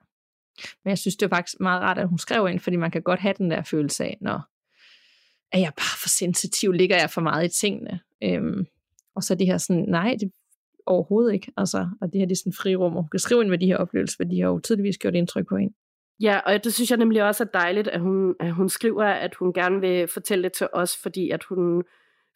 Men 0.83 0.89
jeg 0.89 0.97
synes, 0.97 1.15
det 1.15 1.25
er 1.25 1.35
faktisk 1.35 1.59
meget 1.59 1.81
rart, 1.81 1.97
at 1.97 2.07
hun 2.09 2.17
skrev 2.17 2.47
ind, 2.49 2.59
fordi 2.59 2.75
man 2.75 2.91
kan 2.91 3.01
godt 3.01 3.19
have 3.19 3.33
den 3.37 3.51
der 3.51 3.63
følelse 3.63 4.03
af, 4.03 4.17
når 4.21 4.41
er 5.51 5.59
jeg 5.59 5.71
bare 5.77 5.97
for 6.01 6.09
sensitiv, 6.09 6.71
ligger 6.71 6.97
jeg 6.97 7.09
for 7.09 7.21
meget 7.21 7.45
i 7.45 7.59
tingene. 7.59 7.99
Øhm, 8.23 8.65
og 9.17 9.23
så 9.23 9.35
det 9.35 9.47
her 9.47 9.57
sådan, 9.57 9.85
nej, 9.87 10.15
det 10.19 10.31
overhovedet 10.85 11.33
ikke. 11.33 11.51
Altså, 11.57 11.89
og 12.01 12.13
det 12.13 12.19
her 12.19 12.25
det 12.25 12.35
er 12.35 12.39
sådan 12.39 12.53
frirum, 12.53 12.95
og 12.95 13.01
hun 13.01 13.09
kan 13.09 13.19
skrive 13.19 13.41
ind 13.41 13.49
med 13.49 13.57
de 13.57 13.65
her 13.65 13.77
oplevelser, 13.77 14.15
for 14.17 14.23
de 14.23 14.41
har 14.41 14.47
jo 14.47 14.59
tydeligvis 14.59 14.97
gjort 14.97 15.15
indtryk 15.15 15.47
på 15.49 15.55
en. 15.55 15.73
Ja, 16.21 16.39
og 16.39 16.63
det 16.63 16.73
synes 16.73 16.89
jeg 16.89 16.97
nemlig 16.97 17.23
også 17.23 17.43
er 17.43 17.47
dejligt, 17.59 17.87
at 17.87 18.01
hun, 18.01 18.35
at 18.39 18.53
hun 18.53 18.69
skriver, 18.69 19.03
at 19.03 19.35
hun 19.35 19.53
gerne 19.53 19.81
vil 19.81 20.07
fortælle 20.07 20.43
det 20.43 20.53
til 20.53 20.67
os, 20.73 20.97
fordi 20.97 21.29
at 21.29 21.43
hun 21.43 21.83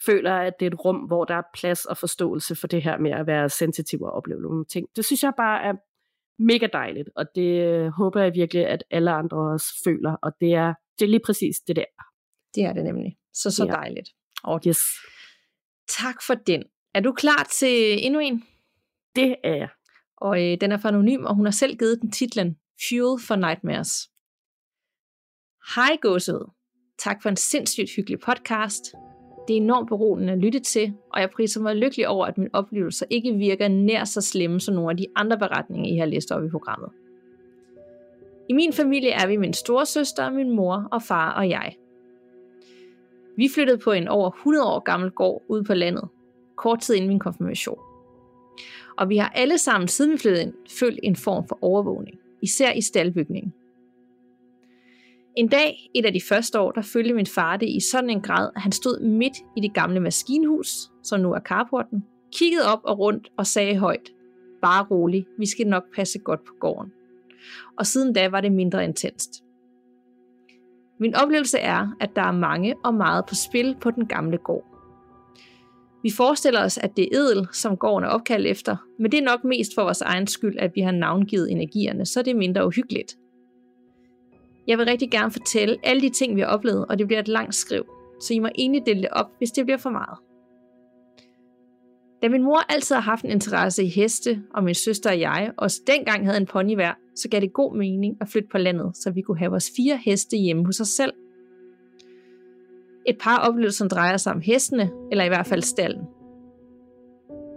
føler, 0.06 0.34
at 0.34 0.54
det 0.60 0.66
er 0.66 0.72
et 0.72 0.86
rum, 0.86 0.96
hvor 0.98 1.26
der 1.26 1.36
er 1.36 1.42
plads 1.54 1.86
og 1.86 1.98
forståelse 1.98 2.56
for 2.56 2.68
det 2.68 2.84
her 2.84 2.98
med 2.98 3.12
at 3.12 3.28
være 3.28 3.50
sensitiv 3.50 4.02
og 4.02 4.12
opleve 4.12 4.42
nogle 4.42 4.66
ting. 4.66 4.88
Det 4.96 5.06
synes 5.06 5.24
jeg 5.24 5.34
bare 5.38 5.64
er 5.64 5.74
mega 6.40 6.68
dejligt, 6.74 7.10
og 7.16 7.26
det 7.36 7.92
håber 7.92 8.22
jeg 8.22 8.34
virkelig, 8.34 8.68
at 8.68 8.84
alle 8.92 9.12
andre 9.12 9.38
også 9.38 9.68
føler, 9.84 10.16
og 10.22 10.32
det 10.42 10.54
er, 10.54 10.74
det 11.00 11.06
er 11.06 11.10
lige 11.10 11.22
præcis 11.26 11.60
det 11.60 11.76
der. 11.76 11.86
Det 12.56 12.64
er 12.64 12.74
det 12.74 12.84
nemlig. 12.84 13.18
Så 13.34 13.52
så 13.52 13.66
ja. 13.66 13.72
dejligt. 13.72 14.10
Og 14.44 14.62
yes. 14.68 14.82
Tak 15.88 16.16
for 16.28 16.34
den. 16.34 16.64
Er 16.94 17.00
du 17.00 17.12
klar 17.12 17.50
til 17.52 18.06
endnu 18.06 18.20
en? 18.20 18.44
Det 19.16 19.36
er 19.44 19.56
jeg. 19.56 19.70
Og 20.18 20.44
øh, 20.44 20.58
den 20.62 20.72
er 20.72 20.78
for 20.78 20.88
anonym, 20.88 21.24
og 21.24 21.36
hun 21.36 21.46
har 21.46 21.52
selv 21.52 21.78
givet 21.78 22.02
den 22.02 22.12
titlen 22.12 22.58
Fuel 22.90 23.22
for 23.28 23.36
Nightmares. 23.36 24.10
Hej 25.76 25.98
gåsød. 26.02 26.46
Tak 27.00 27.22
for 27.22 27.30
en 27.30 27.36
sindssygt 27.36 27.90
hyggelig 27.96 28.20
podcast. 28.20 28.84
Det 29.48 29.54
er 29.54 29.62
enormt 29.62 29.88
beroligende 29.88 30.34
at 30.34 30.40
lytte 30.40 30.60
til, 30.60 30.94
og 31.14 31.22
jeg 31.22 31.30
priser 31.30 31.62
mig 31.62 31.76
lykkelig 31.76 32.08
over, 32.08 32.26
at 32.26 32.38
mine 32.38 32.50
oplevelser 32.54 33.06
ikke 33.10 33.34
virker 33.34 33.68
nær 33.68 34.04
så 34.04 34.22
slemme 34.22 34.60
som 34.60 34.76
nogle 34.76 34.92
af 34.92 34.98
de 34.98 35.06
andre 35.16 35.38
beretninger, 35.38 35.94
I 35.94 35.98
har 35.98 36.06
læst 36.06 36.32
op 36.32 36.44
i 36.44 36.50
programmet. 36.50 36.90
I 38.50 38.54
min 38.54 38.74
familie 38.74 39.10
er 39.10 39.28
vi 39.28 39.38
min 39.38 39.54
storesøster, 39.54 40.30
min 40.30 40.50
mor 40.50 40.88
og 40.92 41.04
far 41.04 41.34
og 41.34 41.50
jeg. 41.50 41.76
Vi 43.38 43.50
flyttede 43.56 43.78
på 43.78 43.92
en 43.92 44.08
over 44.08 44.30
100 44.30 44.66
år 44.66 44.80
gammel 44.80 45.12
gård 45.12 45.44
ude 45.50 45.64
på 45.64 45.74
landet, 45.74 46.10
kort 46.56 46.80
tid 46.80 46.96
inden 46.96 47.08
min 47.08 47.20
konfirmation. 47.20 47.80
Og 48.98 49.10
vi 49.10 49.18
har 49.18 49.30
alle 49.30 49.58
sammen, 49.58 49.88
siden 49.88 50.12
vi 50.12 50.18
flyttede 50.18 50.44
ind, 50.44 50.54
følt 50.80 51.00
en 51.04 51.16
form 51.16 51.48
for 51.48 51.58
overvågning, 51.62 52.18
især 52.42 52.72
i 52.72 52.82
staldbygningen. 52.82 53.54
En 55.38 55.48
dag, 55.48 55.90
et 55.96 56.06
af 56.06 56.14
de 56.14 56.22
første 56.30 56.60
år, 56.60 56.72
der 56.72 56.82
følte 56.82 57.14
min 57.14 57.26
far 57.26 57.58
det 57.58 57.70
i 57.70 57.80
sådan 57.92 58.10
en 58.10 58.22
grad, 58.22 58.50
at 58.56 58.62
han 58.62 58.72
stod 58.72 59.00
midt 59.00 59.38
i 59.58 59.62
det 59.62 59.74
gamle 59.74 60.00
maskinhus, 60.00 60.92
som 61.04 61.20
nu 61.20 61.34
er 61.34 61.40
carporten, 61.40 62.06
kiggede 62.34 62.66
op 62.74 62.80
og 62.84 63.00
rundt 63.00 63.32
og 63.38 63.48
sagde 63.48 63.78
højt, 63.78 64.12
bare 64.62 64.86
rolig, 64.92 65.26
vi 65.38 65.46
skal 65.46 65.68
nok 65.68 65.84
passe 65.96 66.20
godt 66.20 66.40
på 66.46 66.54
gården. 66.60 66.92
Og 67.78 67.86
siden 67.86 68.14
da 68.14 68.30
var 68.30 68.42
det 68.42 68.52
mindre 68.52 68.84
intenst. 68.84 69.44
Min 71.00 71.16
oplevelse 71.16 71.58
er, 71.58 71.96
at 72.00 72.16
der 72.16 72.22
er 72.22 72.32
mange 72.32 72.76
og 72.84 72.94
meget 72.94 73.26
på 73.26 73.36
spil 73.36 73.76
på 73.82 73.92
den 73.92 74.06
gamle 74.06 74.38
gård. 74.38 74.71
Vi 76.04 76.12
forestiller 76.12 76.64
os, 76.64 76.78
at 76.78 76.98
det 76.98 77.04
er 77.12 77.20
edel, 77.20 77.48
som 77.52 77.78
gården 77.78 78.04
er 78.04 78.10
opkaldt 78.10 78.48
efter, 78.48 78.78
men 79.00 79.12
det 79.12 79.20
er 79.20 79.24
nok 79.24 79.44
mest 79.44 79.72
for 79.76 79.84
vores 79.84 80.02
egen 80.02 80.28
skyld, 80.28 80.56
at 80.60 80.72
vi 80.76 80.82
har 80.82 80.92
navngivet 80.92 81.52
energierne, 81.52 82.06
så 82.06 82.22
det 82.22 82.32
er 82.32 82.36
mindre 82.36 82.66
uhyggeligt. 82.66 83.18
Jeg 84.68 84.78
vil 84.78 84.86
rigtig 84.86 85.12
gerne 85.12 85.32
fortælle 85.32 85.78
alle 85.84 86.02
de 86.02 86.10
ting, 86.10 86.36
vi 86.36 86.42
har 86.42 86.48
oplevet, 86.48 86.86
og 86.86 87.00
det 87.00 87.08
bliver 87.08 87.20
et 87.20 87.28
langt 87.28 87.56
skriv, 87.56 87.86
så 88.22 88.34
I 88.34 88.40
må 88.40 88.50
egentlig 88.56 88.86
dele 88.86 89.02
det 89.02 89.10
op, 89.12 89.28
hvis 89.38 89.52
det 89.52 89.66
bliver 89.66 89.78
for 89.78 89.90
meget. 89.90 90.18
Da 92.22 92.30
min 92.30 92.44
mor 92.44 92.74
altid 92.74 92.96
har 92.96 93.02
haft 93.02 93.26
en 93.26 93.32
interesse 93.32 93.84
i 93.84 93.88
heste, 93.88 94.44
og 94.54 94.64
min 94.64 94.76
søster 94.76 95.10
og 95.10 95.20
jeg 95.20 95.52
også 95.58 95.82
dengang 95.88 96.26
havde 96.26 96.38
en 96.38 96.46
pony 96.46 96.76
hver, 96.76 96.94
så 97.16 97.30
gav 97.30 97.42
det 97.42 97.54
god 97.54 97.78
mening 97.78 98.18
at 98.22 98.30
flytte 98.30 98.50
på 98.52 98.58
landet, 98.58 98.98
så 98.98 99.12
vi 99.12 99.22
kunne 99.22 99.38
have 99.38 99.52
vores 99.52 99.72
fire 99.78 99.98
heste 99.98 100.38
hjemme 100.38 100.66
hos 100.66 100.80
os 100.80 100.88
selv. 100.88 101.14
Et 103.06 103.18
par 103.20 103.38
oplevelser 103.38 103.88
drejer 103.88 104.18
sig 104.18 104.34
om 104.34 104.42
hestene, 104.42 104.92
eller 105.12 105.24
i 105.24 105.28
hvert 105.28 105.48
fald 105.48 105.62
stallen. 105.62 106.04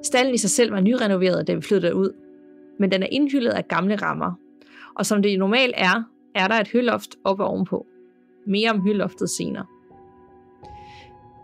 Stallen 0.03 0.35
i 0.35 0.39
sig 0.39 0.51
selv 0.51 0.73
var 0.73 0.81
nyrenoveret, 0.81 1.47
da 1.47 1.55
vi 1.55 1.61
flyttede 1.61 1.95
ud, 1.95 2.11
men 2.79 2.93
den 2.93 3.03
er 3.03 3.07
indhyldet 3.11 3.51
af 3.51 3.69
gamle 3.69 3.97
rammer, 3.97 4.33
og 4.95 5.07
som 5.07 5.23
det 5.23 5.39
normalt 5.39 5.75
er, 5.77 6.03
er 6.35 6.49
der 6.49 6.55
et 6.55 6.69
høloft 6.69 7.17
oppe 7.25 7.45
ovenpå. 7.45 7.87
Mere 8.47 8.71
om 8.71 8.81
høloftet 8.81 9.31
senere. 9.31 9.67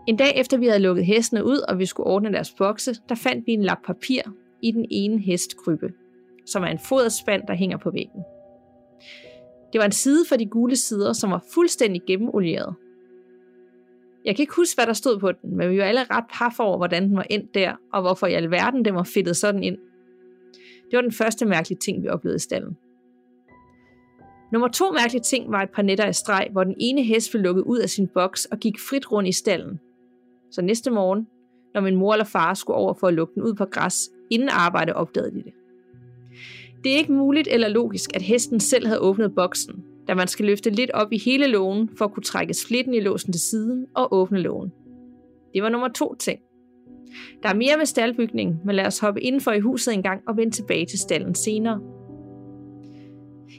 En 0.07 0.17
dag 0.17 0.33
efter 0.35 0.57
vi 0.57 0.67
havde 0.67 0.79
lukket 0.79 1.05
hestene 1.05 1.45
ud, 1.45 1.57
og 1.57 1.79
vi 1.79 1.85
skulle 1.85 2.07
ordne 2.07 2.31
deres 2.31 2.51
bokse, 2.51 2.95
der 3.09 3.15
fandt 3.15 3.47
vi 3.47 3.51
en 3.51 3.63
lap 3.63 3.77
papir 3.85 4.21
i 4.61 4.71
den 4.71 4.85
ene 4.91 5.19
hestkrybbe, 5.19 5.91
som 6.45 6.63
er 6.63 6.67
en 6.67 6.79
foderspand, 6.79 7.43
der 7.47 7.53
hænger 7.53 7.77
på 7.77 7.91
væggen. 7.91 8.23
Det 9.73 9.79
var 9.79 9.85
en 9.85 9.91
side 9.91 10.25
for 10.29 10.35
de 10.35 10.45
gule 10.45 10.75
sider, 10.75 11.13
som 11.13 11.31
var 11.31 11.43
fuldstændig 11.53 12.01
gennemolieret. 12.07 12.75
Jeg 14.25 14.35
kan 14.35 14.43
ikke 14.43 14.55
huske, 14.55 14.77
hvad 14.77 14.85
der 14.85 14.93
stod 14.93 15.19
på 15.19 15.31
den, 15.31 15.57
men 15.57 15.69
vi 15.69 15.77
var 15.77 15.83
alle 15.83 16.03
ret 16.03 16.23
paf 16.33 16.59
over, 16.59 16.77
hvordan 16.77 17.03
den 17.03 17.15
var 17.15 17.25
endt 17.29 17.53
der, 17.53 17.75
og 17.93 18.01
hvorfor 18.01 18.27
i 18.27 18.33
alverden 18.33 18.85
den 18.85 18.95
var 18.95 19.03
fedtet 19.03 19.37
sådan 19.37 19.63
ind. 19.63 19.77
Det 20.91 20.97
var 20.97 21.01
den 21.01 21.11
første 21.11 21.45
mærkelige 21.45 21.79
ting, 21.79 22.03
vi 22.03 22.07
oplevede 22.07 22.35
i 22.35 22.39
stallen. 22.39 22.77
Nummer 24.51 24.67
to 24.67 24.91
mærkelige 24.91 25.21
ting 25.21 25.51
var 25.51 25.61
et 25.61 25.69
par 25.69 25.81
nætter 25.81 26.07
i 26.07 26.13
streg, 26.13 26.47
hvor 26.51 26.63
den 26.63 26.75
ene 26.79 27.03
hest 27.03 27.31
blev 27.31 27.43
lukket 27.43 27.63
ud 27.63 27.79
af 27.79 27.89
sin 27.89 28.07
boks 28.07 28.45
og 28.45 28.57
gik 28.57 28.79
frit 28.79 29.11
rundt 29.11 29.29
i 29.29 29.31
stallen. 29.31 29.79
Så 30.51 30.61
næste 30.61 30.91
morgen, 30.91 31.27
når 31.73 31.81
min 31.81 31.95
mor 31.95 32.13
eller 32.13 32.25
far 32.25 32.53
skulle 32.53 32.77
over 32.77 32.93
for 32.93 33.07
at 33.07 33.13
lukke 33.13 33.33
den 33.33 33.43
ud 33.43 33.53
på 33.53 33.65
græs, 33.65 34.09
inden 34.31 34.49
arbejde 34.49 34.93
opdagede 34.93 35.31
de 35.31 35.43
det. 35.43 35.53
Det 36.83 36.93
er 36.93 36.97
ikke 36.97 37.13
muligt 37.13 37.47
eller 37.51 37.67
logisk, 37.67 38.15
at 38.15 38.21
hesten 38.21 38.59
selv 38.59 38.87
havde 38.87 38.99
åbnet 38.99 39.35
boksen, 39.35 39.83
da 40.11 40.15
man 40.15 40.27
skal 40.27 40.45
løfte 40.45 40.69
lidt 40.69 40.91
op 40.91 41.13
i 41.13 41.17
hele 41.17 41.47
lågen 41.47 41.89
for 41.97 42.05
at 42.05 42.13
kunne 42.13 42.23
trække 42.23 42.53
splitten 42.53 42.93
i 42.93 42.99
låsen 42.99 43.33
til 43.33 43.41
siden 43.41 43.87
og 43.95 44.13
åbne 44.13 44.39
lågen. 44.39 44.71
Det 45.53 45.63
var 45.63 45.69
nummer 45.69 45.87
to 45.87 46.15
ting. 46.15 46.39
Der 47.43 47.49
er 47.49 47.53
mere 47.53 47.77
med 47.77 47.85
staldbygningen, 47.85 48.59
men 48.65 48.75
lad 48.75 48.85
os 48.85 48.99
hoppe 48.99 49.21
indenfor 49.21 49.51
i 49.51 49.59
huset 49.59 49.93
en 49.93 50.03
gang 50.03 50.21
og 50.27 50.37
vende 50.37 50.51
tilbage 50.51 50.85
til 50.85 50.99
stallen 50.99 51.35
senere. 51.35 51.81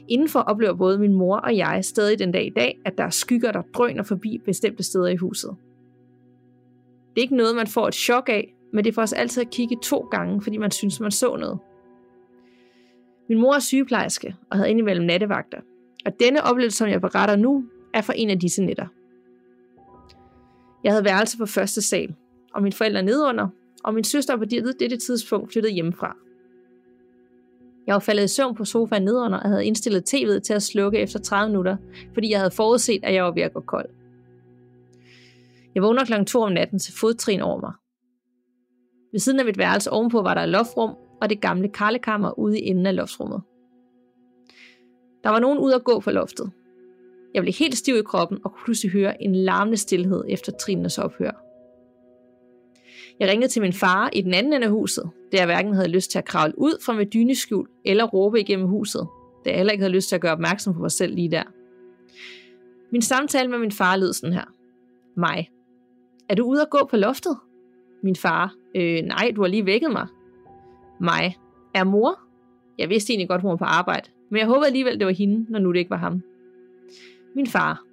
Indenfor 0.07 0.39
oplever 0.39 0.73
både 0.73 0.99
min 0.99 1.13
mor 1.13 1.37
og 1.37 1.57
jeg 1.57 1.85
stadig 1.85 2.19
den 2.19 2.31
dag 2.31 2.45
i 2.45 2.53
dag, 2.55 2.79
at 2.85 2.97
der 2.97 3.03
er 3.03 3.09
skygger, 3.09 3.51
der 3.51 3.61
drøner 3.61 4.03
forbi 4.03 4.41
bestemte 4.45 4.83
steder 4.83 5.07
i 5.07 5.15
huset. 5.15 5.55
Det 7.15 7.21
er 7.21 7.23
ikke 7.23 7.35
noget, 7.35 7.55
man 7.55 7.67
får 7.67 7.87
et 7.87 7.95
chok 7.95 8.29
af, 8.29 8.55
men 8.73 8.85
det 8.85 8.95
får 8.95 9.01
os 9.01 9.13
altid 9.13 9.43
at 9.43 9.49
kigge 9.49 9.77
to 9.83 9.99
gange, 9.99 10.41
fordi 10.41 10.57
man 10.57 10.71
synes, 10.71 10.99
man 10.99 11.11
så 11.11 11.35
noget. 11.35 11.59
Min 13.29 13.39
mor 13.39 13.53
er 13.53 13.59
sygeplejerske 13.59 14.35
og 14.51 14.57
havde 14.57 14.69
indimellem 14.69 15.05
nattevagter, 15.05 15.59
og 16.05 16.11
denne 16.19 16.43
oplevelse, 16.43 16.77
som 16.77 16.89
jeg 16.89 17.01
beretter 17.01 17.35
nu, 17.35 17.65
er 17.93 18.01
fra 18.01 18.13
en 18.15 18.29
af 18.29 18.39
disse 18.39 18.63
nætter. 18.63 18.87
Jeg 20.83 20.91
havde 20.91 21.05
værelse 21.05 21.37
på 21.37 21.45
første 21.45 21.81
sal, 21.81 22.15
og 22.53 22.63
mine 22.63 22.73
forældre 22.73 23.03
nedunder, 23.03 23.47
og 23.83 23.93
min 23.93 24.03
søster 24.03 24.37
på 24.37 24.45
dette, 24.45 24.97
tidspunkt 24.97 25.51
flyttede 25.51 25.73
hjemmefra. 25.73 26.17
Jeg 27.87 27.93
var 27.93 27.99
faldet 27.99 28.23
i 28.23 28.27
søvn 28.27 28.55
på 28.55 28.65
sofaen 28.65 29.03
nedunder 29.03 29.39
og 29.39 29.49
havde 29.49 29.65
indstillet 29.65 30.13
tv'et 30.13 30.39
til 30.39 30.53
at 30.53 30.63
slukke 30.63 30.99
efter 30.99 31.19
30 31.19 31.49
minutter, 31.49 31.77
fordi 32.13 32.31
jeg 32.31 32.39
havde 32.39 32.51
forudset, 32.51 32.99
at 33.03 33.13
jeg 33.13 33.23
var 33.23 33.31
ved 33.31 33.41
at 33.41 33.53
gå 33.53 33.59
kold. 33.59 33.89
Jeg 35.75 35.83
vågner 35.83 36.05
kl. 36.05 36.25
2 36.25 36.41
om 36.41 36.51
natten 36.51 36.79
til 36.79 36.93
fodtrin 36.93 37.41
over 37.41 37.59
mig. 37.61 37.73
Ved 39.11 39.19
siden 39.19 39.39
af 39.39 39.45
mit 39.45 39.57
værelse 39.57 39.91
ovenpå 39.91 40.21
var 40.21 40.33
der 40.33 40.41
et 40.41 40.49
loftrum 40.49 40.95
og 41.21 41.29
det 41.29 41.41
gamle 41.41 41.69
karlekammer 41.69 42.39
ude 42.39 42.59
i 42.59 42.67
enden 42.67 42.85
af 42.85 42.95
loftrummet. 42.95 43.41
Der 45.23 45.29
var 45.29 45.39
nogen 45.39 45.59
ude 45.59 45.75
at 45.75 45.83
gå 45.83 45.99
på 45.99 46.11
loftet. 46.11 46.51
Jeg 47.33 47.41
blev 47.41 47.53
helt 47.53 47.77
stiv 47.77 47.95
i 47.95 48.01
kroppen 48.01 48.39
og 48.43 48.51
kunne 48.51 48.63
pludselig 48.65 48.91
høre 48.91 49.23
en 49.23 49.35
larmende 49.35 49.77
stillhed 49.77 50.23
efter 50.29 50.51
trinenes 50.51 50.97
ophør. 50.97 51.31
Jeg 53.19 53.29
ringede 53.29 53.47
til 53.47 53.61
min 53.61 53.73
far 53.73 54.09
i 54.13 54.21
den 54.21 54.33
anden 54.33 54.53
ende 54.53 54.65
af 54.65 54.71
huset, 54.71 55.09
da 55.31 55.37
jeg 55.37 55.45
hverken 55.45 55.73
havde 55.73 55.87
lyst 55.87 56.11
til 56.11 56.17
at 56.17 56.25
kravle 56.25 56.53
ud 56.57 56.83
fra 56.85 56.93
mit 56.93 57.13
dyneskjul 57.13 57.67
eller 57.85 58.03
råbe 58.03 58.39
igennem 58.39 58.67
huset, 58.67 59.07
da 59.45 59.49
jeg 59.49 59.57
heller 59.57 59.71
ikke 59.71 59.81
havde 59.81 59.93
lyst 59.93 60.09
til 60.09 60.15
at 60.15 60.21
gøre 60.21 60.31
opmærksom 60.31 60.73
på 60.73 60.79
mig 60.79 60.91
selv 60.91 61.15
lige 61.15 61.31
der. 61.31 61.43
Min 62.91 63.01
samtale 63.01 63.49
med 63.49 63.57
min 63.57 63.71
far 63.71 63.95
lød 63.95 64.13
sådan 64.13 64.33
her. 64.33 64.45
Mig. 65.17 65.49
Er 66.29 66.35
du 66.35 66.43
ude 66.43 66.61
at 66.61 66.69
gå 66.69 66.87
på 66.89 66.97
loftet? 66.97 67.37
Min 68.03 68.15
far. 68.15 68.55
Øh, 68.75 69.01
nej, 69.01 69.31
du 69.35 69.41
har 69.41 69.47
lige 69.47 69.65
vækket 69.65 69.91
mig. 69.91 70.07
Mig. 71.01 71.37
Er 71.75 71.83
mor? 71.83 72.19
Jeg 72.77 72.89
vidste 72.89 73.13
egentlig 73.13 73.29
godt, 73.29 73.41
hun 73.41 73.49
var 73.49 73.55
på 73.55 73.65
arbejde, 73.65 74.09
men 74.33 74.39
jeg 74.39 74.47
håbede 74.47 74.67
alligevel, 74.67 74.99
det 74.99 75.05
var 75.05 75.13
hende, 75.13 75.51
når 75.51 75.59
nu 75.59 75.71
det 75.71 75.79
ikke 75.79 75.89
var 75.89 75.97
ham. 75.97 76.21
Min 77.35 77.47
far. 77.47 77.83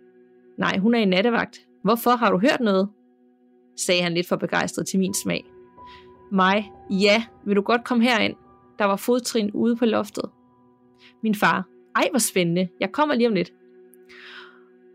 Nej, 0.59 0.79
hun 0.79 0.95
er 0.95 0.99
i 0.99 1.05
nattevagt. 1.05 1.67
Hvorfor? 1.83 2.11
Har 2.11 2.31
du 2.31 2.39
hørt 2.39 2.61
noget? 2.61 2.89
sagde 3.77 4.03
han 4.03 4.15
lidt 4.15 4.29
for 4.29 4.37
begejstret 4.37 4.87
til 4.87 4.99
min 4.99 5.15
smag. 5.15 5.45
Mig, 6.33 6.73
ja, 6.91 7.25
vil 7.47 7.57
du 7.57 7.63
godt 7.63 7.85
komme 7.85 8.05
herind? 8.05 8.35
Der 8.79 8.85
var 8.85 8.97
fodtrin 8.97 9.51
ude 9.51 9.77
på 9.77 9.85
loftet. 9.85 10.25
Min 11.23 11.35
far, 11.35 11.65
ej 11.97 12.09
hvor 12.11 12.19
spændende, 12.19 12.69
jeg 12.81 12.93
kommer 12.93 13.15
lige 13.15 13.29
om 13.29 13.35
lidt. 13.35 13.53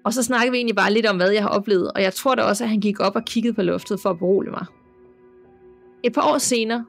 Og 0.03 0.13
så 0.13 0.23
snakkede 0.23 0.51
vi 0.51 0.57
egentlig 0.57 0.75
bare 0.75 0.93
lidt 0.93 1.05
om, 1.05 1.15
hvad 1.15 1.29
jeg 1.29 1.41
har 1.41 1.49
oplevet, 1.49 1.91
og 1.91 2.01
jeg 2.01 2.13
tror 2.13 2.35
da 2.35 2.41
også, 2.41 2.63
at 2.63 2.69
han 2.69 2.79
gik 2.79 2.99
op 2.99 3.15
og 3.15 3.25
kiggede 3.25 3.53
på 3.53 3.61
loftet 3.61 3.99
for 3.99 4.09
at 4.09 4.19
berolige 4.19 4.51
mig. 4.51 4.65
Et 6.03 6.13
par 6.13 6.31
år 6.33 6.37
senere, 6.37 6.85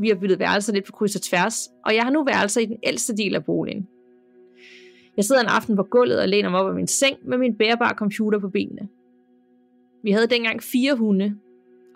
vi 0.00 0.08
har 0.08 0.14
byttet 0.14 0.38
værelser 0.38 0.72
lidt 0.72 0.84
på 0.84 0.92
kryds 0.92 1.16
og 1.16 1.22
tværs, 1.22 1.68
og 1.84 1.94
jeg 1.94 2.02
har 2.02 2.10
nu 2.10 2.24
værelser 2.24 2.60
i 2.60 2.66
den 2.66 2.76
ældste 2.82 3.16
del 3.16 3.34
af 3.34 3.44
boligen. 3.44 3.88
Jeg 5.16 5.24
sidder 5.24 5.40
en 5.40 5.48
aften 5.48 5.76
på 5.76 5.82
gulvet 5.82 6.20
og 6.20 6.28
læner 6.28 6.50
mig 6.50 6.60
op 6.60 6.68
af 6.68 6.74
min 6.74 6.86
seng 6.86 7.16
med 7.24 7.38
min 7.38 7.54
bærbare 7.54 7.94
computer 7.94 8.38
på 8.38 8.48
benene. 8.48 8.88
Vi 10.02 10.10
havde 10.10 10.26
dengang 10.26 10.62
fire 10.62 10.94
hunde, 10.94 11.36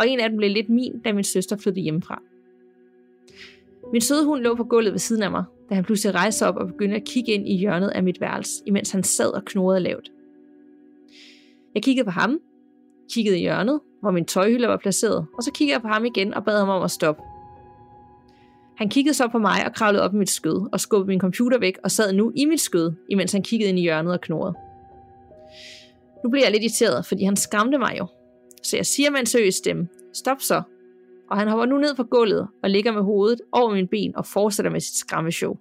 og 0.00 0.08
en 0.08 0.20
af 0.20 0.28
dem 0.28 0.38
blev 0.38 0.50
lidt 0.50 0.68
min, 0.68 0.98
da 0.98 1.12
min 1.12 1.24
søster 1.24 1.56
flyttede 1.56 1.82
hjemmefra. 1.82 2.22
Min 3.92 4.00
søde 4.00 4.24
hund 4.24 4.42
lå 4.42 4.54
på 4.54 4.64
gulvet 4.64 4.92
ved 4.92 4.98
siden 4.98 5.22
af 5.22 5.30
mig, 5.30 5.44
da 5.68 5.74
han 5.74 5.84
pludselig 5.84 6.14
rejste 6.14 6.46
op 6.46 6.56
og 6.56 6.66
begyndte 6.66 6.96
at 6.96 7.04
kigge 7.04 7.32
ind 7.32 7.48
i 7.48 7.56
hjørnet 7.56 7.88
af 7.88 8.02
mit 8.02 8.20
værelse, 8.20 8.62
imens 8.66 8.90
han 8.90 9.02
sad 9.02 9.30
og 9.34 9.44
knurrede 9.44 9.80
lavt. 9.80 10.12
Jeg 11.74 11.82
kiggede 11.82 12.04
på 12.04 12.10
ham, 12.10 12.40
kiggede 13.12 13.38
i 13.38 13.40
hjørnet, 13.40 13.80
hvor 14.00 14.10
min 14.10 14.24
tøjhylde 14.24 14.68
var 14.68 14.76
placeret, 14.76 15.26
og 15.36 15.42
så 15.42 15.52
kiggede 15.52 15.74
jeg 15.74 15.82
på 15.82 15.88
ham 15.88 16.04
igen 16.04 16.34
og 16.34 16.44
bad 16.44 16.58
ham 16.58 16.68
om 16.68 16.82
at 16.82 16.90
stoppe. 16.90 17.22
Han 18.76 18.88
kiggede 18.88 19.14
så 19.14 19.28
på 19.28 19.38
mig 19.38 19.66
og 19.66 19.74
kravlede 19.74 20.02
op 20.02 20.14
i 20.14 20.16
mit 20.16 20.30
skød 20.30 20.68
og 20.72 20.80
skubbede 20.80 21.08
min 21.08 21.20
computer 21.20 21.58
væk 21.58 21.78
og 21.84 21.90
sad 21.90 22.12
nu 22.12 22.32
i 22.36 22.44
mit 22.44 22.60
skød, 22.60 22.92
imens 23.08 23.32
han 23.32 23.42
kiggede 23.42 23.68
ind 23.68 23.78
i 23.78 23.82
hjørnet 23.82 24.12
og 24.12 24.20
knurrede. 24.20 24.54
Nu 26.24 26.30
blev 26.30 26.42
jeg 26.42 26.50
lidt 26.50 26.62
irriteret, 26.62 27.06
fordi 27.06 27.24
han 27.24 27.36
skræmte 27.36 27.78
mig 27.78 27.96
jo. 27.98 28.06
Så 28.62 28.76
jeg 28.76 28.86
siger 28.86 29.10
med 29.10 29.20
en 29.20 29.26
seriøs 29.26 29.54
stemme, 29.54 29.88
stop 30.12 30.40
så. 30.40 30.62
Og 31.30 31.38
han 31.38 31.48
hopper 31.48 31.66
nu 31.66 31.78
ned 31.78 31.94
på 31.94 32.04
gulvet 32.04 32.48
og 32.62 32.70
ligger 32.70 32.92
med 32.92 33.02
hovedet 33.02 33.40
over 33.52 33.74
min 33.74 33.88
ben 33.88 34.16
og 34.16 34.26
fortsætter 34.26 34.70
med 34.70 34.80
sit 34.80 34.96
skræmmeshow. 34.96 35.56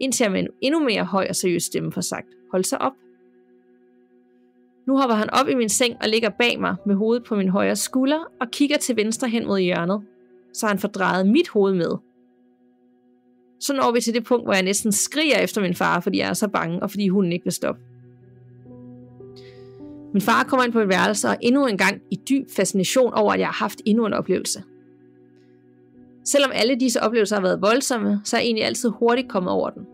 Indtil 0.00 0.24
jeg 0.24 0.32
med 0.32 0.40
en 0.40 0.48
endnu 0.60 0.80
mere 0.80 1.04
høj 1.04 1.26
og 1.28 1.36
seriøs 1.36 1.62
stemme 1.62 1.92
får 1.92 2.00
sagt, 2.00 2.26
hold 2.52 2.64
så 2.64 2.76
op. 2.76 2.92
Nu 4.86 4.96
hopper 4.96 5.14
han 5.14 5.30
op 5.30 5.48
i 5.48 5.54
min 5.54 5.68
seng 5.68 5.96
og 6.00 6.08
ligger 6.08 6.28
bag 6.28 6.60
mig 6.60 6.76
med 6.86 6.94
hovedet 6.94 7.24
på 7.24 7.36
min 7.36 7.48
højre 7.48 7.76
skulder 7.76 8.20
og 8.40 8.50
kigger 8.50 8.76
til 8.76 8.96
venstre 8.96 9.28
hen 9.28 9.46
mod 9.46 9.60
hjørnet, 9.60 10.02
så 10.52 10.66
han 10.66 10.78
får 10.78 10.88
drejet 10.88 11.26
mit 11.26 11.48
hoved 11.48 11.74
med. 11.74 12.07
Så 13.60 13.72
når 13.72 13.92
vi 13.92 14.00
til 14.00 14.14
det 14.14 14.24
punkt, 14.24 14.46
hvor 14.46 14.52
jeg 14.52 14.62
næsten 14.62 14.92
skriger 14.92 15.38
efter 15.38 15.60
min 15.60 15.74
far, 15.74 16.00
fordi 16.00 16.18
jeg 16.18 16.28
er 16.28 16.34
så 16.34 16.48
bange, 16.48 16.82
og 16.82 16.90
fordi 16.90 17.08
hunden 17.08 17.32
ikke 17.32 17.44
vil 17.44 17.52
stoppe. 17.52 17.80
Min 20.12 20.20
far 20.20 20.44
kommer 20.44 20.64
ind 20.64 20.72
på 20.72 20.80
et 20.80 20.88
værelse 20.88 21.28
og 21.28 21.36
endnu 21.40 21.66
en 21.66 21.78
gang 21.78 22.02
i 22.10 22.16
dyb 22.28 22.50
fascination 22.50 23.14
over, 23.14 23.32
at 23.32 23.40
jeg 23.40 23.48
har 23.48 23.64
haft 23.64 23.80
endnu 23.84 24.06
en 24.06 24.12
oplevelse. 24.12 24.62
Selvom 26.24 26.50
alle 26.54 26.76
disse 26.80 27.02
oplevelser 27.02 27.36
har 27.36 27.42
været 27.42 27.62
voldsomme, 27.62 28.20
så 28.24 28.36
er 28.36 28.40
jeg 28.40 28.46
egentlig 28.46 28.64
altid 28.64 28.88
hurtigt 28.88 29.28
kommet 29.28 29.52
over 29.52 29.70
den. 29.70 29.86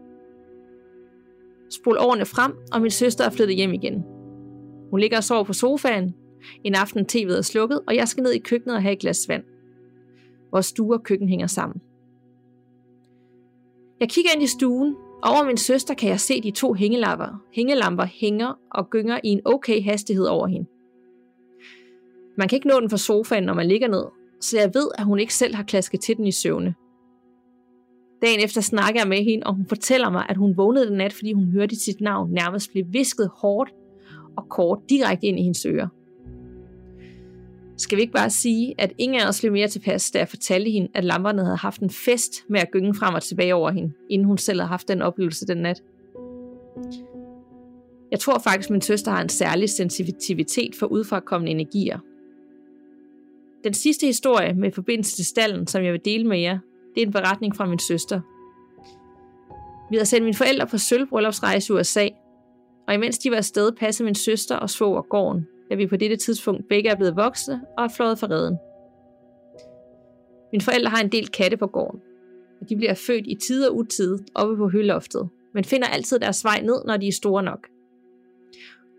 Spol 1.70 1.96
årene 1.98 2.24
frem, 2.24 2.52
og 2.72 2.80
min 2.80 2.90
søster 2.90 3.24
er 3.24 3.30
flyttet 3.30 3.56
hjem 3.56 3.72
igen. 3.72 4.04
Hun 4.90 5.00
ligger 5.00 5.16
og 5.16 5.24
sover 5.24 5.44
på 5.44 5.52
sofaen. 5.52 6.14
En 6.64 6.74
aften 6.74 7.06
tv'et 7.12 7.38
er 7.38 7.42
slukket, 7.42 7.80
og 7.86 7.96
jeg 7.96 8.08
skal 8.08 8.22
ned 8.22 8.32
i 8.32 8.38
køkkenet 8.38 8.76
og 8.76 8.82
have 8.82 8.92
et 8.92 8.98
glas 8.98 9.28
vand. 9.28 9.44
Vores 10.52 10.66
stue 10.66 10.94
og 10.94 11.02
køkken 11.02 11.28
hænger 11.28 11.46
sammen. 11.46 11.80
Jeg 14.00 14.08
kigger 14.08 14.30
ind 14.34 14.42
i 14.42 14.46
stuen, 14.46 14.96
over 15.22 15.44
min 15.44 15.56
søster 15.56 15.94
kan 15.94 16.08
jeg 16.08 16.20
se 16.20 16.40
de 16.40 16.50
to 16.50 16.72
hængelamper, 16.72 17.42
hængelamper 17.52 18.04
hænger 18.04 18.58
og 18.70 18.90
gynger 18.90 19.20
i 19.24 19.28
en 19.28 19.40
okay 19.44 19.82
hastighed 19.82 20.24
over 20.26 20.46
hende. 20.46 20.66
Man 22.38 22.48
kan 22.48 22.56
ikke 22.56 22.68
nå 22.68 22.80
den 22.80 22.90
fra 22.90 22.96
sofaen, 22.96 23.44
når 23.44 23.54
man 23.54 23.68
ligger 23.68 23.88
ned, 23.88 24.04
så 24.40 24.58
jeg 24.58 24.70
ved, 24.74 24.88
at 24.98 25.04
hun 25.04 25.18
ikke 25.18 25.34
selv 25.34 25.54
har 25.54 25.62
klasket 25.62 26.00
til 26.00 26.16
den 26.16 26.26
i 26.26 26.32
søvne. 26.32 26.74
Dagen 28.22 28.44
efter 28.44 28.60
snakker 28.60 29.00
jeg 29.00 29.08
med 29.08 29.24
hende, 29.24 29.46
og 29.46 29.54
hun 29.54 29.66
fortæller 29.66 30.10
mig, 30.10 30.26
at 30.28 30.36
hun 30.36 30.56
vågnede 30.56 30.86
den 30.86 30.96
nat, 30.96 31.12
fordi 31.12 31.32
hun 31.32 31.48
hørte 31.48 31.76
sit 31.76 32.00
navn 32.00 32.30
nærmest 32.30 32.70
blive 32.70 32.86
visket 32.88 33.30
hårdt 33.36 33.70
og 34.36 34.48
kort 34.48 34.78
direkte 34.88 35.26
ind 35.26 35.38
i 35.38 35.42
hendes 35.42 35.66
ører. 35.66 35.88
Skal 37.76 37.96
vi 37.96 38.02
ikke 38.02 38.12
bare 38.12 38.30
sige, 38.30 38.74
at 38.78 38.92
ingen 38.98 39.20
af 39.20 39.28
os 39.28 39.40
blev 39.40 39.52
mere 39.52 39.68
tilpas, 39.68 40.10
da 40.10 40.18
jeg 40.18 40.28
fortalte 40.28 40.70
hende, 40.70 40.88
at 40.94 41.04
lamperne 41.04 41.44
havde 41.44 41.56
haft 41.56 41.80
en 41.80 41.90
fest 41.90 42.32
med 42.48 42.60
at 42.60 42.70
gynge 42.70 42.94
frem 42.94 43.14
og 43.14 43.22
tilbage 43.22 43.54
over 43.54 43.70
hende, 43.70 43.92
inden 44.10 44.26
hun 44.26 44.38
selv 44.38 44.60
havde 44.60 44.68
haft 44.68 44.88
den 44.88 45.02
oplevelse 45.02 45.46
den 45.46 45.56
nat. 45.56 45.82
Jeg 48.10 48.20
tror 48.20 48.38
faktisk, 48.38 48.66
at 48.66 48.70
min 48.70 48.80
søster 48.80 49.10
har 49.10 49.22
en 49.22 49.28
særlig 49.28 49.70
sensitivitet 49.70 50.74
for 50.74 50.86
udfrakommende 50.86 51.50
energier. 51.50 51.98
Den 53.64 53.74
sidste 53.74 54.06
historie 54.06 54.54
med 54.54 54.72
forbindelse 54.72 55.16
til 55.16 55.26
stallen, 55.26 55.66
som 55.66 55.84
jeg 55.84 55.92
vil 55.92 56.04
dele 56.04 56.24
med 56.28 56.38
jer, 56.38 56.58
det 56.94 57.02
er 57.02 57.06
en 57.06 57.12
beretning 57.12 57.56
fra 57.56 57.66
min 57.66 57.78
søster. 57.78 58.20
Vi 59.90 59.96
havde 59.96 60.06
sendt 60.06 60.24
mine 60.24 60.34
forældre 60.34 60.66
på 60.66 60.78
sølvbryllupsrejse 60.78 61.72
i 61.72 61.76
USA, 61.76 62.08
og 62.88 62.94
imens 62.94 63.18
de 63.18 63.30
var 63.30 63.36
afsted, 63.36 63.72
passede 63.72 64.04
min 64.04 64.14
søster 64.14 64.56
og 64.56 64.70
svoger 64.70 65.02
gården, 65.02 65.46
da 65.74 65.76
vi 65.76 65.86
på 65.86 65.96
dette 65.96 66.16
tidspunkt 66.16 66.68
begge 66.68 66.90
er 66.90 66.96
blevet 66.96 67.16
voksne 67.16 67.60
og 67.78 67.84
er 67.84 67.88
flået 67.88 68.18
fra 68.18 68.26
redden. 68.30 68.58
Mine 70.52 70.62
forældre 70.62 70.90
har 70.90 71.00
en 71.00 71.12
del 71.12 71.28
katte 71.28 71.56
på 71.56 71.66
gården, 71.66 72.00
og 72.60 72.68
de 72.68 72.76
bliver 72.76 72.94
født 72.94 73.26
i 73.26 73.34
tid 73.34 73.66
og 73.68 73.76
utid 73.76 74.18
oppe 74.34 74.56
på 74.56 74.68
høloftet, 74.68 75.28
men 75.54 75.64
finder 75.64 75.88
altid 75.88 76.18
deres 76.18 76.44
vej 76.44 76.60
ned, 76.60 76.84
når 76.86 76.96
de 76.96 77.08
er 77.08 77.12
store 77.12 77.42
nok. 77.42 77.68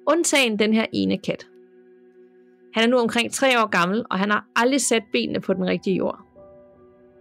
Undtagen 0.07 0.59
den 0.59 0.73
her 0.73 0.85
ene 0.93 1.17
kat. 1.17 1.47
Han 2.73 2.83
er 2.83 2.87
nu 2.87 2.97
omkring 2.97 3.31
tre 3.31 3.61
år 3.63 3.69
gammel, 3.69 4.05
og 4.11 4.19
han 4.19 4.31
har 4.31 4.47
aldrig 4.55 4.81
sat 4.81 5.03
benene 5.11 5.41
på 5.41 5.53
den 5.53 5.65
rigtige 5.65 5.95
jord. 5.95 6.19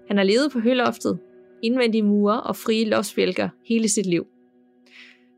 Han 0.09 0.17
har 0.17 0.25
levet 0.25 0.53
på 0.53 0.59
høloftet, 0.59 1.19
indvendige 1.63 2.03
mure 2.03 2.43
og 2.43 2.57
frie 2.57 2.85
loftsbjælker 2.85 3.49
hele 3.65 3.89
sit 3.89 4.07
liv. 4.07 4.27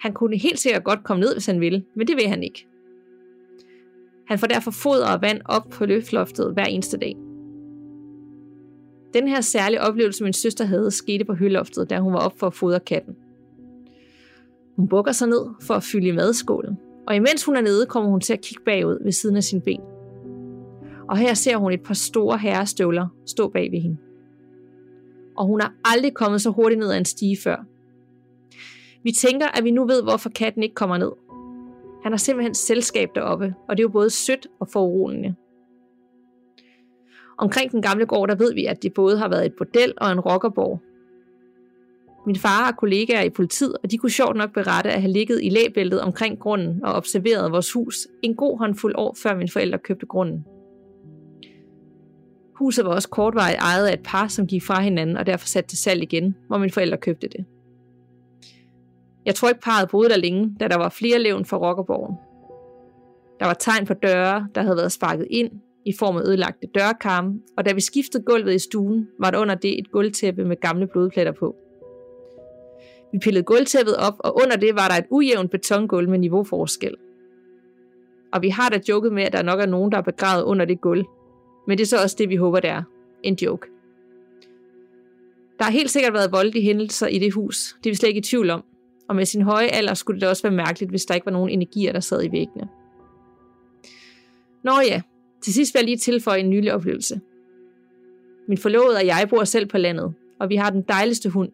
Han 0.01 0.13
kunne 0.13 0.37
helt 0.37 0.59
sikkert 0.59 0.85
godt 0.85 1.05
komme 1.05 1.21
ned, 1.21 1.35
hvis 1.35 1.47
han 1.47 1.61
ville, 1.61 1.85
men 1.97 2.07
det 2.07 2.17
vil 2.17 2.29
han 2.29 2.43
ikke. 2.43 2.67
Han 4.29 4.39
får 4.39 4.47
derfor 4.47 4.71
foder 4.71 5.07
og 5.15 5.23
vand 5.23 5.41
op 5.45 5.69
på 5.71 5.87
løftloftet 5.87 6.53
hver 6.53 6.65
eneste 6.65 6.97
dag. 6.97 7.17
Den 9.15 9.29
her 9.29 9.41
særlige 9.41 9.81
oplevelse, 9.81 10.25
min 10.25 10.33
søster 10.33 10.65
havde, 10.65 10.91
skete 10.91 11.25
på 11.25 11.35
høloftet, 11.35 11.91
da 11.91 11.99
hun 11.99 12.13
var 12.13 12.19
op 12.19 12.39
for 12.39 12.47
at 12.47 12.55
fodre 12.55 12.81
katten. 12.81 13.17
Hun 14.77 14.89
bukker 14.89 15.13
sig 15.13 15.29
ned 15.29 15.47
for 15.61 15.75
at 15.75 15.83
fylde 15.83 16.07
i 16.07 16.13
madskålen, 16.13 16.79
og 17.07 17.17
imens 17.17 17.45
hun 17.45 17.57
er 17.57 17.61
nede, 17.61 17.87
kommer 17.87 18.11
hun 18.11 18.21
til 18.21 18.33
at 18.33 18.41
kigge 18.41 18.65
bagud 18.65 19.05
ved 19.05 19.13
siden 19.13 19.37
af 19.37 19.45
sin 19.45 19.61
ben. 19.61 19.81
Og 21.09 21.17
her 21.17 21.35
ser 21.35 21.57
hun 21.57 21.73
et 21.73 21.83
par 21.83 21.95
store 21.95 22.39
herrestøvler 22.39 23.09
stå 23.27 23.49
bag 23.49 23.71
ved 23.73 23.81
hende. 23.81 23.97
Og 25.37 25.47
hun 25.47 25.61
har 25.61 25.73
aldrig 25.85 26.15
kommet 26.15 26.43
så 26.43 26.51
hurtigt 26.51 26.79
ned 26.79 26.91
ad 26.91 26.99
en 26.99 27.05
stige 27.05 27.37
før. 27.45 27.65
Vi 29.03 29.13
tænker, 29.13 29.47
at 29.47 29.65
vi 29.65 29.71
nu 29.71 29.87
ved, 29.87 30.03
hvorfor 30.03 30.31
katten 30.31 30.63
ikke 30.63 30.75
kommer 30.75 30.99
ned. 30.99 31.13
Han 32.07 32.13
har 32.13 32.19
simpelthen 32.19 32.55
selskab 32.55 33.09
deroppe, 33.15 33.55
og 33.69 33.77
det 33.77 33.81
er 33.81 33.85
jo 33.85 33.89
både 33.89 34.11
sødt 34.11 34.47
og 34.61 34.69
foruroligende. 34.69 35.35
Omkring 37.39 37.71
den 37.71 37.83
gamle 37.83 38.07
gård, 38.07 38.29
der 38.29 38.35
ved 38.35 38.55
vi, 38.55 38.65
at 38.65 38.83
det 38.83 38.95
både 38.95 39.19
har 39.19 39.29
været 39.29 39.47
et 39.47 39.55
bordel 39.59 39.93
og 39.97 40.13
en 40.13 40.21
rockerborg. 40.21 40.81
Min 42.27 42.37
far 42.37 42.65
har 42.65 42.73
kollegaer 42.73 43.23
i 43.23 43.31
politiet, 43.31 43.77
og 43.83 43.91
de 43.91 43.99
kunne 43.99 44.11
sjovt 44.11 44.37
nok 44.37 44.53
berette 44.55 44.91
at 44.91 45.01
have 45.01 45.13
ligget 45.13 45.41
i 45.43 45.49
læbæltet 45.49 46.01
omkring 46.01 46.39
grunden 46.39 46.85
og 46.85 46.93
observeret 46.93 47.53
vores 47.53 47.73
hus 47.73 48.09
en 48.23 48.35
god 48.35 48.59
håndfuld 48.59 48.95
år, 48.99 49.17
før 49.23 49.37
mine 49.37 49.51
forældre 49.51 49.79
købte 49.79 50.07
grunden. 50.07 50.45
Huset 52.55 52.85
var 52.85 52.95
også 52.95 53.09
kortvarigt 53.09 53.59
ejet 53.59 53.87
af 53.87 53.93
et 53.93 54.03
par, 54.05 54.29
som 54.29 54.47
gik 54.47 54.63
fra 54.63 54.81
hinanden 54.81 55.17
og 55.17 55.27
derfor 55.27 55.47
sat 55.47 55.65
til 55.65 55.79
salg 55.79 56.03
igen, 56.03 56.37
hvor 56.47 56.59
mine 56.59 56.73
forældre 56.73 56.97
købte 56.97 57.29
det. 57.29 57.45
Jeg 59.27 59.35
tror 59.35 59.49
ikke 59.49 59.61
parret 59.61 59.89
boede 59.91 60.09
der 60.09 60.17
længe, 60.17 60.57
da 60.61 60.69
der 60.69 60.77
var 60.77 60.89
flere 60.89 61.19
levn 61.19 61.45
fra 61.45 61.57
Rockerborgen. 61.57 62.17
Der 63.41 63.47
var 63.47 63.55
tegn 63.55 63.87
på 63.87 63.95
døre, 63.95 64.49
der 64.55 64.63
havde 64.63 64.77
været 64.77 64.93
sparket 64.93 65.27
ind 65.31 65.51
i 65.85 65.93
form 65.99 66.17
af 66.17 66.21
ødelagte 66.21 66.67
dørkarme, 66.75 67.41
og 67.57 67.67
da 67.67 67.73
vi 67.73 67.81
skiftede 67.81 68.23
gulvet 68.23 68.55
i 68.55 68.59
stuen, 68.59 69.09
var 69.19 69.31
der 69.31 69.39
under 69.39 69.55
det 69.55 69.79
et 69.79 69.91
gulvtæppe 69.91 70.45
med 70.45 70.57
gamle 70.61 70.87
blodpletter 70.87 71.33
på. 71.33 71.57
Vi 73.13 73.19
pillede 73.19 73.45
gulvtæppet 73.45 73.97
op, 73.97 74.15
og 74.19 74.37
under 74.43 74.57
det 74.57 74.75
var 74.75 74.89
der 74.89 74.95
et 74.95 75.07
ujævnt 75.11 75.51
betongulv 75.51 76.09
med 76.09 76.19
niveauforskel. 76.19 76.95
Og 78.33 78.43
vi 78.43 78.49
har 78.49 78.69
da 78.69 78.81
joket 78.89 79.13
med, 79.13 79.23
at 79.23 79.33
der 79.33 79.43
nok 79.43 79.61
er 79.61 79.67
nogen, 79.67 79.93
der 79.93 79.99
er 79.99 80.03
begravet 80.03 80.43
under 80.43 80.65
det 80.65 80.81
gulv. 80.81 81.05
Men 81.67 81.79
det 81.79 81.85
er 81.85 81.89
så 81.89 82.03
også 82.03 82.17
det, 82.19 82.29
vi 82.29 82.37
håber, 82.37 82.61
det 82.61 82.71
er. 82.71 82.83
En 83.23 83.35
joke. 83.43 83.67
Der 85.59 85.65
har 85.65 85.73
helt 85.73 85.91
sikkert 85.91 86.13
været 86.13 86.33
voldelige 86.33 86.65
hændelser 86.65 87.07
i 87.07 87.19
det 87.19 87.35
hus. 87.35 87.77
Det 87.85 87.91
er 87.91 87.93
vi 87.93 87.97
slet 87.97 88.09
ikke 88.09 88.19
i 88.19 88.23
tvivl 88.23 88.51
om 88.51 88.65
og 89.09 89.17
med 89.17 89.25
sin 89.25 89.43
høje 89.43 89.67
alder 89.67 89.95
skulle 89.95 90.21
det 90.21 90.29
også 90.29 90.43
være 90.43 90.57
mærkeligt, 90.57 90.91
hvis 90.91 91.05
der 91.05 91.15
ikke 91.15 91.27
var 91.27 91.33
nogen 91.33 91.51
energier, 91.51 91.93
der 91.93 92.01
sad 92.01 92.25
i 92.25 92.33
væggene. 92.33 92.69
Nå 94.65 94.73
ja, 94.89 95.03
til 95.43 95.55
sidst 95.55 95.75
vil 95.75 95.81
jeg 95.81 95.85
lige 95.85 95.97
tilføje 95.97 96.41
en 96.41 96.51
nylig 96.51 96.75
oplevelse. 96.75 97.21
Min 98.49 98.59
forlovede 98.59 98.97
og 98.97 99.07
jeg 99.07 99.27
bor 99.31 99.45
selv 99.45 99.67
på 99.67 99.79
landet, 99.79 100.15
og 100.41 100.49
vi 100.49 100.57
har 100.57 100.71
den 100.71 100.83
dejligste 100.83 101.31
hund. 101.31 101.53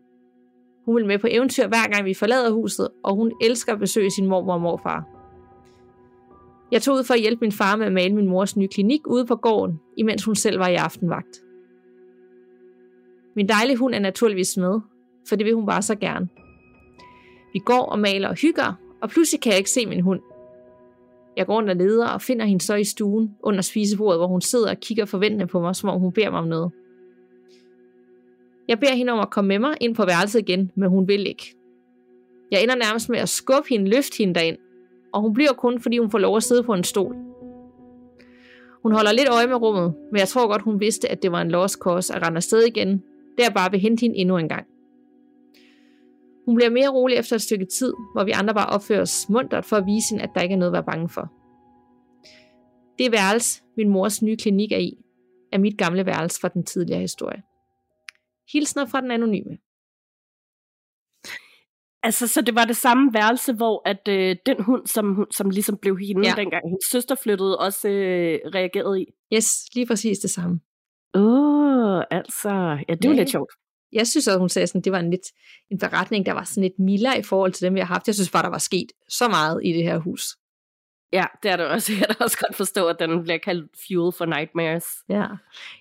Hun 0.85 0.97
vil 0.97 1.07
med 1.07 1.19
på 1.19 1.27
eventyr 1.31 1.67
hver 1.67 1.91
gang 1.91 2.05
vi 2.05 2.15
forlader 2.15 2.51
huset, 2.51 2.89
og 3.05 3.15
hun 3.15 3.33
elsker 3.43 3.73
at 3.73 3.79
besøge 3.79 4.11
sin 4.11 4.27
mormor 4.27 4.55
og 4.55 4.61
morfar. 4.61 5.05
Jeg 6.73 6.83
tog 6.83 6.97
ud 6.97 7.05
for 7.05 7.15
at 7.15 7.21
hjælpe 7.21 7.41
min 7.41 7.53
far 7.53 7.77
med 7.77 7.87
at 7.87 7.93
male 7.93 8.15
min 8.15 8.29
mors 8.29 8.57
nye 8.57 8.69
klinik 8.69 9.07
ude 9.07 9.27
på 9.27 9.37
gården, 9.37 9.81
imens 9.97 10.25
hun 10.25 10.35
selv 10.35 10.59
var 10.59 10.69
i 10.69 10.75
aftenvagt. 10.75 11.43
Min 13.37 13.49
dejlige 13.49 13.77
hund 13.77 13.95
er 13.95 13.99
naturligvis 13.99 14.57
med, 14.57 14.81
for 15.29 15.37
det 15.37 15.47
vil 15.47 15.55
hun 15.55 15.67
bare 15.67 15.83
så 15.83 15.95
gerne. 15.95 16.29
Vi 17.53 17.59
går 17.59 17.83
og 17.83 17.99
maler 17.99 18.29
og 18.29 18.35
hygger, 18.35 18.73
og 19.01 19.11
pludselig 19.11 19.41
kan 19.41 19.51
jeg 19.51 19.59
ikke 19.59 19.71
se 19.71 19.87
min 19.87 20.01
hund. 20.01 20.21
Jeg 21.37 21.47
går 21.47 21.55
rundt 21.55 21.71
og 21.71 21.77
leder 21.77 22.09
og 22.09 22.23
finder 22.23 22.45
hende 22.47 22.65
så 22.65 22.75
i 22.75 22.85
stuen 22.85 23.37
under 23.43 23.61
spisebordet, 23.61 24.19
hvor 24.19 24.27
hun 24.27 24.41
sidder 24.41 24.71
og 24.71 24.77
kigger 24.81 25.05
forventende 25.05 25.47
på 25.47 25.61
mig, 25.61 25.77
som 25.77 25.89
om 25.89 26.01
hun 26.01 26.13
beder 26.13 26.31
mig 26.31 26.39
om 26.39 26.49
noget. 26.49 26.73
Jeg 28.69 28.81
beder 28.81 28.95
hende 28.95 29.13
om 29.13 29.21
at 29.21 29.31
komme 29.31 29.49
med 29.49 29.59
mig 29.59 29.77
ind 29.81 29.95
på 29.95 30.05
værelset 30.05 30.39
igen, 30.39 30.71
men 30.75 30.89
hun 30.89 31.09
vil 31.09 31.27
ikke. 31.27 31.55
Jeg 32.51 32.63
ender 32.63 32.75
nærmest 32.75 33.09
med 33.09 33.19
at 33.19 33.29
skubbe 33.29 33.69
hende, 33.69 33.91
løfte 33.91 34.19
hende 34.19 34.35
derind, 34.35 34.59
og 35.13 35.21
hun 35.21 35.35
bliver 35.35 35.53
kun, 35.53 35.81
fordi 35.81 35.99
hun 35.99 36.11
får 36.11 36.19
lov 36.19 36.37
at 36.37 36.43
sidde 36.43 36.63
på 36.63 36.75
en 36.75 36.85
stol. 36.85 37.17
Hun 38.83 38.93
holder 38.93 39.13
lidt 39.13 39.29
øje 39.29 39.47
med 39.47 39.57
rummet, 39.57 39.95
men 40.13 40.19
jeg 40.19 40.29
tror 40.29 40.49
godt, 40.49 40.63
hun 40.63 40.81
vidste, 40.81 41.09
at 41.09 41.23
det 41.23 41.33
var 41.33 41.41
en 41.41 41.51
lost 41.51 41.75
cause 41.75 42.15
at 42.15 42.23
rende 42.23 42.37
afsted 42.37 42.63
igen, 42.63 43.03
der 43.39 43.51
bare 43.51 43.71
vil 43.71 43.81
hente 43.81 44.01
hende 44.01 44.17
endnu 44.17 44.39
en 44.39 44.49
gang. 44.49 44.67
Hun 46.47 46.55
bliver 46.57 46.71
mere 46.71 46.89
rolig 46.89 47.17
efter 47.17 47.37
et 47.37 47.43
stykke 47.43 47.67
tid, 47.79 47.93
hvor 48.15 48.25
vi 48.25 48.31
andre 48.31 48.55
bare 48.55 48.67
opfører 48.67 49.01
os 49.01 49.29
muntert 49.29 49.65
for 49.65 49.77
at 49.77 49.87
vise 49.87 50.11
hende, 50.11 50.25
at 50.25 50.31
der 50.35 50.41
ikke 50.41 50.53
er 50.53 50.59
noget 50.59 50.71
at 50.71 50.73
være 50.73 50.91
bange 50.93 51.09
for. 51.09 51.33
Det 52.99 53.13
værelse, 53.13 53.63
min 53.77 53.89
mors 53.89 54.23
nye 54.23 54.37
klinik 54.37 54.73
er 54.73 54.79
i, 54.79 54.93
er 55.53 55.59
mit 55.59 55.79
gamle 55.79 56.07
værelse 56.07 56.41
fra 56.41 56.49
den 56.49 56.65
tidligere 56.65 57.01
historie. 57.01 57.43
Hilsner 58.53 58.87
fra 58.87 59.01
den 59.01 59.11
anonyme. 59.11 59.59
Altså, 62.03 62.29
så 62.29 62.41
det 62.41 62.55
var 62.55 62.65
det 62.65 62.77
samme 62.77 63.15
værelse, 63.15 63.53
hvor 63.53 63.89
at 63.89 64.09
øh, 64.09 64.37
den 64.47 64.63
hund, 64.63 64.87
som, 64.87 65.27
som 65.31 65.51
ligesom 65.51 65.79
blev 65.83 65.99
hende, 65.99 66.29
ja. 66.29 66.35
dengang 66.37 66.69
hendes 66.69 66.85
søster 66.91 67.15
flyttede, 67.15 67.59
også 67.59 67.89
øh, 67.89 68.39
reagerede 68.55 69.03
i? 69.03 69.07
Yes, 69.35 69.49
lige 69.75 69.87
præcis 69.87 70.19
det 70.19 70.31
samme. 70.31 70.61
Åh, 71.15 71.23
oh, 71.23 72.03
altså, 72.11 72.51
ja, 72.89 72.95
det 72.95 73.09
var 73.09 73.15
ja. 73.15 73.21
lidt 73.21 73.31
sjovt. 73.31 73.53
Jeg 73.93 74.07
synes 74.07 74.29
at 74.29 74.39
hun 74.39 74.49
sagde 74.49 74.67
sådan, 74.67 74.81
det 74.81 74.93
var 74.93 74.99
en 74.99 75.11
lidt 75.11 75.27
en 75.71 75.79
beretning, 75.79 76.27
der 76.27 76.33
var 76.33 76.45
sådan 76.45 76.63
lidt 76.63 76.79
mildere 76.79 77.19
i 77.19 77.23
forhold 77.23 77.53
til 77.53 77.67
dem, 77.67 77.75
vi 77.75 77.81
har 77.81 77.87
haft. 77.87 78.07
Jeg 78.07 78.15
synes 78.15 78.31
bare, 78.31 78.43
der 78.43 78.49
var 78.49 78.59
sket 78.59 78.93
så 79.09 79.29
meget 79.29 79.61
i 79.65 79.73
det 79.73 79.83
her 79.83 79.99
hus. 79.99 80.37
Ja, 81.13 81.25
det 81.43 81.51
er 81.51 81.57
det 81.57 81.67
også. 81.67 81.93
Jeg 82.01 82.07
kan 82.07 82.17
også 82.21 82.39
godt 82.39 82.57
forstå, 82.57 82.87
at 82.87 82.97
den 82.99 83.23
bliver 83.23 83.39
kaldt 83.39 83.71
Fuel 83.87 84.13
for 84.13 84.27
Nightmares. 84.27 84.85
Ja. 85.09 85.15
Jeg 85.15 85.29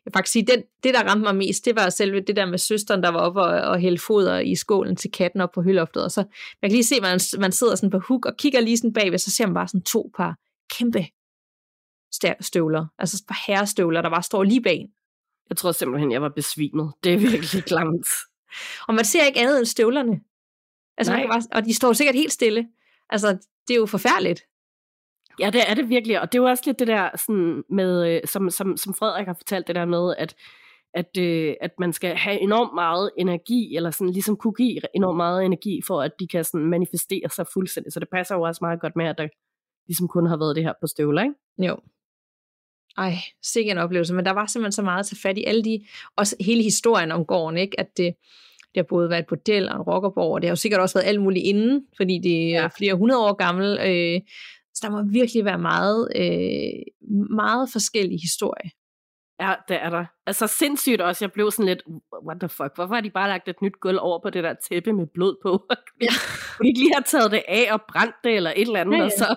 vil 0.05 0.13
faktisk 0.13 0.31
sige, 0.33 0.45
den, 0.45 0.63
det 0.83 0.93
der 0.93 1.03
ramte 1.03 1.23
mig 1.23 1.35
mest, 1.35 1.65
det 1.65 1.75
var 1.75 1.89
selve 1.89 2.19
det 2.19 2.35
der 2.35 2.45
med 2.45 2.57
søsteren, 2.57 3.03
der 3.03 3.09
var 3.09 3.19
oppe 3.19 3.41
og, 3.41 3.61
og 3.61 3.79
hælde 3.79 3.97
foder 3.97 4.39
i 4.39 4.55
skålen 4.55 4.95
til 4.95 5.11
katten 5.11 5.41
op 5.41 5.51
på 5.51 5.61
høloftet. 5.61 6.03
Og 6.03 6.11
så 6.11 6.23
man 6.61 6.69
kan 6.69 6.71
lige 6.71 6.83
se, 6.83 6.95
at 6.95 7.01
man, 7.01 7.19
man 7.39 7.51
sidder 7.51 7.75
sådan 7.75 7.89
på 7.89 7.99
hook 8.07 8.25
og 8.25 8.37
kigger 8.37 8.59
lige 8.59 8.77
sådan 8.77 8.93
bagved, 8.93 9.17
så 9.17 9.31
ser 9.31 9.45
man 9.45 9.53
bare 9.53 9.67
sådan 9.67 9.83
to 9.83 10.11
par 10.17 10.35
kæmpe 10.77 11.05
støvler. 12.41 12.85
Altså 12.99 13.23
par 13.27 13.43
herrestøvler, 13.47 14.01
der 14.01 14.09
bare 14.09 14.23
står 14.23 14.43
lige 14.43 14.61
bag 14.61 14.87
Jeg 15.51 15.57
tror 15.57 15.71
simpelthen, 15.71 16.11
jeg 16.11 16.21
var 16.21 16.29
besvimet. 16.29 16.93
Det 17.03 17.13
er 17.13 17.17
virkelig 17.17 17.63
klamt. 17.71 18.07
og 18.87 18.93
man 18.93 19.05
ser 19.05 19.25
ikke 19.25 19.39
andet 19.39 19.57
end 19.57 19.65
støvlerne. 19.65 20.21
Altså, 20.97 21.13
man 21.13 21.21
kan 21.21 21.29
bare, 21.29 21.43
og 21.51 21.65
de 21.65 21.73
står 21.73 21.93
sikkert 21.93 22.15
helt 22.15 22.31
stille. 22.31 22.67
Altså, 23.09 23.27
det 23.67 23.73
er 23.73 23.77
jo 23.79 23.85
forfærdeligt. 23.85 24.41
Ja, 25.39 25.49
det 25.49 25.61
er 25.69 25.73
det 25.73 25.89
virkelig, 25.89 26.21
og 26.21 26.31
det 26.31 26.37
er 26.37 26.41
jo 26.41 26.49
også 26.49 26.63
lidt 26.65 26.79
det 26.79 26.87
der, 26.87 27.09
sådan 27.17 27.63
med, 27.69 28.15
øh, 28.15 28.21
som, 28.25 28.49
som, 28.49 28.77
som 28.77 28.93
Frederik 28.93 29.27
har 29.27 29.33
fortalt, 29.33 29.67
det 29.67 29.75
der 29.75 29.85
med, 29.85 30.15
at, 30.17 30.35
at, 30.93 31.17
øh, 31.17 31.55
at 31.61 31.71
man 31.79 31.93
skal 31.93 32.15
have 32.15 32.39
enormt 32.39 32.75
meget 32.75 33.11
energi, 33.17 33.75
eller 33.75 33.91
sådan 33.91 34.13
ligesom 34.13 34.37
kunne 34.37 34.53
give 34.53 34.95
enormt 34.95 35.17
meget 35.17 35.45
energi, 35.45 35.81
for 35.87 36.01
at 36.01 36.11
de 36.19 36.27
kan 36.27 36.43
sådan 36.43 36.65
manifestere 36.65 37.29
sig 37.29 37.45
fuldstændig. 37.53 37.93
Så 37.93 37.99
det 37.99 38.09
passer 38.13 38.35
jo 38.35 38.41
også 38.41 38.59
meget 38.61 38.81
godt 38.81 38.95
med, 38.95 39.05
at 39.05 39.17
der 39.17 39.27
ligesom 39.87 40.07
kun 40.07 40.25
har 40.25 40.37
været 40.37 40.55
det 40.55 40.63
her 40.63 40.73
på 40.81 40.87
støvler, 40.87 41.21
ikke? 41.23 41.35
Jo. 41.57 41.77
Ej, 42.97 43.13
sikkert 43.43 43.77
en 43.77 43.83
oplevelse, 43.83 44.13
men 44.13 44.25
der 44.25 44.31
var 44.31 44.45
simpelthen 44.45 44.71
så 44.71 44.81
meget 44.81 44.99
at 44.99 45.05
tage 45.05 45.19
fat 45.21 45.37
i. 45.37 45.43
Alle 45.43 45.63
de, 45.63 45.85
også 46.15 46.35
hele 46.39 46.63
historien 46.63 47.11
om 47.11 47.25
gården, 47.25 47.57
ikke? 47.57 47.79
At 47.79 47.97
det, 47.97 48.15
det 48.61 48.77
har 48.77 48.83
både 48.83 49.09
været 49.09 49.19
et 49.19 49.27
bordel 49.27 49.69
og 49.69 49.75
en 49.75 49.81
rockerborg, 49.81 50.33
og 50.33 50.41
det 50.41 50.47
har 50.47 50.51
jo 50.51 50.55
sikkert 50.55 50.81
også 50.81 50.99
været 50.99 51.07
alt 51.07 51.21
muligt 51.21 51.45
inden, 51.45 51.85
fordi 51.97 52.19
det 52.23 52.55
er 52.55 52.61
ja. 52.61 52.67
flere 52.77 52.93
hundrede 52.93 53.19
år 53.19 53.33
gammel. 53.33 53.79
Øh, 53.79 54.21
så 54.73 54.87
der 54.87 54.89
må 54.91 55.11
virkelig 55.11 55.45
være 55.45 55.59
meget, 55.59 56.07
øh, 56.15 57.07
meget 57.29 57.69
forskellige 57.71 58.21
historie. 58.21 58.71
Ja, 59.41 59.53
det 59.67 59.77
er 59.81 59.89
der. 59.89 60.05
Altså 60.27 60.47
sindssygt 60.47 61.01
også, 61.01 61.25
jeg 61.25 61.31
blev 61.31 61.51
sådan 61.51 61.65
lidt, 61.65 61.83
what 62.27 62.39
the 62.39 62.49
fuck, 62.49 62.75
hvorfor 62.75 62.93
har 62.93 63.01
de 63.01 63.09
bare 63.09 63.29
lagt 63.29 63.49
et 63.49 63.61
nyt 63.61 63.79
gulv 63.79 63.97
over 64.01 64.19
på 64.23 64.29
det 64.29 64.43
der 64.43 64.53
tæppe 64.69 64.93
med 64.93 65.07
blod 65.13 65.35
på? 65.43 65.51
ja. 66.01 66.13
Kunne 66.57 66.63
de 66.63 66.67
ikke 66.67 66.79
lige 66.79 66.93
have 66.93 67.03
taget 67.07 67.31
det 67.31 67.43
af 67.47 67.73
og 67.73 67.81
brændt 67.89 68.15
det, 68.23 68.35
eller 68.35 68.53
et 68.55 68.61
eller 68.61 68.79
andet, 68.79 68.97
ja, 68.97 68.97
ja. 68.97 69.05
og 69.05 69.11
så 69.17 69.35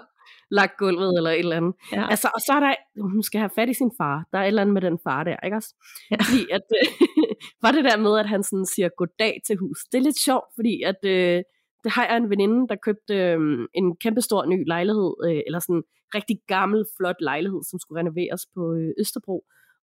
lagt 0.58 0.74
gulvet, 0.78 1.12
eller 1.16 1.30
et 1.30 1.38
eller 1.38 1.56
andet. 1.56 1.74
Ja. 1.92 2.04
Altså, 2.12 2.28
og 2.34 2.40
så 2.46 2.52
er 2.58 2.60
der, 2.60 2.74
hun 3.14 3.22
skal 3.22 3.40
have 3.40 3.56
fat 3.58 3.68
i 3.68 3.74
sin 3.74 3.92
far, 4.00 4.16
der 4.32 4.38
er 4.38 4.42
et 4.42 4.46
eller 4.46 4.62
andet 4.62 4.74
med 4.74 4.82
den 4.82 4.98
far 5.06 5.24
der, 5.24 5.36
ikke 5.44 5.56
også? 5.56 5.74
Ja. 6.10 6.16
Fordi 6.16 6.42
at, 6.56 6.66
øh, 6.78 6.86
var 7.64 7.72
det 7.72 7.84
der 7.84 7.96
med, 8.06 8.18
at 8.18 8.28
han 8.28 8.42
sådan 8.42 8.66
siger 8.74 8.88
goddag 9.00 9.34
til 9.46 9.56
hus. 9.56 9.78
Det 9.92 9.98
er 9.98 10.02
lidt 10.08 10.20
sjovt, 10.28 10.48
fordi 10.58 10.74
at, 10.82 11.00
øh, 11.14 11.42
det 11.84 11.92
har 11.96 12.04
jeg 12.06 12.16
en 12.16 12.30
veninde, 12.30 12.68
der 12.70 12.84
købte 12.86 13.14
øh, 13.14 13.38
en 13.74 13.96
kæmpestor 14.02 14.46
ny 14.52 14.58
lejlighed, 14.66 15.10
øh, 15.26 15.40
eller 15.46 15.58
sådan 15.58 15.76
en 15.76 15.84
rigtig 16.16 16.38
gammel, 16.54 16.80
flot 16.96 17.20
lejlighed, 17.20 17.62
som 17.70 17.78
skulle 17.78 17.98
renoveres 18.00 18.42
på 18.54 18.62
øh, 18.78 18.90
Østerbro. 19.02 19.36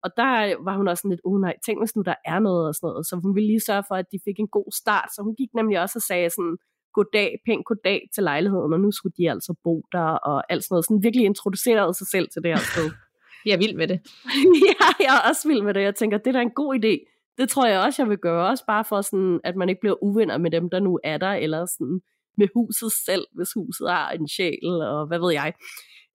Og 0.03 0.09
der 0.17 0.63
var 0.67 0.77
hun 0.77 0.87
også 0.87 1.01
sådan 1.01 1.13
lidt, 1.13 1.25
oh 1.29 1.39
nej, 1.41 1.55
tænk 1.65 1.77
hvis 1.81 1.95
nu 1.95 2.01
der 2.11 2.17
er 2.25 2.39
noget 2.39 2.67
og 2.67 2.75
sådan 2.75 2.87
noget. 2.87 3.05
Så 3.09 3.13
hun 3.23 3.35
ville 3.35 3.47
lige 3.51 3.67
sørge 3.69 3.85
for, 3.89 3.95
at 3.95 4.11
de 4.11 4.19
fik 4.27 4.37
en 4.39 4.51
god 4.57 4.69
start. 4.81 5.09
Så 5.15 5.19
hun 5.25 5.35
gik 5.35 5.51
nemlig 5.59 5.77
også 5.83 5.97
og 5.99 6.05
sagde 6.09 6.29
sådan, 6.29 6.57
goddag, 6.93 7.37
pænt 7.45 7.65
goddag 7.65 8.09
til 8.13 8.23
lejligheden, 8.23 8.73
og 8.73 8.79
nu 8.79 8.91
skulle 8.91 9.13
de 9.17 9.31
altså 9.31 9.53
bo 9.63 9.85
der, 9.91 10.09
og 10.29 10.51
alt 10.51 10.63
sådan 10.63 10.73
noget. 10.73 10.85
Sådan 10.85 11.03
virkelig 11.03 11.25
introducerede 11.25 11.93
sig 11.93 12.07
selv 12.07 12.27
til 12.33 12.41
det 12.43 12.51
her 12.51 12.63
sted. 12.73 12.91
jeg 13.45 13.53
er 13.53 13.57
vild 13.57 13.75
med 13.75 13.87
det. 13.87 13.99
ja, 14.69 14.87
jeg 15.05 15.13
er 15.17 15.29
også 15.29 15.47
vild 15.47 15.61
med 15.61 15.73
det. 15.73 15.81
Jeg 15.81 15.95
tænker, 15.95 16.17
det 16.17 16.27
er 16.27 16.31
da 16.31 16.41
en 16.41 16.57
god 16.61 16.75
idé 16.79 17.11
det 17.37 17.49
tror 17.49 17.67
jeg 17.67 17.79
også, 17.79 18.01
jeg 18.01 18.09
vil 18.09 18.17
gøre, 18.17 18.47
også 18.47 18.65
bare 18.65 18.85
for 18.85 19.01
sådan, 19.01 19.39
at 19.43 19.55
man 19.55 19.69
ikke 19.69 19.81
bliver 19.81 20.03
uvenner 20.03 20.37
med 20.37 20.51
dem, 20.51 20.69
der 20.69 20.79
nu 20.79 20.99
er 21.03 21.17
der, 21.17 21.33
eller 21.33 21.65
sådan 21.65 22.01
med 22.37 22.47
huset 22.55 22.91
selv, 23.05 23.25
hvis 23.35 23.53
huset 23.55 23.89
har 23.89 24.11
en 24.11 24.27
sjæl, 24.27 24.81
og 24.81 25.07
hvad 25.07 25.19
ved 25.19 25.31
jeg. 25.33 25.53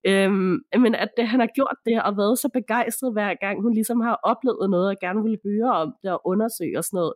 Øhm, 0.07 0.59
men 0.83 0.95
at 0.95 1.09
det, 1.17 1.27
han 1.27 1.39
har 1.39 1.47
gjort 1.55 1.77
det, 1.85 2.03
og 2.03 2.17
været 2.17 2.39
så 2.39 2.49
begejstret 2.53 3.13
hver 3.13 3.33
gang, 3.45 3.61
hun 3.61 3.73
ligesom 3.73 3.99
har 4.01 4.19
oplevet 4.23 4.69
noget, 4.69 4.89
og 4.89 4.95
gerne 5.01 5.23
vil 5.23 5.39
høre 5.45 5.71
om 5.73 5.93
det, 6.03 6.11
og 6.11 6.21
undersøge 6.25 6.77
og 6.77 6.83
sådan 6.83 6.97
noget. 6.97 7.13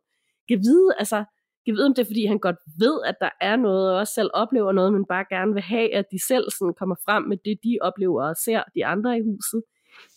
Kan 0.49 0.59
vide, 0.59 0.89
altså, 0.99 1.23
jeg 1.67 1.73
ved, 1.75 1.85
om 1.85 1.93
det 1.93 2.01
er, 2.01 2.11
fordi 2.11 2.25
han 2.25 2.39
godt 2.39 2.55
ved, 2.79 3.01
at 3.05 3.15
der 3.21 3.29
er 3.41 3.55
noget, 3.55 3.91
og 3.91 3.97
også 3.97 4.13
selv 4.13 4.29
oplever 4.33 4.71
noget, 4.71 4.93
men 4.93 5.05
bare 5.05 5.25
gerne 5.29 5.53
vil 5.53 5.61
have, 5.61 5.95
at 5.95 6.05
de 6.11 6.19
selv 6.27 6.45
sådan 6.57 6.73
kommer 6.79 6.95
frem 7.05 7.23
med 7.23 7.37
det, 7.45 7.55
de 7.63 7.77
oplever 7.81 8.29
og 8.29 8.35
ser 8.35 8.63
de 8.75 8.85
andre 8.85 9.17
i 9.17 9.21
huset. 9.21 9.61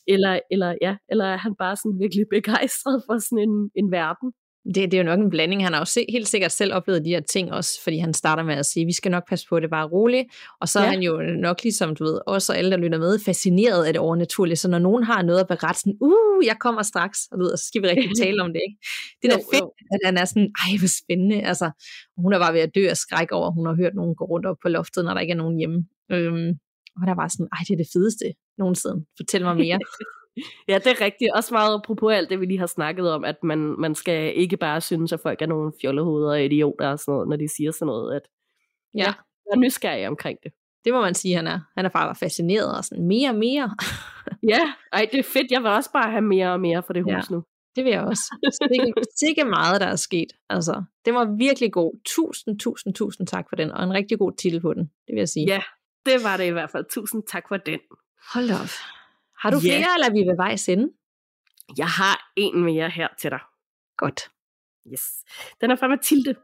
Eller, 0.06 0.40
eller, 0.50 0.74
ja, 0.80 0.96
eller 1.08 1.24
er 1.24 1.36
han 1.36 1.54
bare 1.54 1.76
sådan 1.76 1.98
virkelig 1.98 2.26
begejstret 2.30 3.02
for 3.06 3.18
sådan 3.18 3.48
en, 3.48 3.70
en 3.74 3.90
verden? 3.90 4.32
Det, 4.64 4.76
det 4.76 4.94
er 4.94 4.98
jo 4.98 5.04
nok 5.04 5.20
en 5.20 5.30
blanding. 5.30 5.64
Han 5.64 5.72
har 5.72 5.80
jo 5.80 5.84
se, 5.84 6.06
helt 6.08 6.28
sikkert 6.28 6.52
selv 6.52 6.74
oplevet 6.74 7.04
de 7.04 7.10
her 7.10 7.20
ting 7.20 7.52
også, 7.52 7.82
fordi 7.82 7.98
han 7.98 8.14
starter 8.14 8.42
med 8.42 8.54
at 8.54 8.66
sige, 8.66 8.86
vi 8.86 8.92
skal 8.92 9.10
nok 9.10 9.28
passe 9.28 9.46
på 9.48 9.60
det, 9.60 9.70
bare 9.70 9.86
roligt. 9.86 10.26
Og 10.60 10.68
så 10.68 10.80
ja. 10.80 10.86
er 10.86 10.90
han 10.90 11.02
jo 11.02 11.18
nok 11.18 11.62
ligesom, 11.62 11.96
du 11.96 12.04
ved, 12.04 12.20
også 12.26 12.52
alle, 12.52 12.70
der 12.70 12.76
lytter 12.76 12.98
med, 12.98 13.18
fascineret 13.18 13.84
af 13.84 13.92
det 13.92 14.00
overnaturlige. 14.00 14.56
Så 14.56 14.68
når 14.68 14.78
nogen 14.78 15.04
har 15.04 15.22
noget 15.22 15.40
at 15.40 15.48
berette, 15.48 15.80
sådan, 15.80 15.96
uh, 16.00 16.46
jeg 16.46 16.56
kommer 16.60 16.82
straks, 16.82 17.18
og, 17.32 17.38
ved, 17.38 17.52
og 17.52 17.58
så 17.58 17.64
skal 17.66 17.82
vi 17.82 17.88
rigtig 17.88 18.10
tale 18.24 18.42
om 18.42 18.52
det. 18.52 18.60
Ikke? 18.68 18.78
Det 19.22 19.32
er 19.32 19.36
da 19.36 19.42
fedt, 19.56 19.70
at 19.92 20.00
han 20.04 20.16
er 20.16 20.24
sådan, 20.24 20.50
ej, 20.64 20.78
hvor 20.78 20.92
spændende. 21.02 21.42
Altså, 21.42 21.70
hun 22.16 22.32
er 22.32 22.38
bare 22.38 22.54
ved 22.54 22.60
at 22.60 22.74
dø 22.74 22.88
af 22.88 22.96
skræk 22.96 23.32
over, 23.32 23.46
at 23.46 23.54
hun 23.54 23.66
har 23.66 23.74
hørt 23.74 23.94
nogen 23.94 24.14
gå 24.14 24.24
rundt 24.24 24.46
op 24.46 24.56
på 24.62 24.68
loftet, 24.68 25.04
når 25.04 25.14
der 25.14 25.20
ikke 25.20 25.32
er 25.32 25.42
nogen 25.44 25.58
hjemme. 25.58 25.78
Øhm, 26.12 26.48
og 27.00 27.06
der 27.06 27.14
var 27.14 27.28
sådan, 27.28 27.48
ej, 27.52 27.58
det 27.66 27.72
er 27.72 27.76
det 27.76 27.90
fedeste 27.92 28.24
nogensinde. 28.58 29.04
Fortæl 29.18 29.42
mig 29.42 29.56
mere. 29.56 29.78
ja, 30.68 30.78
det 30.78 30.86
er 30.86 31.00
rigtigt. 31.00 31.30
Også 31.34 31.54
meget 31.54 31.74
apropos 31.74 32.12
alt 32.12 32.30
det, 32.30 32.40
vi 32.40 32.46
lige 32.46 32.58
har 32.58 32.66
snakket 32.66 33.10
om, 33.10 33.24
at 33.24 33.36
man, 33.42 33.58
man 33.58 33.94
skal 33.94 34.36
ikke 34.36 34.56
bare 34.56 34.80
synes, 34.80 35.12
at 35.12 35.20
folk 35.20 35.42
er 35.42 35.46
nogle 35.46 35.72
fjollehoveder 35.80 36.30
og 36.30 36.44
idioter 36.44 36.88
og 36.88 36.98
sådan 36.98 37.12
noget, 37.12 37.28
når 37.28 37.36
de 37.36 37.48
siger 37.56 37.70
sådan 37.70 37.86
noget. 37.86 38.16
At, 38.16 38.22
ja, 38.94 38.98
ja 38.98 39.12
jeg 39.46 39.52
er 39.52 39.58
nysgerrig 39.58 40.08
omkring 40.08 40.38
det. 40.42 40.52
Det 40.84 40.92
må 40.92 41.00
man 41.00 41.14
sige, 41.14 41.36
han 41.36 41.46
er. 41.46 41.60
Han 41.76 41.84
er 41.84 41.88
bare 41.88 42.14
fascineret 42.14 42.76
og 42.76 42.84
sådan 42.84 43.06
mere 43.06 43.28
og 43.28 43.36
mere. 43.36 43.76
ja, 44.52 44.72
ej, 44.92 45.08
det 45.12 45.18
er 45.18 45.22
fedt. 45.22 45.50
Jeg 45.50 45.62
vil 45.62 45.70
også 45.70 45.92
bare 45.92 46.10
have 46.10 46.22
mere 46.22 46.52
og 46.52 46.60
mere 46.60 46.82
for 46.82 46.92
det 46.92 47.02
hus 47.02 47.12
ja. 47.12 47.20
nu. 47.30 47.42
Det 47.76 47.84
vil 47.84 47.92
jeg 47.92 48.02
også. 48.02 48.36
Det 49.22 49.28
ikke 49.28 49.44
meget, 49.44 49.80
der 49.80 49.86
er 49.86 49.96
sket. 49.96 50.32
Altså, 50.50 50.82
det 51.04 51.14
var 51.14 51.36
virkelig 51.38 51.72
god. 51.72 52.00
Tusind, 52.06 52.58
tusind, 52.58 52.94
tusind 52.94 53.26
tak 53.26 53.48
for 53.48 53.56
den, 53.56 53.70
og 53.70 53.84
en 53.84 53.92
rigtig 53.92 54.18
god 54.18 54.32
titel 54.32 54.60
på 54.60 54.74
den, 54.74 54.82
det 54.82 55.12
vil 55.14 55.18
jeg 55.18 55.28
sige. 55.28 55.46
Ja, 55.46 55.62
det 56.06 56.24
var 56.24 56.36
det 56.36 56.44
i 56.44 56.50
hvert 56.50 56.70
fald. 56.70 56.84
Tusind 56.90 57.22
tak 57.22 57.44
for 57.48 57.56
den. 57.56 57.80
Hold 58.34 58.50
op. 58.50 58.70
Har 59.44 59.50
du 59.50 59.60
flere, 59.60 59.80
yeah. 59.80 59.94
eller 59.94 60.08
er 60.08 60.12
vi 60.12 60.28
ved 60.30 60.36
vejs 60.36 60.68
ende? 60.68 60.92
Jeg 61.78 61.86
har 61.86 62.32
en 62.36 62.64
mere 62.64 62.88
her 62.90 63.08
til 63.18 63.30
dig. 63.30 63.40
Godt. 63.96 64.30
Yes. 64.92 65.02
Den 65.60 65.70
er 65.70 65.76
fra 65.76 65.88
Mathilde. 65.88 66.34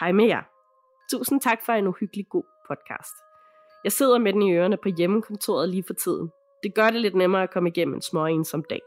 Hej 0.00 0.12
med 0.12 0.26
jer. 0.26 0.42
Tusind 1.10 1.40
tak 1.40 1.58
for 1.66 1.72
en 1.72 1.86
uhyggelig 1.86 2.28
god 2.28 2.44
podcast. 2.68 3.14
Jeg 3.84 3.92
sidder 3.92 4.18
med 4.18 4.32
den 4.32 4.42
i 4.42 4.52
ørerne 4.52 4.76
på 4.76 4.88
hjemmekontoret 4.88 5.68
lige 5.68 5.84
for 5.86 5.94
tiden. 5.94 6.30
Det 6.62 6.74
gør 6.74 6.90
det 6.90 7.00
lidt 7.00 7.14
nemmere 7.14 7.42
at 7.42 7.50
komme 7.50 7.68
igennem 7.68 7.94
en 7.94 8.02
små 8.02 8.26
ensom 8.26 8.64
dag. 8.70 8.80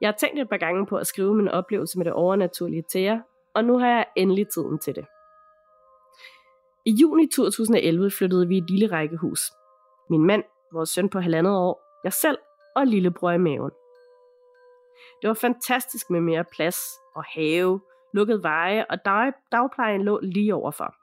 Jeg 0.00 0.08
har 0.08 0.16
tænkt 0.20 0.40
et 0.40 0.48
par 0.48 0.56
gange 0.56 0.86
på 0.86 0.96
at 0.96 1.06
skrive 1.06 1.34
min 1.34 1.48
oplevelse 1.48 1.98
med 1.98 2.04
det 2.04 2.12
overnaturlige 2.12 2.84
til 2.90 3.00
jer, 3.00 3.20
og 3.54 3.64
nu 3.64 3.78
har 3.78 3.88
jeg 3.88 4.06
endelig 4.16 4.48
tiden 4.48 4.78
til 4.78 4.94
det. 4.94 5.06
I 6.86 6.90
juni 6.90 7.28
2011 7.28 8.10
flyttede 8.10 8.48
vi 8.48 8.54
i 8.54 8.58
et 8.58 8.70
lille 8.70 8.86
rækkehus. 8.86 9.40
Min 10.10 10.26
mand, 10.26 10.44
vores 10.72 10.90
søn 10.90 11.08
på 11.08 11.20
halvandet 11.20 11.56
år, 11.56 11.85
jeg 12.06 12.12
selv 12.12 12.38
og 12.76 12.86
lillebror 12.86 13.30
i 13.30 13.38
maven. 13.38 13.70
Det 15.22 15.28
var 15.28 15.34
fantastisk 15.34 16.10
med 16.10 16.20
mere 16.20 16.44
plads 16.44 16.78
og 17.14 17.24
have, 17.24 17.80
lukket 18.14 18.42
veje, 18.42 18.86
og 18.90 19.04
dag, 19.04 19.32
dagplejen 19.52 20.02
lå 20.02 20.20
lige 20.22 20.54
overfor. 20.54 20.94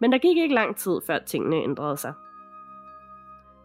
Men 0.00 0.12
der 0.12 0.18
gik 0.18 0.36
ikke 0.36 0.54
lang 0.54 0.76
tid, 0.76 1.00
før 1.06 1.18
tingene 1.18 1.56
ændrede 1.56 1.96
sig. 1.96 2.14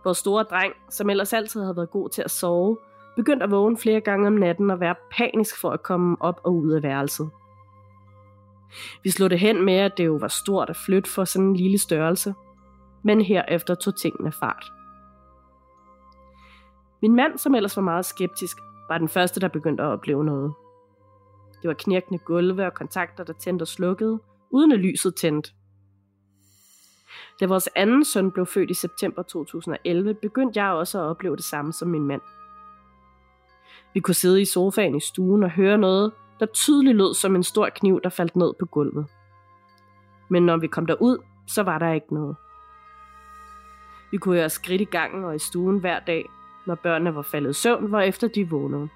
Vores 0.04 0.18
store 0.18 0.44
dreng, 0.44 0.74
som 0.90 1.10
ellers 1.10 1.34
altid 1.34 1.62
havde 1.62 1.76
været 1.76 1.92
god 1.92 2.10
til 2.10 2.22
at 2.22 2.32
sove, 2.32 2.78
begyndte 3.16 3.44
at 3.44 3.52
vågne 3.52 3.78
flere 3.78 4.02
gange 4.02 4.28
om 4.28 4.34
natten 4.34 4.70
og 4.70 4.80
være 4.80 4.96
panisk 5.12 5.62
for 5.62 5.72
at 5.72 5.84
komme 5.84 6.18
op 6.20 6.42
og 6.44 6.56
ud 6.56 6.72
af 6.72 6.84
værelset. 6.84 7.30
Vi 9.04 9.10
slog 9.10 9.30
det 9.30 9.40
hen 9.40 9.66
med, 9.66 9.78
at 9.78 9.98
det 9.98 10.06
jo 10.06 10.18
var 10.22 10.28
stort 10.28 10.70
at 10.70 10.78
flytte 10.86 11.10
for 11.10 11.26
sådan 11.26 11.48
en 11.48 11.56
lille 11.56 11.78
størrelse, 11.78 12.34
men 13.04 13.22
herefter 13.22 13.76
tog 13.76 13.96
tingene 13.96 14.32
fart. 14.32 14.72
Min 17.06 17.16
mand, 17.16 17.38
som 17.38 17.56
ellers 17.56 17.76
var 17.76 17.84
meget 17.84 18.06
skeptisk, 18.06 18.58
var 18.90 18.98
den 18.98 19.10
første, 19.10 19.40
der 19.40 19.48
begyndte 19.48 19.84
at 19.84 19.90
opleve 19.90 20.26
noget. 20.26 20.54
Det 21.62 21.68
var 21.68 21.74
knirkende 21.74 22.20
gulve 22.20 22.66
og 22.66 22.74
kontakter, 22.74 23.24
der 23.24 23.34
tændte 23.34 23.64
og 23.64 23.68
slukkede, 23.68 24.20
uden 24.50 24.72
at 24.72 24.80
lyset 24.80 25.16
tændte. 25.16 25.52
Da 27.40 27.46
vores 27.46 27.70
anden 27.76 28.06
søn 28.06 28.32
blev 28.32 28.46
født 28.46 28.72
i 28.72 28.74
september 28.74 29.22
2011, 29.22 30.14
begyndte 30.14 30.64
jeg 30.64 30.72
også 30.72 31.00
at 31.00 31.04
opleve 31.04 31.36
det 31.36 31.44
samme 31.44 31.74
som 31.74 31.88
min 31.88 32.08
mand. 32.08 32.22
Vi 33.94 34.00
kunne 34.00 34.16
sidde 34.16 34.42
i 34.42 34.46
sofaen 34.46 34.96
i 34.96 35.00
stuen 35.00 35.44
og 35.44 35.52
høre 35.52 35.78
noget, 35.78 36.12
der 36.40 36.46
tydeligt 36.46 36.98
lød 36.98 37.14
som 37.14 37.36
en 37.36 37.44
stor 37.44 37.70
kniv, 37.70 38.02
der 38.04 38.10
faldt 38.10 38.36
ned 38.36 38.54
på 38.60 38.66
gulvet. 38.66 39.06
Men 40.30 40.46
når 40.46 40.58
vi 40.58 40.68
kom 40.68 40.86
derud, 40.86 41.18
så 41.48 41.64
var 41.64 41.80
der 41.80 41.92
ikke 41.92 42.14
noget. 42.14 42.36
Vi 44.12 44.18
kunne 44.18 44.36
høre 44.36 44.50
skridt 44.50 44.82
i 44.82 44.86
gangen 44.86 45.24
og 45.24 45.36
i 45.36 45.40
stuen 45.40 45.80
hver 45.80 46.00
dag, 46.00 46.26
når 46.68 46.76
børnene 46.76 47.16
var 47.16 47.22
faldet 47.22 47.50
i 47.50 47.54
søvn, 47.54 47.92
var 47.92 48.02
efter 48.02 48.28
de 48.28 48.50
vågnede. 48.50 48.90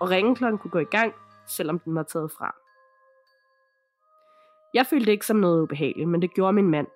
Og 0.00 0.10
ringeklokken 0.10 0.58
kunne 0.58 0.70
gå 0.70 0.78
i 0.78 0.84
gang, 0.84 1.14
selvom 1.46 1.78
den 1.78 1.94
var 1.94 2.02
taget 2.02 2.30
fra. 2.30 2.54
Jeg 4.74 4.86
følte 4.86 5.10
ikke 5.10 5.26
som 5.26 5.36
noget 5.36 5.62
ubehageligt, 5.62 6.08
men 6.08 6.22
det 6.22 6.34
gjorde 6.34 6.52
min 6.52 6.70
mand. 6.70 6.86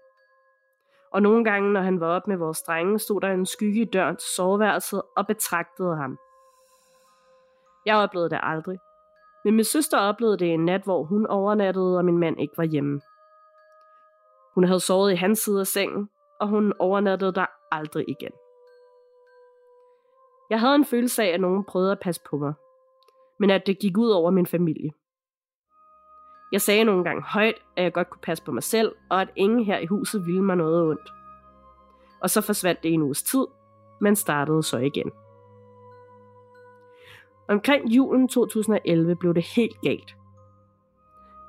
Og 1.13 1.23
nogle 1.23 1.45
gange, 1.45 1.73
når 1.73 1.81
han 1.81 2.01
var 2.01 2.07
op 2.07 2.29
med 2.29 2.37
vores 2.37 2.63
drenge, 2.63 2.99
stod 2.99 3.21
der 3.21 3.29
en 3.29 3.47
skygge 3.47 3.81
i 3.81 3.85
døren 3.85 4.17
til 4.17 4.29
soveværelset 4.37 5.03
og 5.17 5.27
betragtede 5.27 5.97
ham. 5.97 6.19
Jeg 7.87 7.97
oplevede 7.97 8.31
det 8.31 8.41
aldrig, 8.43 8.79
men 9.45 9.55
min 9.55 9.65
søster 9.65 9.99
oplevede 9.99 10.39
det 10.39 10.55
en 10.55 10.65
nat, 10.65 10.83
hvor 10.85 11.05
hun 11.05 11.27
overnattede, 11.27 11.99
og 11.99 12.05
min 12.05 12.19
mand 12.19 12.41
ikke 12.41 12.55
var 12.57 12.65
hjemme. 12.65 13.01
Hun 14.55 14.65
havde 14.65 14.81
sovet 14.81 15.13
i 15.13 15.15
hans 15.15 15.39
side 15.39 15.61
af 15.61 15.67
sengen, 15.67 16.11
og 16.41 16.49
hun 16.49 16.73
overnattede 16.79 17.33
der 17.33 17.47
aldrig 17.71 18.05
igen. 18.09 18.33
Jeg 20.51 20.61
havde 20.61 20.75
en 20.75 20.85
følelse 20.85 21.23
af, 21.23 21.29
at 21.29 21.41
nogen 21.41 21.65
prøvede 21.65 21.93
at 21.93 22.01
passe 22.01 22.21
på 22.31 22.37
mig, 22.37 22.53
men 23.41 23.51
at 23.51 23.67
det 23.67 23.79
gik 23.79 23.99
ud 23.99 24.11
over 24.11 24.31
min 24.31 24.47
familie. 24.47 24.91
Jeg 26.53 26.61
sagde 26.61 26.85
nogle 26.85 27.05
gange 27.05 27.23
højt, 27.23 27.55
at 27.77 27.85
jeg 27.85 27.93
godt 27.93 28.11
kunne 28.11 28.21
passe 28.23 28.45
på 28.45 28.53
mig 28.53 28.63
selv, 28.63 28.95
og 29.11 29.21
at 29.21 29.29
ingen 29.37 29.65
her 29.65 29.79
i 29.79 29.87
huset 29.87 30.27
ville 30.27 30.45
mig 30.45 30.57
noget 30.57 30.83
ondt. 30.83 31.11
Og 32.23 32.31
så 32.31 32.41
forsvandt 32.41 32.83
det 32.83 32.89
i 32.89 32.93
en 32.93 33.03
uges 33.03 33.23
tid, 33.23 33.47
men 34.01 34.17
startede 34.17 34.63
så 34.63 34.79
igen. 34.79 35.11
Omkring 37.49 37.89
julen 37.89 38.29
2011 38.29 39.17
blev 39.17 39.35
det 39.35 39.47
helt 39.57 39.81
galt. 39.81 40.17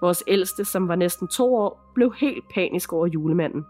Vores 0.02 0.24
ældste, 0.28 0.66
som 0.66 0.88
var 0.88 0.95
næsten 0.95 1.28
to 1.28 1.56
år, 1.56 1.91
blev 1.95 2.14
helt 2.14 2.45
panisk 2.54 2.93
over 2.93 3.08
julemanden. 3.08 3.66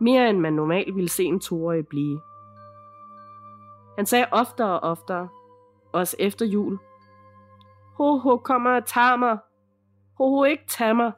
Mere 0.00 0.30
end 0.30 0.38
man 0.38 0.52
normalt 0.52 0.96
ville 0.96 1.08
se 1.08 1.24
en 1.24 1.40
toårig 1.40 1.86
blive. 1.86 2.20
Han 4.00 4.06
sagde 4.06 4.26
oftere 4.32 4.80
og 4.80 4.90
oftere, 4.90 5.28
også 5.92 6.16
efter 6.18 6.46
jul, 6.46 6.78
Ho, 7.96 8.18
ho, 8.18 8.36
kommer 8.36 8.70
og 8.70 8.86
tager 8.86 9.16
mig. 9.16 9.38
Ho, 10.18 10.30
ho, 10.30 10.44
ikke 10.44 10.64
tager 10.68 10.92
mig. 10.92 11.12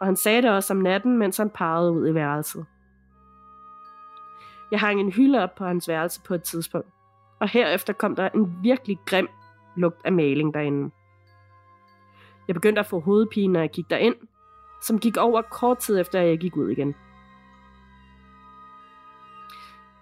Og 0.00 0.06
han 0.06 0.16
sagde 0.16 0.42
det 0.42 0.50
også 0.50 0.74
om 0.74 0.78
natten, 0.78 1.18
mens 1.18 1.36
han 1.36 1.50
pegede 1.50 1.92
ud 1.92 2.08
i 2.08 2.14
værelset. 2.14 2.66
Jeg 4.70 4.80
hang 4.80 5.00
en 5.00 5.12
hylde 5.12 5.42
op 5.42 5.54
på 5.54 5.64
hans 5.64 5.88
værelse 5.88 6.20
på 6.22 6.34
et 6.34 6.42
tidspunkt, 6.42 6.88
og 7.40 7.48
herefter 7.48 7.92
kom 7.92 8.16
der 8.16 8.28
en 8.28 8.58
virkelig 8.62 8.98
grim 9.06 9.28
lugt 9.76 10.00
af 10.04 10.12
maling 10.12 10.54
derinde. 10.54 10.90
Jeg 12.48 12.54
begyndte 12.54 12.80
at 12.80 12.86
få 12.86 13.00
hovedpine, 13.00 13.52
når 13.52 13.60
jeg 13.60 13.70
gik 13.70 13.90
derind, 13.90 14.16
som 14.82 14.98
gik 14.98 15.16
over 15.16 15.42
kort 15.42 15.78
tid 15.78 16.00
efter, 16.00 16.20
at 16.20 16.28
jeg 16.28 16.38
gik 16.38 16.56
ud 16.56 16.68
igen. 16.68 16.94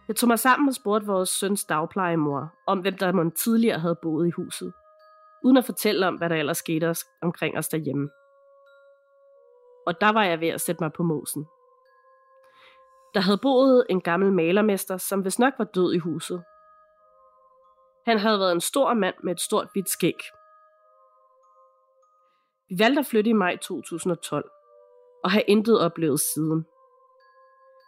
Jeg 0.09 0.17
tog 0.17 0.29
mig 0.29 0.39
sammen 0.39 0.69
og 0.69 0.75
spurgte 0.75 1.07
vores 1.07 1.29
søns 1.29 1.65
dagplejemor, 1.65 2.55
om 2.67 2.81
hvem 2.81 2.97
der 2.97 3.13
måtte 3.13 3.31
tidligere 3.31 3.79
havde 3.79 3.99
boet 4.03 4.27
i 4.27 4.31
huset, 4.31 4.73
uden 5.45 5.57
at 5.57 5.65
fortælle 5.65 6.07
om, 6.07 6.15
hvad 6.15 6.31
der 6.31 6.37
ellers 6.37 6.57
skete 6.57 6.95
omkring 7.23 7.59
os 7.59 7.69
derhjemme. 7.69 8.11
Og 9.87 10.01
der 10.01 10.13
var 10.13 10.25
jeg 10.25 10.41
ved 10.41 10.49
at 10.49 10.61
sætte 10.61 10.85
mig 10.85 10.93
på 10.93 11.03
mosen. 11.03 11.47
Der 13.15 13.21
havde 13.21 13.39
boet 13.43 13.87
en 13.91 14.01
gammel 14.01 14.33
malermester, 14.33 14.97
som 14.97 15.25
vist 15.25 15.39
nok 15.39 15.55
var 15.59 15.65
død 15.65 15.95
i 15.95 15.99
huset. 15.99 16.45
Han 18.07 18.19
havde 18.19 18.39
været 18.39 18.53
en 18.53 18.61
stor 18.61 18.95
mand 18.95 19.15
med 19.23 19.33
et 19.33 19.41
stort 19.41 19.69
hvidt 19.73 19.89
skæg. 19.89 20.19
Vi 22.69 22.79
valgte 22.79 23.01
at 23.01 23.07
flytte 23.07 23.31
i 23.31 23.33
maj 23.33 23.57
2012, 23.57 24.51
og 25.25 25.31
har 25.31 25.43
intet 25.49 25.81
oplevet 25.81 26.21
siden. 26.21 26.67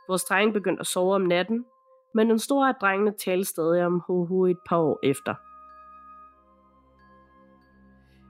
Vores 0.09 0.25
dreng 0.25 0.53
begyndte 0.53 0.81
at 0.81 0.87
sove 0.87 1.15
om 1.15 1.23
natten, 1.23 1.67
men 2.15 2.31
den 2.31 2.39
store 2.39 2.69
af 2.69 2.75
drengene 2.81 3.13
talte 3.25 3.45
stadig 3.45 3.87
om 3.87 4.03
Hoho 4.07 4.47
et 4.47 4.59
par 4.69 4.79
år 4.79 4.99
efter. 5.03 5.35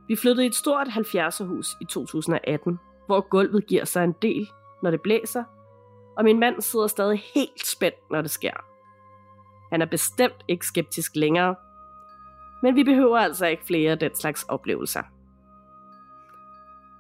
Vi 0.09 0.17
flyttede 0.17 0.45
i 0.45 0.49
et 0.49 0.55
stort 0.55 0.89
70'er-hus 0.89 1.69
i 1.81 1.85
2018, 1.85 2.79
hvor 3.07 3.29
gulvet 3.29 3.67
giver 3.67 3.85
sig 3.85 4.05
en 4.05 4.15
del, 4.23 4.49
når 4.83 4.91
det 4.91 5.03
blæser, 5.03 5.45
og 6.17 6.25
min 6.25 6.41
mand 6.41 6.61
sidder 6.61 6.87
stadig 6.87 7.23
helt 7.35 7.67
spændt, 7.67 8.11
når 8.11 8.23
det 8.23 8.31
sker. 8.31 8.55
Han 9.73 9.83
er 9.83 9.87
bestemt 9.87 10.45
ikke 10.49 10.67
skeptisk 10.67 11.17
længere, 11.17 11.55
men 12.63 12.77
vi 12.77 12.85
behøver 12.85 13.19
altså 13.19 13.47
ikke 13.47 13.65
flere 13.67 13.93
af 13.93 13.99
den 13.99 14.15
slags 14.15 14.43
oplevelser. 14.43 15.03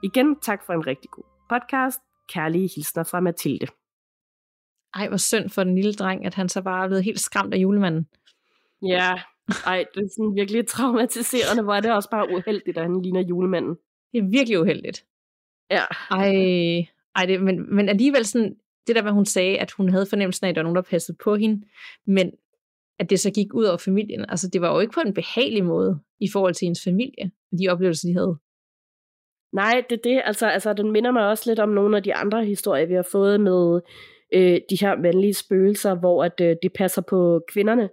Igen 0.03 0.41
tak 0.41 0.67
for 0.67 0.73
en 0.73 0.87
rigtig 0.87 1.11
god 1.11 1.25
podcast. 1.49 2.01
Kærlige 2.29 2.71
hilsner 2.75 3.03
fra 3.03 3.21
Mathilde. 3.21 3.67
Ej, 4.95 5.09
hvor 5.09 5.17
synd 5.17 5.51
for 5.51 5.65
den 5.65 5.75
lille 5.75 5.93
dreng, 5.93 6.27
at 6.27 6.35
han 6.35 6.49
så 6.49 6.63
bare 6.63 6.89
blevet 6.89 7.05
helt 7.05 7.21
skræmt 7.21 7.55
af 7.55 7.59
julemanden. 7.59 8.09
Ja, 8.83 9.15
ej, 9.67 9.85
det 9.95 10.03
er 10.03 10.09
sådan 10.17 10.35
virkelig 10.35 10.67
traumatiserende, 10.67 11.63
hvor 11.63 11.75
er 11.75 11.81
det 11.81 11.93
også 11.93 12.11
bare 12.11 12.29
uheldigt, 12.37 12.79
at 12.79 12.83
han 12.83 13.03
ligner 13.03 13.21
julemanden. 13.21 13.77
Det 14.13 14.19
er 14.19 14.29
virkelig 14.31 14.61
uheldigt. 14.61 15.05
Ja. 15.71 15.83
Ej, 16.11 16.35
ej 17.17 17.27
det, 17.27 17.43
men, 17.43 17.75
men 17.77 17.89
alligevel 17.89 18.25
sådan, 18.27 18.57
det 18.87 18.97
der 18.97 19.03
med, 19.03 19.13
hun 19.13 19.27
sagde, 19.27 19.59
at 19.59 19.71
hun 19.71 19.89
havde 19.89 20.07
fornemmelsen 20.07 20.47
af, 20.47 20.51
at 20.51 20.55
der 20.55 20.61
var 20.61 20.65
nogen, 20.65 20.77
der 20.77 20.83
passede 20.83 21.19
på 21.25 21.37
hende, 21.37 21.67
men 22.07 22.33
at 22.99 23.11
det 23.11 23.21
så 23.21 23.31
gik 23.31 23.55
ud 23.55 23.65
over 23.65 23.77
familien. 23.77 24.25
Altså, 24.29 24.49
det 24.49 24.61
var 24.61 24.75
jo 24.75 24.81
ikke 24.81 24.93
på 24.93 25.01
en 25.01 25.15
behagelig 25.15 25.65
måde 25.65 26.01
i 26.21 26.29
forhold 26.33 26.55
til 26.55 26.67
hendes 26.67 26.85
familie, 26.85 27.31
de 27.59 27.69
oplevelser, 27.69 28.09
de 28.09 28.15
havde. 28.15 28.37
Nej, 29.53 29.85
det 29.91 29.99
er 29.99 30.03
det. 30.05 30.23
Altså, 30.25 30.47
altså, 30.47 30.73
den 30.73 30.93
minder 30.93 31.11
mig 31.11 31.29
også 31.29 31.51
lidt 31.51 31.59
om 31.59 31.69
nogle 31.69 31.97
af 31.97 32.03
de 32.03 32.15
andre 32.15 32.45
historier, 32.45 32.87
vi 32.87 32.95
har 32.95 33.07
fået 33.13 33.41
med 33.41 33.81
øh, 34.35 34.61
de 34.71 34.77
her 34.81 34.97
mandlige 34.97 35.35
spøgelser, 35.35 35.95
hvor 35.95 36.25
at 36.25 36.41
øh, 36.41 36.57
de 36.63 36.69
passer 36.69 37.03
på 37.03 37.45
kvinderne. 37.49 37.91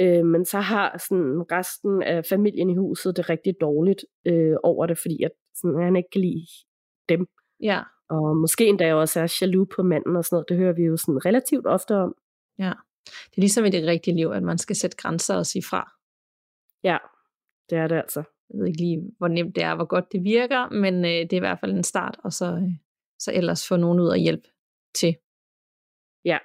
Øh, 0.00 0.24
men 0.24 0.44
så 0.44 0.60
har 0.60 1.04
sådan 1.08 1.52
resten 1.52 2.02
af 2.02 2.24
familien 2.24 2.70
i 2.70 2.76
huset 2.76 3.16
det 3.16 3.30
rigtig 3.30 3.54
dårligt 3.60 4.04
øh, 4.26 4.56
over 4.62 4.86
det, 4.86 4.98
fordi 4.98 5.22
at 5.22 5.30
sådan, 5.54 5.82
han 5.82 5.96
ikke 5.96 6.10
kan 6.12 6.20
lide 6.20 6.46
dem. 7.08 7.26
Ja. 7.62 7.82
Og 8.10 8.36
måske 8.36 8.66
endda 8.66 8.94
også 8.94 9.20
er 9.20 9.38
jaloux 9.40 9.68
på 9.76 9.82
manden 9.82 10.16
og 10.16 10.24
sådan 10.24 10.34
noget. 10.34 10.48
Det 10.48 10.56
hører 10.56 10.72
vi 10.72 10.82
jo 10.82 10.96
sådan 10.96 11.26
relativt 11.26 11.66
ofte 11.66 11.94
om. 11.94 12.14
Ja. 12.58 12.72
Det 13.04 13.36
er 13.36 13.40
ligesom 13.40 13.64
i 13.64 13.70
det 13.70 13.86
rigtige 13.86 14.16
liv, 14.16 14.28
at 14.28 14.42
man 14.42 14.58
skal 14.58 14.76
sætte 14.76 14.96
grænser 14.96 15.36
og 15.36 15.46
sige 15.46 15.62
fra. 15.62 15.92
Ja, 16.84 16.98
det 17.70 17.78
er 17.78 17.86
det 17.86 17.96
altså. 17.96 18.22
Jeg 18.50 18.58
ved 18.58 18.66
ikke 18.66 18.80
lige, 18.80 19.02
hvor 19.18 19.28
nemt 19.28 19.54
det 19.56 19.64
er, 19.64 19.74
hvor 19.74 19.84
godt 19.84 20.12
det 20.12 20.24
virker, 20.24 20.68
men 20.68 20.94
øh, 21.04 21.10
det 21.10 21.32
er 21.32 21.36
i 21.36 21.38
hvert 21.38 21.60
fald 21.60 21.72
en 21.72 21.84
start, 21.84 22.16
og 22.24 22.32
så, 22.32 22.46
øh, 22.46 22.72
så 23.18 23.32
ellers 23.34 23.68
få 23.68 23.76
nogen 23.76 24.00
ud 24.00 24.08
og 24.08 24.16
hjælp 24.16 24.44
til. 24.94 25.16
Ja, 26.24 26.38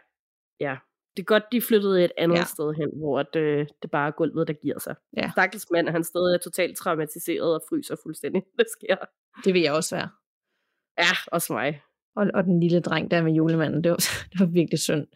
ja. 0.60 0.78
Det 1.18 1.24
er 1.24 1.26
godt, 1.26 1.44
de 1.52 1.62
flyttede 1.62 2.06
et 2.06 2.12
andet 2.18 2.38
ja. 2.38 2.44
sted 2.44 2.74
hen, 2.74 2.90
hvor 2.94 3.24
det, 3.24 3.40
øh, 3.40 3.68
det 3.82 3.92
bare 3.92 4.08
er 4.08 4.12
gulvet, 4.12 4.48
der 4.48 4.54
giver 4.54 4.80
sig. 4.80 4.96
Ja. 5.18 5.32
Stakkels 5.32 5.66
mand, 5.72 5.90
han 5.90 6.04
stadig 6.04 6.34
er 6.34 6.38
totalt 6.38 6.78
traumatiseret 6.78 7.56
og 7.56 7.62
fryser 7.70 7.96
fuldstændig. 8.04 8.44
Det 8.60 8.66
sker. 8.78 8.96
Det 9.44 9.54
vil 9.54 9.62
jeg 9.62 9.74
også 9.74 9.96
være. 9.96 10.10
Ja, 10.98 11.12
også 11.28 11.54
mig. 11.54 11.82
Og, 12.16 12.28
og 12.34 12.44
den 12.44 12.60
lille 12.60 12.80
dreng 12.80 13.12
der 13.12 13.22
med 13.22 13.34
julemanden, 13.34 13.84
det 13.84 13.92
var, 13.92 13.98
det 14.32 14.40
var 14.40 14.46
virkelig 14.46 14.80
synd. 14.80 15.08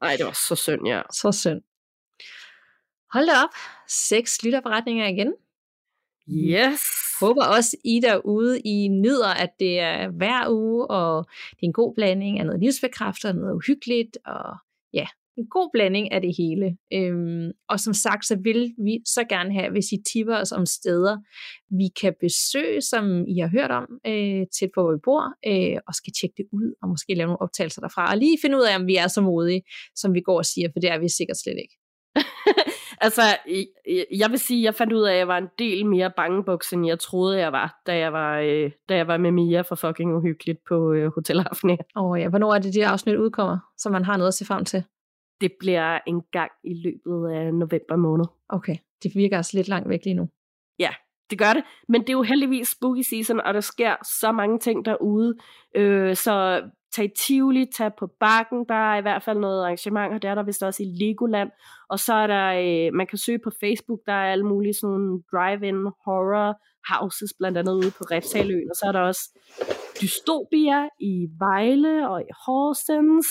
Nej, 0.00 0.16
det 0.16 0.26
var 0.26 0.38
så 0.48 0.54
synd, 0.54 0.86
ja. 0.86 1.02
Så 1.12 1.32
synd. 1.32 1.62
Hold 3.12 3.26
da 3.26 3.32
op. 3.44 3.54
Seks 3.88 4.42
lytterberetninger 4.42 5.06
igen. 5.06 5.34
Yes. 6.30 7.07
Håber 7.20 7.44
også, 7.56 7.76
I 7.84 8.00
derude, 8.00 8.60
I 8.60 8.88
nyder, 8.88 9.34
at 9.44 9.50
det 9.60 9.78
er 9.78 10.08
hver 10.08 10.50
uge, 10.50 10.86
og 10.90 11.26
det 11.50 11.62
er 11.62 11.66
en 11.66 11.72
god 11.72 11.94
blanding 11.94 12.38
af 12.38 12.46
noget 12.46 12.60
livsbekræfter, 12.60 13.32
noget 13.32 13.54
uhyggeligt, 13.54 14.18
og 14.26 14.56
ja, 14.92 15.06
en 15.38 15.46
god 15.50 15.70
blanding 15.72 16.12
af 16.12 16.20
det 16.20 16.34
hele. 16.38 16.76
Øhm, 16.92 17.50
og 17.68 17.80
som 17.80 17.94
sagt, 17.94 18.26
så 18.26 18.36
vil 18.42 18.74
vi 18.84 18.98
så 19.06 19.24
gerne 19.28 19.52
have, 19.52 19.70
hvis 19.70 19.92
I 19.92 19.98
tipper 20.12 20.36
os 20.36 20.52
om 20.52 20.66
steder, 20.66 21.16
vi 21.70 21.88
kan 22.00 22.14
besøge, 22.20 22.80
som 22.80 23.24
I 23.26 23.38
har 23.38 23.48
hørt 23.48 23.70
om, 23.70 23.86
øh, 24.06 24.46
tæt 24.58 24.70
på, 24.74 24.82
hvor 24.82 24.92
vi 24.92 25.00
bor, 25.04 25.22
øh, 25.50 25.78
og 25.86 25.94
skal 25.94 26.12
tjekke 26.20 26.34
det 26.36 26.46
ud, 26.52 26.74
og 26.82 26.88
måske 26.88 27.14
lave 27.14 27.26
nogle 27.26 27.42
optagelser 27.42 27.80
derfra, 27.80 28.10
og 28.10 28.18
lige 28.18 28.38
finde 28.42 28.56
ud 28.56 28.66
af, 28.70 28.76
om 28.76 28.86
vi 28.86 28.96
er 28.96 29.08
så 29.08 29.20
modige, 29.20 29.62
som 29.94 30.14
vi 30.14 30.20
går 30.20 30.38
og 30.38 30.46
siger, 30.46 30.68
for 30.72 30.80
det 30.80 30.90
er 30.90 30.98
vi 30.98 31.08
sikkert 31.08 31.36
slet 31.36 31.58
ikke. 31.64 31.74
Altså, 33.00 33.22
jeg 34.18 34.30
vil 34.30 34.38
sige, 34.38 34.62
jeg 34.62 34.74
fandt 34.74 34.92
ud 34.92 35.02
af, 35.02 35.12
at 35.12 35.18
jeg 35.18 35.28
var 35.28 35.38
en 35.38 35.48
del 35.58 35.86
mere 35.86 36.12
bangebuks, 36.16 36.72
end 36.72 36.86
jeg 36.86 36.98
troede, 36.98 37.38
jeg 37.38 37.52
var, 37.52 37.80
da 37.86 37.98
jeg 37.98 38.12
var, 38.12 38.38
øh, 38.38 38.70
da 38.88 38.96
jeg 38.96 39.06
var 39.06 39.16
med 39.16 39.30
Mia 39.30 39.60
for 39.60 39.74
fucking 39.74 40.16
uhyggeligt 40.16 40.58
på 40.68 40.92
øh, 40.92 41.12
Hotel 41.14 41.40
Hafnia. 41.40 41.76
Åh 41.96 42.04
oh, 42.04 42.20
ja, 42.20 42.28
hvornår 42.28 42.54
er 42.54 42.58
det, 42.58 42.74
de 42.74 42.86
afsnit 42.86 43.16
udkommer, 43.16 43.58
så 43.76 43.90
man 43.90 44.04
har 44.04 44.16
noget 44.16 44.28
at 44.28 44.34
se 44.34 44.44
frem 44.44 44.64
til? 44.64 44.84
Det 45.40 45.52
bliver 45.60 45.98
en 46.06 46.22
gang 46.32 46.50
i 46.64 46.74
løbet 46.74 47.30
af 47.30 47.54
november 47.54 47.96
måned. 47.96 48.24
Okay, 48.48 48.76
det 49.02 49.14
virker 49.14 49.36
altså 49.36 49.56
lidt 49.56 49.68
langt 49.68 49.88
væk 49.88 50.04
lige 50.04 50.14
nu. 50.14 50.28
Ja, 50.78 50.90
det 51.30 51.38
gør 51.38 51.52
det. 51.52 51.64
Men 51.88 52.00
det 52.00 52.08
er 52.08 52.12
jo 52.12 52.22
heldigvis 52.22 52.68
spooky 52.68 53.02
season, 53.02 53.40
og 53.40 53.54
der 53.54 53.60
sker 53.60 53.96
så 54.20 54.32
mange 54.32 54.58
ting 54.58 54.84
derude. 54.84 55.34
Øh, 55.74 56.16
så 56.16 56.62
tag 56.94 57.04
i 57.04 57.08
Tivoli, 57.18 57.66
tag 57.76 57.90
på 57.98 58.06
bakken, 58.20 58.64
der 58.68 58.74
er 58.74 58.98
i 58.98 59.00
hvert 59.00 59.22
fald 59.22 59.38
noget 59.38 59.62
arrangement, 59.62 60.14
og 60.14 60.22
det 60.22 60.30
er 60.30 60.34
der 60.34 60.42
vist 60.42 60.62
også 60.62 60.82
i 60.82 60.86
Legoland. 60.86 61.50
Og 61.88 61.98
så 61.98 62.14
er 62.14 62.26
der, 62.26 62.46
øh, 62.46 62.94
man 62.94 63.06
kan 63.06 63.18
søge 63.18 63.38
på 63.44 63.50
Facebook, 63.60 64.00
der 64.06 64.12
er 64.12 64.32
alle 64.32 64.46
mulige 64.46 64.74
sådan 64.74 64.90
nogle 64.94 65.22
drive-in 65.32 65.84
horror 66.04 66.60
houses, 66.92 67.32
blandt 67.38 67.58
andet 67.58 67.74
ude 67.74 67.90
på 67.90 68.04
Refsaløen, 68.10 68.70
og 68.70 68.76
så 68.76 68.84
er 68.86 68.92
der 68.92 69.00
også 69.00 69.24
Dystopia 70.00 70.88
i 71.00 71.26
Vejle 71.38 72.08
og 72.08 72.22
i 72.22 72.30
Horsens. 72.46 73.26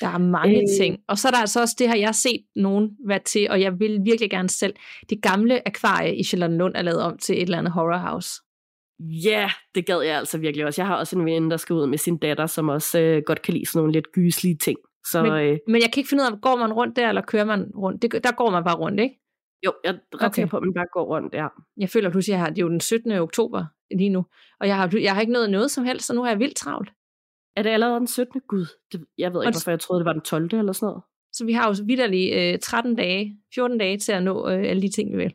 Der 0.00 0.08
er 0.08 0.18
mange 0.18 0.56
øh, 0.56 0.78
ting. 0.80 0.98
Og 1.08 1.18
så 1.18 1.28
er 1.28 1.32
der 1.32 1.38
altså 1.38 1.60
også 1.60 1.76
det 1.78 1.88
her, 1.88 1.96
jeg 1.96 2.08
har 2.08 2.12
set 2.12 2.40
nogen 2.56 2.90
være 3.08 3.18
til, 3.18 3.50
og 3.50 3.60
jeg 3.60 3.80
vil 3.80 4.00
virkelig 4.04 4.30
gerne 4.30 4.48
selv. 4.48 4.74
Det 5.10 5.22
gamle 5.22 5.68
akvarie 5.68 6.16
i 6.16 6.24
Charlottenlund 6.24 6.74
er 6.76 6.82
lavet 6.82 7.00
om 7.02 7.18
til 7.18 7.36
et 7.36 7.42
eller 7.42 7.58
andet 7.58 7.72
horror 7.72 7.98
house. 7.98 8.30
Ja, 9.00 9.30
yeah, 9.30 9.50
det 9.74 9.86
gad 9.86 10.00
jeg 10.00 10.18
altså 10.18 10.38
virkelig 10.38 10.66
også. 10.66 10.82
Jeg 10.82 10.86
har 10.86 10.96
også 10.96 11.18
en 11.18 11.26
ven, 11.26 11.50
der 11.50 11.56
skal 11.56 11.74
ud 11.74 11.86
med 11.86 11.98
sin 11.98 12.16
datter, 12.16 12.46
som 12.46 12.68
også 12.68 13.00
øh, 13.00 13.22
godt 13.26 13.42
kan 13.42 13.54
lide 13.54 13.66
sådan 13.66 13.78
nogle 13.78 13.92
lidt 13.92 14.12
gyslige 14.12 14.56
ting. 14.56 14.78
Så, 15.10 15.22
men, 15.22 15.32
øh, 15.32 15.58
men 15.66 15.82
jeg 15.82 15.90
kan 15.92 16.00
ikke 16.00 16.08
finde 16.08 16.22
ud 16.22 16.32
af, 16.32 16.40
går 16.40 16.56
man 16.56 16.72
rundt 16.72 16.96
der, 16.96 17.08
eller 17.08 17.22
kører 17.22 17.44
man 17.44 17.72
rundt? 17.76 18.02
Det, 18.02 18.24
der 18.24 18.32
går 18.32 18.50
man 18.50 18.64
bare 18.64 18.76
rundt, 18.76 19.00
ikke? 19.00 19.20
Jo, 19.66 19.72
jeg 19.84 19.90
er 19.90 19.98
ret 20.22 20.26
okay. 20.26 20.48
på, 20.48 20.56
at 20.56 20.62
man 20.62 20.74
bare 20.74 20.86
går 20.92 21.04
rundt, 21.04 21.34
ja. 21.34 21.46
Jeg 21.76 21.88
føler 21.88 22.10
pludselig, 22.10 22.34
at 22.34 22.38
jeg 22.38 22.44
har, 22.44 22.50
det 22.50 22.58
er 22.58 22.62
jo 22.62 22.68
den 22.68 22.80
17. 22.80 23.12
oktober 23.12 23.64
lige 23.90 24.10
nu, 24.10 24.24
og 24.60 24.66
jeg 24.68 24.76
har, 24.76 24.98
jeg 25.00 25.14
har 25.14 25.20
ikke 25.20 25.32
nået 25.32 25.50
noget 25.50 25.70
som 25.70 25.84
helst, 25.84 26.06
så 26.06 26.14
nu 26.14 26.22
er 26.22 26.28
jeg 26.28 26.38
vildt 26.38 26.56
travlt. 26.56 26.90
Er 27.56 27.62
det 27.62 27.70
allerede 27.70 27.98
den 27.98 28.06
17. 28.06 28.40
Gud? 28.48 28.66
Det, 28.92 29.04
jeg 29.18 29.32
ved 29.32 29.42
ikke, 29.42 29.54
hvorfor 29.54 29.70
jeg 29.70 29.80
troede, 29.80 30.00
det 30.00 30.06
var 30.06 30.12
den 30.12 30.22
12. 30.22 30.54
eller 30.54 30.72
sådan 30.72 30.86
noget. 30.86 31.02
Så 31.32 31.44
vi 31.44 31.52
har 31.52 31.68
jo 31.68 31.74
vidderlig 31.86 32.32
øh, 32.32 32.58
13 32.58 32.96
dage, 32.96 33.38
14 33.54 33.78
dage 33.78 33.98
til 33.98 34.12
at 34.12 34.22
nå 34.22 34.48
øh, 34.48 34.70
alle 34.70 34.82
de 34.82 34.90
ting, 34.90 35.12
vi 35.12 35.16
vil. 35.16 35.34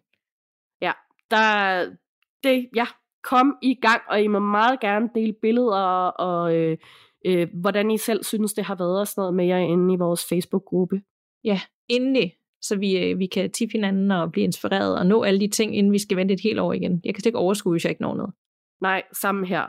Ja, 0.81 0.91
der, 1.31 1.95
det, 2.43 2.69
ja, 2.75 2.85
kom 3.23 3.57
i 3.61 3.75
gang, 3.81 4.01
og 4.09 4.21
I 4.21 4.27
må 4.27 4.39
meget 4.39 4.79
gerne 4.79 5.09
dele 5.15 5.33
billeder 5.41 6.07
og, 6.07 6.55
øh, 6.55 6.77
øh, 7.25 7.47
hvordan 7.53 7.91
I 7.91 7.97
selv 7.97 8.23
synes, 8.23 8.53
det 8.53 8.63
har 8.63 8.75
været 8.75 8.99
og 8.99 9.07
sådan 9.07 9.21
noget 9.21 9.33
med 9.33 9.45
jer 9.45 9.57
inde 9.57 9.93
i 9.93 9.97
vores 9.97 10.25
Facebook-gruppe. 10.29 11.01
Ja, 11.43 11.61
endelig, 11.89 12.33
så 12.61 12.77
vi, 12.77 12.97
øh, 12.97 13.19
vi 13.19 13.25
kan 13.25 13.51
tippe 13.51 13.71
hinanden 13.71 14.11
og 14.11 14.31
blive 14.31 14.43
inspireret 14.43 14.97
og 14.97 15.05
nå 15.05 15.23
alle 15.23 15.39
de 15.39 15.47
ting, 15.47 15.77
inden 15.77 15.93
vi 15.93 15.99
skal 15.99 16.17
vente 16.17 16.33
et 16.33 16.41
helt 16.43 16.59
år 16.59 16.73
igen. 16.73 17.01
Jeg 17.05 17.15
kan 17.15 17.23
ikke 17.25 17.37
overskue, 17.37 17.73
hvis 17.73 17.83
jeg 17.83 17.91
ikke 17.91 18.01
når 18.01 18.15
noget. 18.15 18.33
Nej, 18.81 19.03
sammen 19.13 19.45
her. 19.45 19.65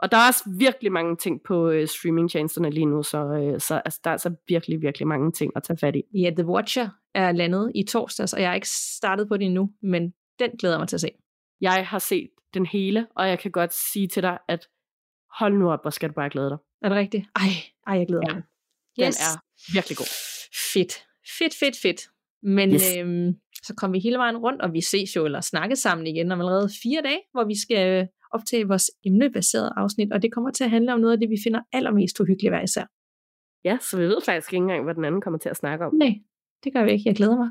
Og 0.00 0.10
der 0.10 0.16
er 0.16 0.28
også 0.28 0.44
virkelig 0.58 0.92
mange 0.92 1.16
ting 1.16 1.40
på 1.46 1.68
øh, 1.68 1.88
streamingtjenesterne 1.88 2.70
lige 2.70 2.86
nu, 2.86 3.02
så, 3.02 3.18
øh, 3.18 3.60
så 3.60 3.74
altså, 3.84 4.00
der 4.04 4.10
er 4.10 4.12
altså 4.12 4.34
virkelig, 4.48 4.82
virkelig 4.82 5.08
mange 5.08 5.32
ting 5.32 5.52
at 5.56 5.62
tage 5.62 5.76
fat 5.76 5.96
i. 5.96 6.02
Ja, 6.14 6.30
The 6.30 6.46
Watcher 6.46 6.88
er 7.14 7.32
landet 7.32 7.72
i 7.74 7.82
torsdags, 7.82 8.32
og 8.32 8.42
jeg 8.42 8.50
er 8.50 8.54
ikke 8.54 8.68
startet 8.68 9.28
på 9.28 9.36
det 9.36 9.46
endnu, 9.46 9.70
men 9.82 10.12
den 10.38 10.50
glæder 10.58 10.78
mig 10.78 10.88
til 10.88 10.96
at 10.96 11.00
se. 11.00 11.10
Jeg 11.60 11.86
har 11.86 11.98
set 11.98 12.28
den 12.54 12.66
hele, 12.66 13.06
og 13.16 13.28
jeg 13.28 13.38
kan 13.38 13.50
godt 13.50 13.72
sige 13.92 14.08
til 14.08 14.22
dig, 14.22 14.38
at 14.48 14.68
hold 15.38 15.54
nu 15.54 15.70
op, 15.70 15.82
hvor 15.82 15.90
skal 15.90 16.08
du 16.08 16.14
bare 16.14 16.30
glæde 16.30 16.50
dig. 16.50 16.58
Er 16.82 16.88
det 16.88 16.98
rigtigt? 16.98 17.24
Ej, 17.36 17.50
ej 17.86 17.98
jeg 17.98 18.06
glæder 18.06 18.22
ja. 18.28 18.34
mig. 18.34 18.42
Den 18.96 19.08
yes. 19.08 19.20
er 19.20 19.32
virkelig 19.74 19.96
god. 19.96 20.10
Fedt. 20.74 20.92
Fedt, 21.38 21.54
fedt, 21.60 21.76
fedt. 21.82 22.00
Men 22.42 22.74
yes. 22.74 22.96
øhm, 22.96 23.32
så 23.62 23.74
kom 23.74 23.92
vi 23.92 23.98
hele 23.98 24.18
vejen 24.18 24.36
rundt, 24.36 24.62
og 24.62 24.72
vi 24.72 24.80
ses 24.80 25.16
jo 25.16 25.24
eller 25.24 25.40
snakkes 25.40 25.78
sammen 25.78 26.06
igen 26.06 26.32
om 26.32 26.40
allerede 26.40 26.70
fire 26.82 27.02
dage, 27.02 27.20
hvor 27.32 27.44
vi 27.44 27.60
skal 27.60 28.08
optage 28.30 28.68
vores 28.68 28.90
emnebaserede 29.04 29.72
afsnit, 29.76 30.12
og 30.12 30.22
det 30.22 30.32
kommer 30.32 30.50
til 30.50 30.64
at 30.64 30.70
handle 30.70 30.92
om 30.92 31.00
noget 31.00 31.12
af 31.12 31.20
det, 31.20 31.30
vi 31.30 31.36
finder 31.44 31.60
allermest 31.72 32.20
uhyggeligt 32.20 32.52
hver 32.52 32.62
især. 32.62 32.86
Ja, 33.64 33.78
så 33.80 33.96
vi 33.96 34.02
ved 34.02 34.20
faktisk 34.24 34.52
ikke 34.52 34.62
engang, 34.62 34.84
hvad 34.84 34.94
den 34.94 35.04
anden 35.04 35.20
kommer 35.20 35.38
til 35.38 35.48
at 35.48 35.56
snakke 35.56 35.84
om. 35.86 35.94
Nej, 35.94 36.14
det 36.64 36.72
gør 36.72 36.84
vi 36.84 36.90
ikke. 36.90 37.02
Jeg 37.06 37.16
glæder 37.16 37.36
mig. 37.36 37.50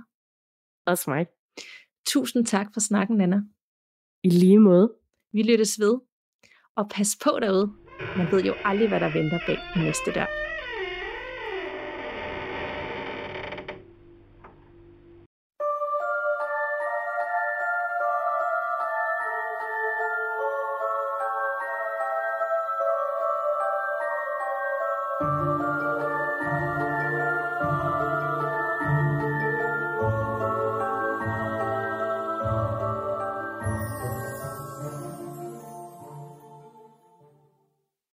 Også 0.86 1.10
mig. 1.10 1.26
Tusind 2.08 2.46
tak 2.46 2.68
for 2.74 2.80
snakken, 2.80 3.18
Nana. 3.18 3.42
I 4.24 4.30
lige 4.30 4.60
måde. 4.60 4.94
Vi 5.34 5.44
lyttes 5.44 5.80
ved. 5.80 5.98
Og 6.76 6.90
pas 6.90 7.18
på 7.24 7.40
derude. 7.42 7.74
Man 8.18 8.32
ved 8.32 8.44
jo 8.44 8.54
aldrig, 8.66 8.88
hvad 8.88 9.00
der 9.00 9.14
venter 9.14 9.40
bag 9.48 9.60
næste 9.76 10.12
dør. 10.12 10.47